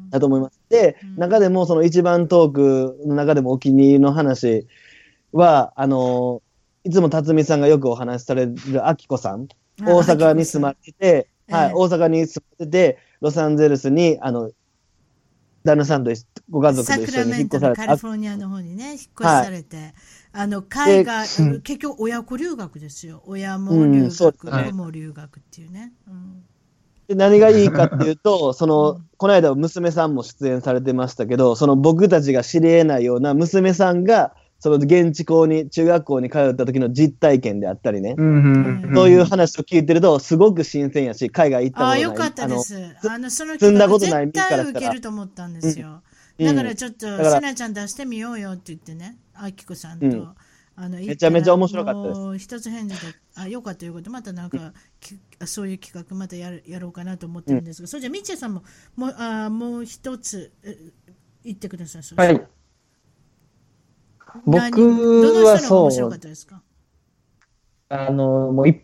[0.10, 0.60] だと思います。
[0.70, 4.68] で、うん、中でもその一番トークの中でもお気に入りの話
[5.32, 6.43] は、あの、
[6.84, 9.48] いつも辰巳さんがよくお話しされるあきこさん、
[9.82, 14.52] 大阪に住まれてて、はい、大阪に住まれてて、ロサンゼルスに、あの、
[15.64, 16.12] 旦那さんと
[16.50, 17.86] ご家族と一緒に引っ越されて。
[17.86, 19.94] カリフォルニアの方にね、引っ越しされて、はい、
[20.34, 21.28] あの、海外、
[21.62, 23.24] 結局親子留学ですよ。
[23.26, 25.94] 親も留学、子、うん、も留学っていうね。
[26.08, 26.44] うん。
[27.08, 38.24] で何がいいかっていうと、 その、この間娘さんも出演されてましたけど、その僕たちが知り得ないような娘さんが、その現地校に、中学校に通った時の実体験であったりね、そ
[39.08, 42.00] ういう話を聞いてると、すごく新鮮やし、海外行ったことない。
[42.00, 42.96] あ、よかったです。
[43.10, 46.02] あの、その積んだことない身から受けると思ったんですよ。
[46.40, 50.30] だからちょっと、せなちゃん出してみようよって言ってね、あきこさんと。
[50.78, 52.38] あのめちゃめちゃ面白かったです。
[52.38, 54.72] 一つ返事で、あ、よかったいうこと、またなんか、
[55.42, 58.64] うん、そういう企画またやるやろうかなと思ってるんですが、うん、それじゃあ、みっちゃさんも、
[58.96, 60.54] もう、あもう一つ、
[61.44, 62.02] 言ってください。
[62.16, 62.48] はい。
[64.46, 65.92] 僕はそう。
[67.90, 68.82] あの、もういっ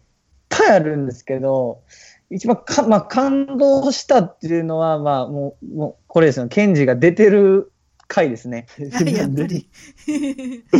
[0.49, 1.81] ぱいあるんですけど、
[2.29, 7.71] 一番か、まあ、感動したっていうのは、まあ、もう、もうこれですよ、ケンジが出てる
[8.07, 8.67] 回ですね。
[8.77, 9.67] やっぱり。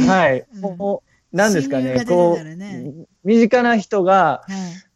[0.07, 0.45] はい。
[0.59, 4.43] もう、なんですかね、こう、身近な人が、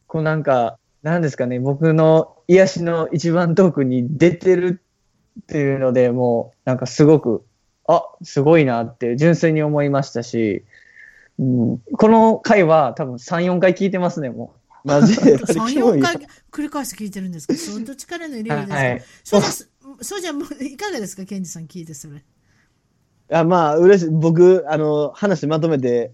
[0.08, 4.82] こうなんか、なんですかね、僕の癒しの一番トークに出てる
[5.42, 7.46] っていうので、もう、なんかすごく、
[7.88, 10.64] あ、すごいなって純粋に思いましたし、
[11.40, 14.60] うん、この回は多分3、4回聞いてますね、もう。
[14.88, 15.38] マジで。
[15.40, 16.16] 3、4回
[16.52, 17.56] 繰り返し聞いてるんですか？
[17.56, 19.70] 相当力の入れるですか、はい、そうです。
[20.02, 22.24] そうじゃもう、いかがですか、ケンジさん聞いてそれ？
[23.32, 24.12] あまあ、嬉しい。
[24.12, 26.14] 僕、あの、話まとめて、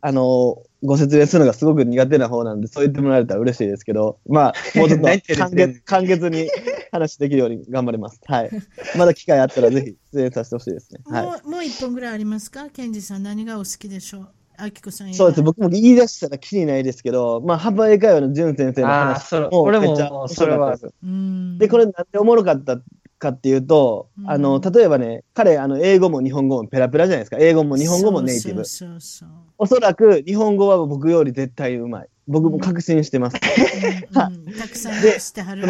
[0.00, 6.48] あの、ご説明するのがすごく苦手な方なんで、そう言ってもらえたら嬉しいですけど、まあ、もうちょっと 簡潔簡潔に
[6.96, 8.20] 話できるように頑張ります。
[8.26, 8.50] はい。
[8.98, 11.00] まだ機会あったらぜひ出演させてほしいですね。
[11.06, 12.68] はい、もう、もう一本ぐらいありますか？
[12.68, 14.28] ケンジさん、何がお好きでしょう？
[14.58, 15.42] あきこさんそうです。
[15.42, 20.94] 僕も言い出したらきりないですけど、まあ、幅英会話の淳先生の話もめっちゃ面白かったです。
[21.58, 22.80] で、これなんでおもろかった
[23.18, 27.36] かっていうと、うん、あの、例えばね、彼、あの、英語も日本語もペラペラじゃないですか。
[27.38, 28.64] 英語も日本語もネイティブ。
[28.64, 29.28] そうそうそう
[29.58, 32.08] おそらく日本語は僕より絶対うまい。
[32.26, 33.36] 僕も確信してます。
[34.12, 35.66] うん うん、たくさんしてはる。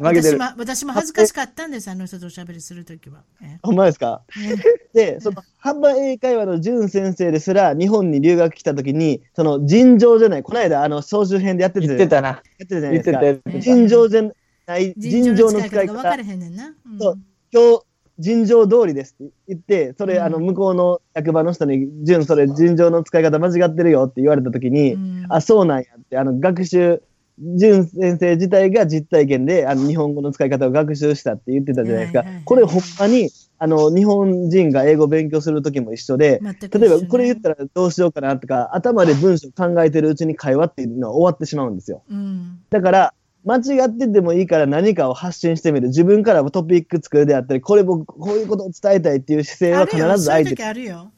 [0.00, 3.22] 私も私も恥ずかしかったんです、あの人とおしゃべりするときは。
[3.62, 4.22] ほんまですか、
[4.94, 12.28] で、その、幅英会話の淳先生ですら、日本に留学来たときに、その、尋常じゃない、この間、あの、総集編でやってた言ってたな。
[12.28, 13.60] やってたじゃないですか。
[13.60, 14.22] 尋常じゃ
[14.66, 15.92] ない尋常の使い方。
[15.92, 16.74] 分かれへんねんな。
[16.86, 17.18] うん、そう
[17.52, 17.84] 今日
[18.20, 27.02] 尋常通りですって言って、それ、うん、あの、向こうの役場の人に、順、それ、尋常の使い方間違ってるよって言われたときに、うん、あ、そうなんやって、あの、学習、
[27.40, 32.24] 淳先生自体が実体験で、あの、日本語の使い方を学習したって言ってたじゃないですか。
[32.44, 42.02] これ、ほんまに、あの、日本人が英語勉強するときも一緒で、ね、例えば、これ言ったらどうしようかなとか、頭で文章考えてるうちに会話っていうのは終わってしまうんですよ。
[42.10, 43.14] うん、だから、
[43.44, 45.88] 間違っててもいいから何かを発信してみる。
[45.88, 51.10] 自分からもトピック作るであったり、これ僕、こういうことを伝えたいっていう姿勢は必ず相手あるよ。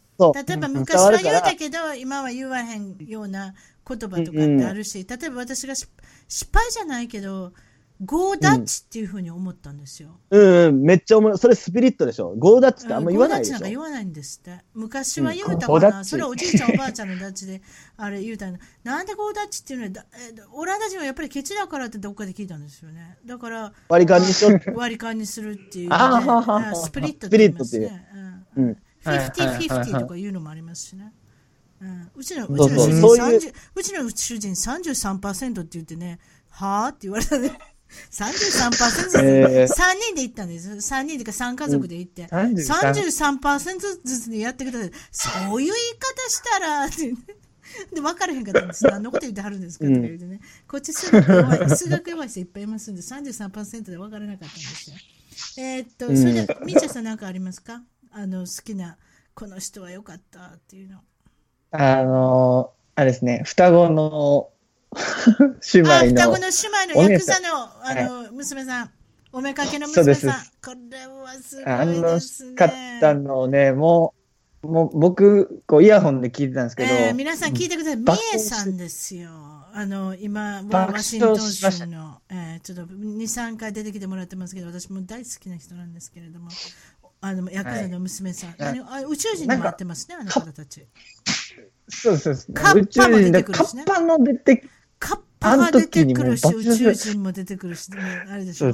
[0.46, 3.54] 例えば昔は言うたけど、今は言わへんような
[3.88, 5.88] 言葉とかってあるし、例えば私が失
[6.52, 7.52] 敗じゃないけど、
[8.04, 10.18] ゴーダッチっていうふうに思ったんですよ。
[10.30, 11.38] うん、うん、めっちゃ思う。
[11.38, 12.34] それスピリットでしょ。
[12.36, 13.52] ゴーダッチってあんま言わないでしょ。
[13.52, 14.64] ゴーダッチなんか言わないんですって。
[14.74, 15.98] 昔は言うたかな。
[15.98, 17.62] うん、それおじいちゃんおばあちゃんのダッチで、
[17.96, 18.58] あれ言うたの。
[18.82, 20.00] なんでゴーダッチっていうの？
[20.00, 20.04] は、
[20.52, 23.18] オランダ人はやっぱりケチだからってどっかで聞いたんですよね。
[23.24, 25.96] だから、割り勘にしろ割り勘にするっていう、ね、
[26.74, 28.04] スピリットって言いますね。
[28.56, 28.74] うん。
[28.74, 31.12] フィフティフィフティとかいうのもありますしね。
[31.82, 37.58] うん、うちのうちの主人うちの主人33%って言ってね、はあって言われたね。
[38.10, 39.68] 33%ずつ、えー、3
[40.00, 40.70] 人で行ったんです。
[40.70, 42.26] 3人でか3家族で行って。
[42.26, 44.90] 33%ずつでやってください。
[45.10, 47.12] そういう言い方したら、って
[47.94, 48.84] で、分からへんかったんです。
[48.84, 50.40] 何のこと言ってはるんですかとか言うてね。
[50.68, 54.96] こっち数学弱い、数学弱い人いっぱいいますんで、33%で分からなかったんですよ。
[55.58, 57.82] えー、っと、それで、みーちゃんさん何かありますか？
[58.10, 58.96] あの、好きな、
[59.34, 61.00] この人は良かったっていうの。
[61.72, 64.50] あの、あれですね、双子の
[65.74, 66.08] 姉妹の。
[66.08, 67.48] 双子の姉妹のヤクザの、
[67.82, 68.90] あの、はい、娘さん。
[69.32, 70.32] おめかけの娘さん。
[70.62, 72.20] これはあの
[72.54, 74.14] 方のね、も
[74.62, 76.94] う、もう僕、こうイヤホンで聞いてたんですけど。
[76.94, 77.96] えー、皆さん聞いてください。
[77.96, 78.04] ミ
[78.34, 79.30] エさんですよ。
[79.72, 86.50] あの、今、ワシントン州の、えー、ちょっと2、3回出てきてもらってますけど、私も大好きな人なんですけれども、
[87.22, 88.50] あの、ヤクザの娘さん。
[88.50, 90.86] はい、あ宇宙人にもやってますね、あの方たち。
[91.92, 92.78] そうそうそう。
[92.80, 94.64] 宇宙人で、カッパの出て
[94.98, 97.90] カッパが出てくるし、宇宙人も出てくるし、
[98.28, 98.72] あれでしょ？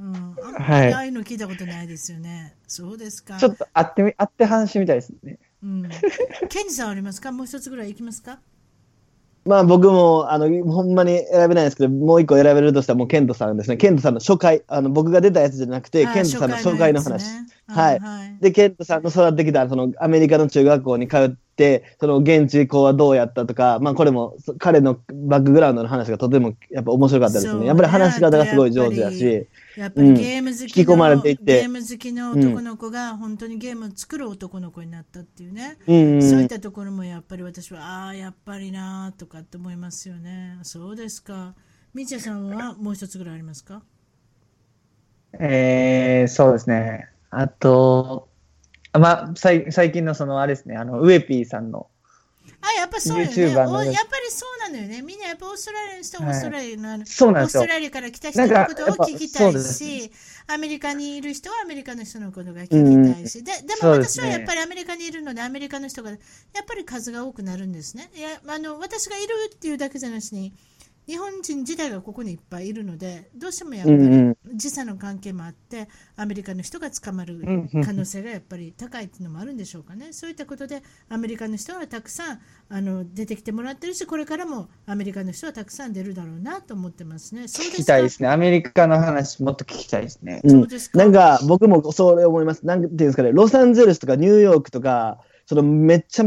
[0.00, 0.92] うん、はい。
[0.92, 2.56] ああいうの聞いたことないですよね。
[2.66, 3.36] そうですか。
[3.36, 5.38] ちょっと会ってみ、会って話みたいですね。
[5.62, 5.88] うん。
[6.48, 7.32] ケンジさんありますか？
[7.32, 8.40] もう一つぐらいいきますか？
[9.48, 13.78] まあ僕も、あの、ほんまに選べないですけど、もう一個選べるとしたらもうケントさんですね。
[13.78, 17.24] ケントさんの初回、あの、僕が出たやつじゃなくて、ケントさんの初回の話。
[17.66, 18.42] はい、はい。
[18.42, 27.64] で、ケントさんの育ってきた、その、アメリカの中学校に通って、その、現地校はどうやったとか、まあこれも、彼のバックグラウンドの話がとても、やっぱ面白かったですね。
[27.64, 29.48] やっぱり話し方がすごい上手だし。
[29.78, 40.58] やっぱりゲーム好きの、うん、ゲーム好きの男の子が本当にゲームを作る男の子になったっていうね、うんうん、そういったところもやっぱり私はああやっぱりなとかって思いますよね。
[40.62, 41.54] そうですか。
[41.94, 43.82] みちゃさんはもう一つぐらいありますか？
[45.38, 47.08] えー、そうですね。
[47.30, 48.28] あと
[48.92, 50.76] まあ最近のそのあれですね。
[50.76, 51.88] あのウエピーさんの
[52.60, 53.52] あ、やっぱそうよね。
[53.52, 55.02] やっぱりそうなのよね。
[55.02, 60.10] みんなやっぱオーストラリアの人はオーストラリアの、はい、そうなんですよオーストラリアから来た人のことを聞きたいし、
[60.48, 66.18] アメリカにいる人はアメリカの人のことが聞きたいし、ででも私はやっぱりアメリカにいるので、アメリカの人がやっ
[66.66, 68.10] ぱり数が多くなるんですね。
[68.14, 70.52] いやあの私がいるっていうだけじゃなしに、
[71.08, 77.40] 日本人自体がここにいっぱいいるのでどうしてもやっぱり時差の関係もあってアメリカの人が捕まる
[77.82, 87.48] 可能性がやっぱり高いっていうのもあるんでしょうかねそういったことでアメリカの人はたくさんあの出てきてもらってるしこれからもアメリカの人はたくさん出るだろうなと思ってますね。
[87.48, 88.28] そう聞きたいですね。
[88.28, 90.42] アメリカの話もっと聞きたいですね。
[90.46, 90.98] そうですか？
[90.98, 92.66] なんか僕もそれ思います。
[92.66, 96.24] なんていうんですかね、ロサンゼルスとかニューヨークとか、そのめっちゃ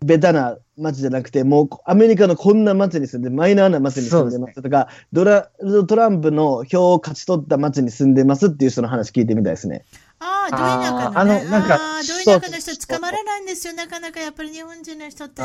[0.00, 5.50] ベタな街じゃなくて、もうアメリカのこんな街に住んで、マイナーな街に住んでますとか、ね、ドラ
[5.86, 9.84] トランプの票を勝ち取った街に住んでますっていう人の話聞いてみたいですね。
[10.24, 13.74] ああ、ど田舎の、ね、あの、なんか、あど田舎の人捕まらないんですよ。
[13.74, 15.42] なかなかやっぱり日本人の人って、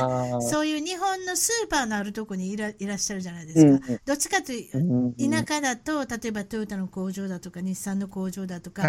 [0.49, 3.85] そういう日本のスーパーのあるとこにいらいらっしゃるじゃないですか。
[3.89, 8.83] うん、どっちかという、田舎だと、例えばトヨタの工場だとか、日産の工場だとか、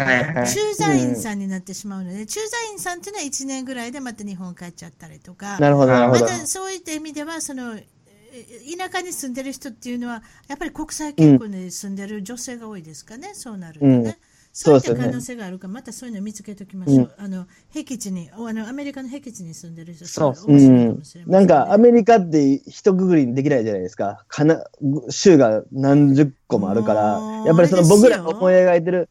[0.47, 13.95] 駐在員さんになってしまうので、駐在員さんっていうのは1年ぐらいでまた日本帰っちゃったりとか、なるほど、またそういった意味では、その、田舎に住んでる人っていうのは、やっぱり国際結婚に住んでる女性が多いですかね、そうなるとね。
[13.95, 16.97] うんそういった可能性があるから、またそういうのを見つけておきましょう。
[17.17, 20.51] うん、あの、僻地に、あの、アメリカの僻地に住んでる人、そう。
[20.51, 21.01] うん。
[21.25, 24.25] なんか、アメリカって一括りにできないじゃないですか。
[24.27, 24.63] かな、
[25.09, 29.09] 州が何十個もあるから、やっぱりその僕らが思い描いてる、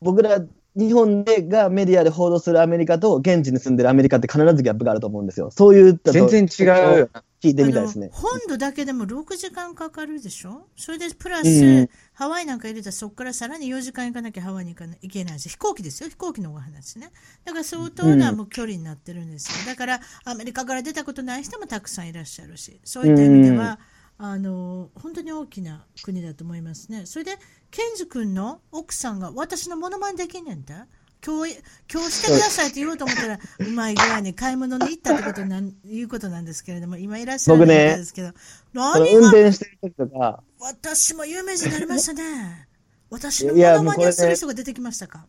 [0.00, 0.40] 僕ら、
[0.76, 5.50] 日本でがメディアで報道するアメリカと現地に住んでるアメリカって必ずギャップがあると思うんですよ。
[5.52, 7.08] そういう全然違うよ。
[7.44, 8.10] 聞いてみたいですね。
[8.12, 10.66] 本土だけでも6時間かかるでしょ？
[10.76, 17.10] それでプラス、うん、ハワイなんか入れたらそこからさらに4時間行かなきゃハワイに行かないけないし、飛行機ですよ、飛行機のお話ね。
[17.44, 19.66] だから相当なもう距離になってるんですよ。
[19.66, 23.78] だからアメリカから出たことない人もたくさんいらっしゃるし、そういった意味では、
[24.18, 27.06] うん、あの本当に大きな国だと思いますね。
[27.06, 27.38] それで、
[27.70, 30.86] ケンズ君の奥さんが私のモノマネできんねんだ。
[31.26, 31.56] 今日、
[31.90, 38.34] 今日してくださいって言おうと思ったら、うまい具合に買い物に行ったってことなん、いうことなんですけれども、今いらっしゃるんですけど、ね、
[38.74, 40.42] 何運転してる時とか。
[40.60, 42.68] 私も有名人になりましたね。
[43.08, 45.26] 私のモノマネをする人が出てきましたか？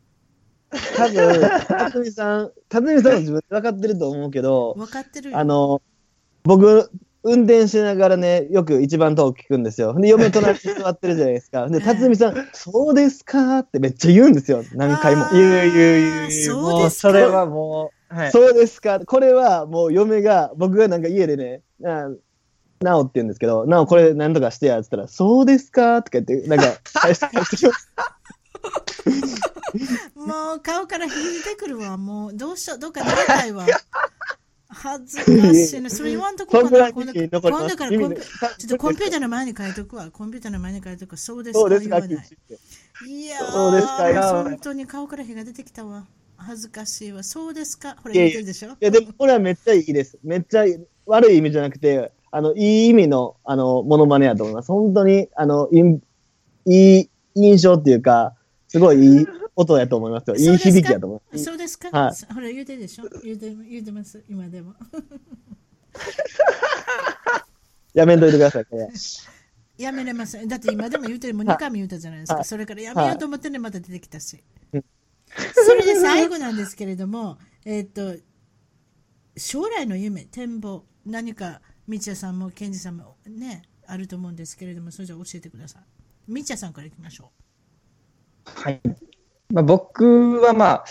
[0.98, 5.82] 多分、辰巳さん、辰巳さんは自分で分かってると思うけど、分かってるあの、
[6.44, 6.92] 僕、
[7.28, 10.00] 運転しながらね、よく一番トーク聞くんですよ。
[10.00, 11.68] で、嫁隣に座ってるじゃないですか。
[11.68, 14.64] で、辰巳さん、そうですかってめっちゃ言うんですよ。
[14.74, 15.26] 何回も。
[15.34, 16.56] 言う言う言う言う。
[16.56, 19.00] もう、それはもう、はい、そうですか。
[19.00, 27.28] これはもう嫁が、僕がなんか家でね、なおって言うんですけど、なおこれ何とかしてやって言ったら、そうですかとか言って、なんか、返して
[27.58, 27.90] きます。
[30.16, 31.98] もう顔から引いてくるわ。
[31.98, 33.66] もうどうしよう、どっか慣れたいわ。
[34.76, 35.90] 恥ずかしいな。
[35.90, 36.92] それ言わんとこかな。
[36.92, 40.12] 今度今度からコンピちょっとコンピューターの前に書いとくわ。
[40.12, 42.10] コンピューターの前に書いとくそうですか言わない。
[43.08, 46.06] いやー、本当に顔から火が出てきたわ。
[46.38, 47.24] 恥ずかしいわ。
[47.24, 48.72] そうですかほら言ってるでしょ？
[48.72, 50.20] いや、でもこれはめっちゃいいです。
[50.24, 50.66] めっちゃ
[51.06, 54.72] 悪い意味じゃなくて、あの、いい意味の、あの、モノマネやと思います。
[54.72, 55.80] 本当に、あの、い
[56.66, 58.34] い印象っていうか、
[58.68, 59.26] すごいいい
[59.56, 60.36] 音やと思いますよ。
[60.36, 61.44] いい響きやと思います。
[61.46, 63.04] そうですか、はい、ほら、言うてでしょ？
[63.24, 64.74] 言うて言うてます、今でも。
[67.94, 68.66] やめんといてください、
[69.78, 70.48] やめれません。
[70.48, 72.36] だって今でも言うてる、もう2回も言うたじゃないですか。
[72.36, 74.44] はい、それからやめようと思ってね、また出てきたし。
[75.54, 78.16] それで最後なんですけれども、えっ、と、
[79.38, 85.84] 将来の夢、展望、何か、みちやさんも、ケンジさんもね、あると思うんですけれども、それじゃ教えてください。
[86.28, 87.32] みちやさんからいきましょ
[88.46, 88.50] う。
[88.62, 88.82] はい。
[89.52, 90.86] まあ、僕はまあ、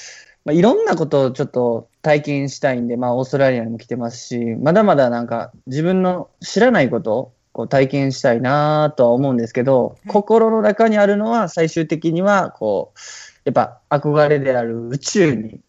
[0.44, 12.98] まあ、いろんなことをちょっと体験したいんで、まあ、オーストラリアにも来てますし、まだまだなんか自分の知らないことをこう体験したいなとは思うんですけど、心の中にあるのは最終的には、こう、
[13.44, 15.60] やっぱ憧れである宇宙に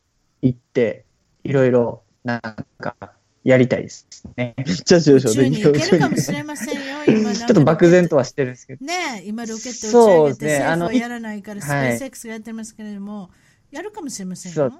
[0.41, 1.05] 行って、
[1.43, 2.41] いろいろなん
[2.79, 2.95] か
[3.45, 4.55] やりたいですね。
[4.65, 5.71] ちゃ上昇できる。
[5.71, 7.31] けるかもしれませんよ、今。
[7.35, 8.83] ちょっと漠然とはしてるんですけど。
[8.83, 13.29] ね今ロケット打ち上げて、ね、政府はやらないから、スペース X がやってますけれども、は
[13.71, 14.73] い、やるかもしれませんよ。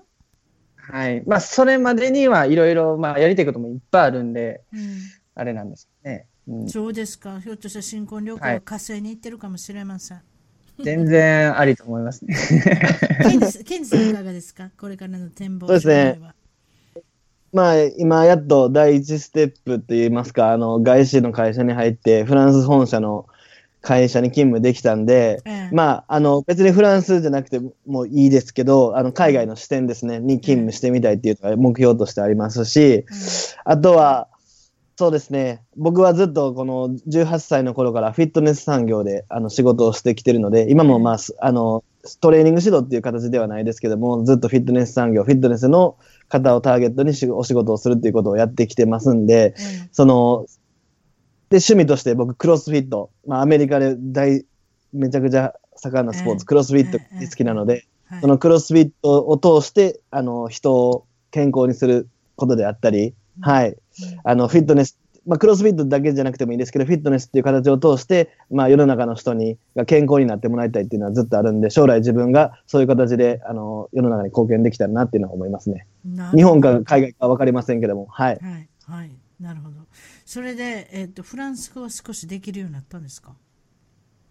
[0.78, 1.24] はい。
[1.28, 5.00] まあ、それまでにはいろいろ、まあ、やりたいこともいっぱいあるんで、うん、
[5.36, 6.26] あれなんですね。
[6.48, 7.40] うん、そうですか。
[7.40, 10.18] ひょっとしたら新婚旅行は火星に行ってるかもしれません。
[10.18, 10.24] は
[10.80, 12.36] い、全然ありと思いますね。
[13.64, 14.72] ケンジさんいかがですか？
[14.76, 16.20] これからの展望そうですね。
[17.56, 23.28] まあ、今やっと第一ステップといいますか、あの、外資の会社に入って、フランス本社の
[23.80, 25.42] 会社に勤務できたんで、
[25.72, 33.06] まあ、あの、別にフランスじゃなくてもいいですけど、あの、海外の視点ですね、に勤務してみたいっていうのが目標としてありますし、
[33.64, 34.28] あとは、
[34.98, 35.62] そうですね。
[35.78, 41.86] 僕はずっとこの18歳の頃からフィットネス産業であの仕事をしてきてるので、今もまあ、あの、
[42.20, 45.98] トレーニング指導っていう形ではないですけども、ずっとフィットネス産業、フィットネスの
[46.30, 50.46] 方をターゲットにお仕事をするっていうことをやってきてますんで、うん、その、
[51.50, 54.46] で、趣味として僕、クロスフィット、まあ、アメリカで大、
[54.94, 57.86] めちゃくちゃ盛んなスポーツ、クロスフィットが好きなので、
[58.22, 63.76] そのクロスフィットを通して、あの、人を健康にすることであったり、はい、
[64.24, 75.88] あの、フィットネス、まあ、クロスフィットだけじゃなくてもいいですけど、フィットネスっていう形を通して、まあ、世の中の人にが健康になってもらいたいっていうのはずっとあるんで、将来自分がそういう形であの世の中に貢献できたらなっていうのは思いますね。
[76.36, 78.40] 日本か海外か分かりませんけども、はい。
[78.40, 79.78] はい、はい、なるほど。
[80.26, 83.34] それで、えーと、フランス語は少しできるようになったんですか？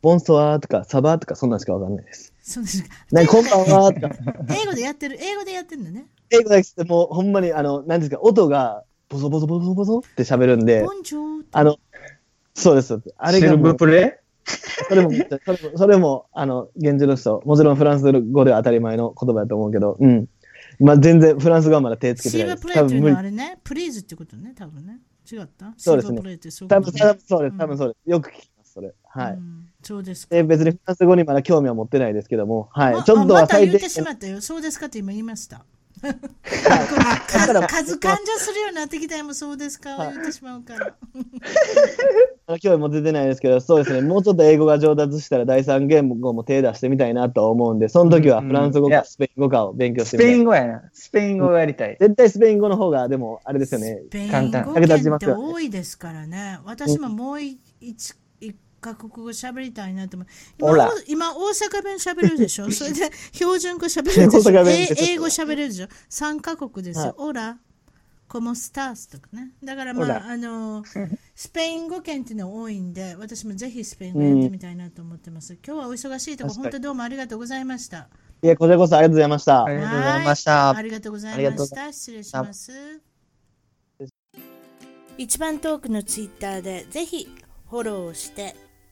[0.01, 2.33] ボンソワーとかサバーとかそんなんしか分かんないです。
[2.41, 2.89] そうですか。
[3.27, 4.11] こんばんはとか。
[4.63, 6.07] 英語でやってる、英語でやってるんだね。
[6.31, 10.87] 英語でもうほんまに、あの、なんですか、音がボソボソボソボソって喋るんで、
[11.53, 11.77] あの、
[12.55, 13.01] そうです。
[13.17, 20.29] あれがプレそれも、それも、それも、あの、現地の人、もちろんフランス語で当たり前の言葉だと思うけど、うん。
[20.81, 22.69] まあ、全然フランス語はまだ手つけてないです。
[22.69, 24.99] シーバプレイっていうのはあれね、プリーズってことね、多分ね。
[25.31, 25.73] 違った？
[25.79, 26.19] そうですね。
[26.69, 28.11] 多分そうです、多分そうです。
[28.11, 28.93] よく聞きます、それ。
[29.09, 29.39] はい。
[29.83, 30.43] そうですか。
[30.43, 32.95] 別にフランス語にまだ興味は持ってないですけども、はい。
[33.05, 34.43] ちょっとはまた言ってしまったよ。
[34.43, 35.65] そうですかって今言いました。
[37.69, 40.95] 数感情するようになってきたもそうですか、言ってしまうから。
[42.49, 50.33] 今日も出てないですけど、そうですね、もうちょっと英語が上達したら第三言語も手出してみたいなと思うんで、その時はフランス語かスペイン語かを勉強してみたい。
[50.33, 50.83] スペイン語やな。
[50.93, 51.97] スペイン語をやりたい。
[52.01, 54.03] 絶対スペイン語の方が、でも、あれですよね。
[54.09, 56.59] スペイン語って多いですからね。
[56.65, 58.15] 私ももう一
[58.85, 60.29] カ国語喋りたいなと思う。
[60.59, 62.69] 今、今大阪弁喋れるでしょ？
[62.73, 65.05] それで標準語喋れるでしょ？
[65.09, 67.15] 英語喋れるでしょ ?3 カ国ですよ。
[67.17, 67.59] オラ、
[68.29, 69.53] コモスタースとかね。
[69.65, 70.85] だからまあ、あの、
[71.35, 75.55] スペイン語圏っていうのは多いんで、私もぜひスペイン語やってみたいなと思ってます。
[75.67, 78.09] 今日はお忙しいところ、本当どうもありがとうございました。
[78.43, 79.65] いや、こちらこそありがとうございました。
[79.65, 80.71] ありがとうございました。
[80.71, 81.93] ありがとうございました。
[81.93, 82.73] 失礼します。
[85.17, 87.29] 一番トークのツイッターでぜひ
[87.71, 88.57] フォローして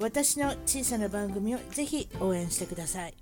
[0.00, 3.14] 私の小さな番組をぜひ応援してください。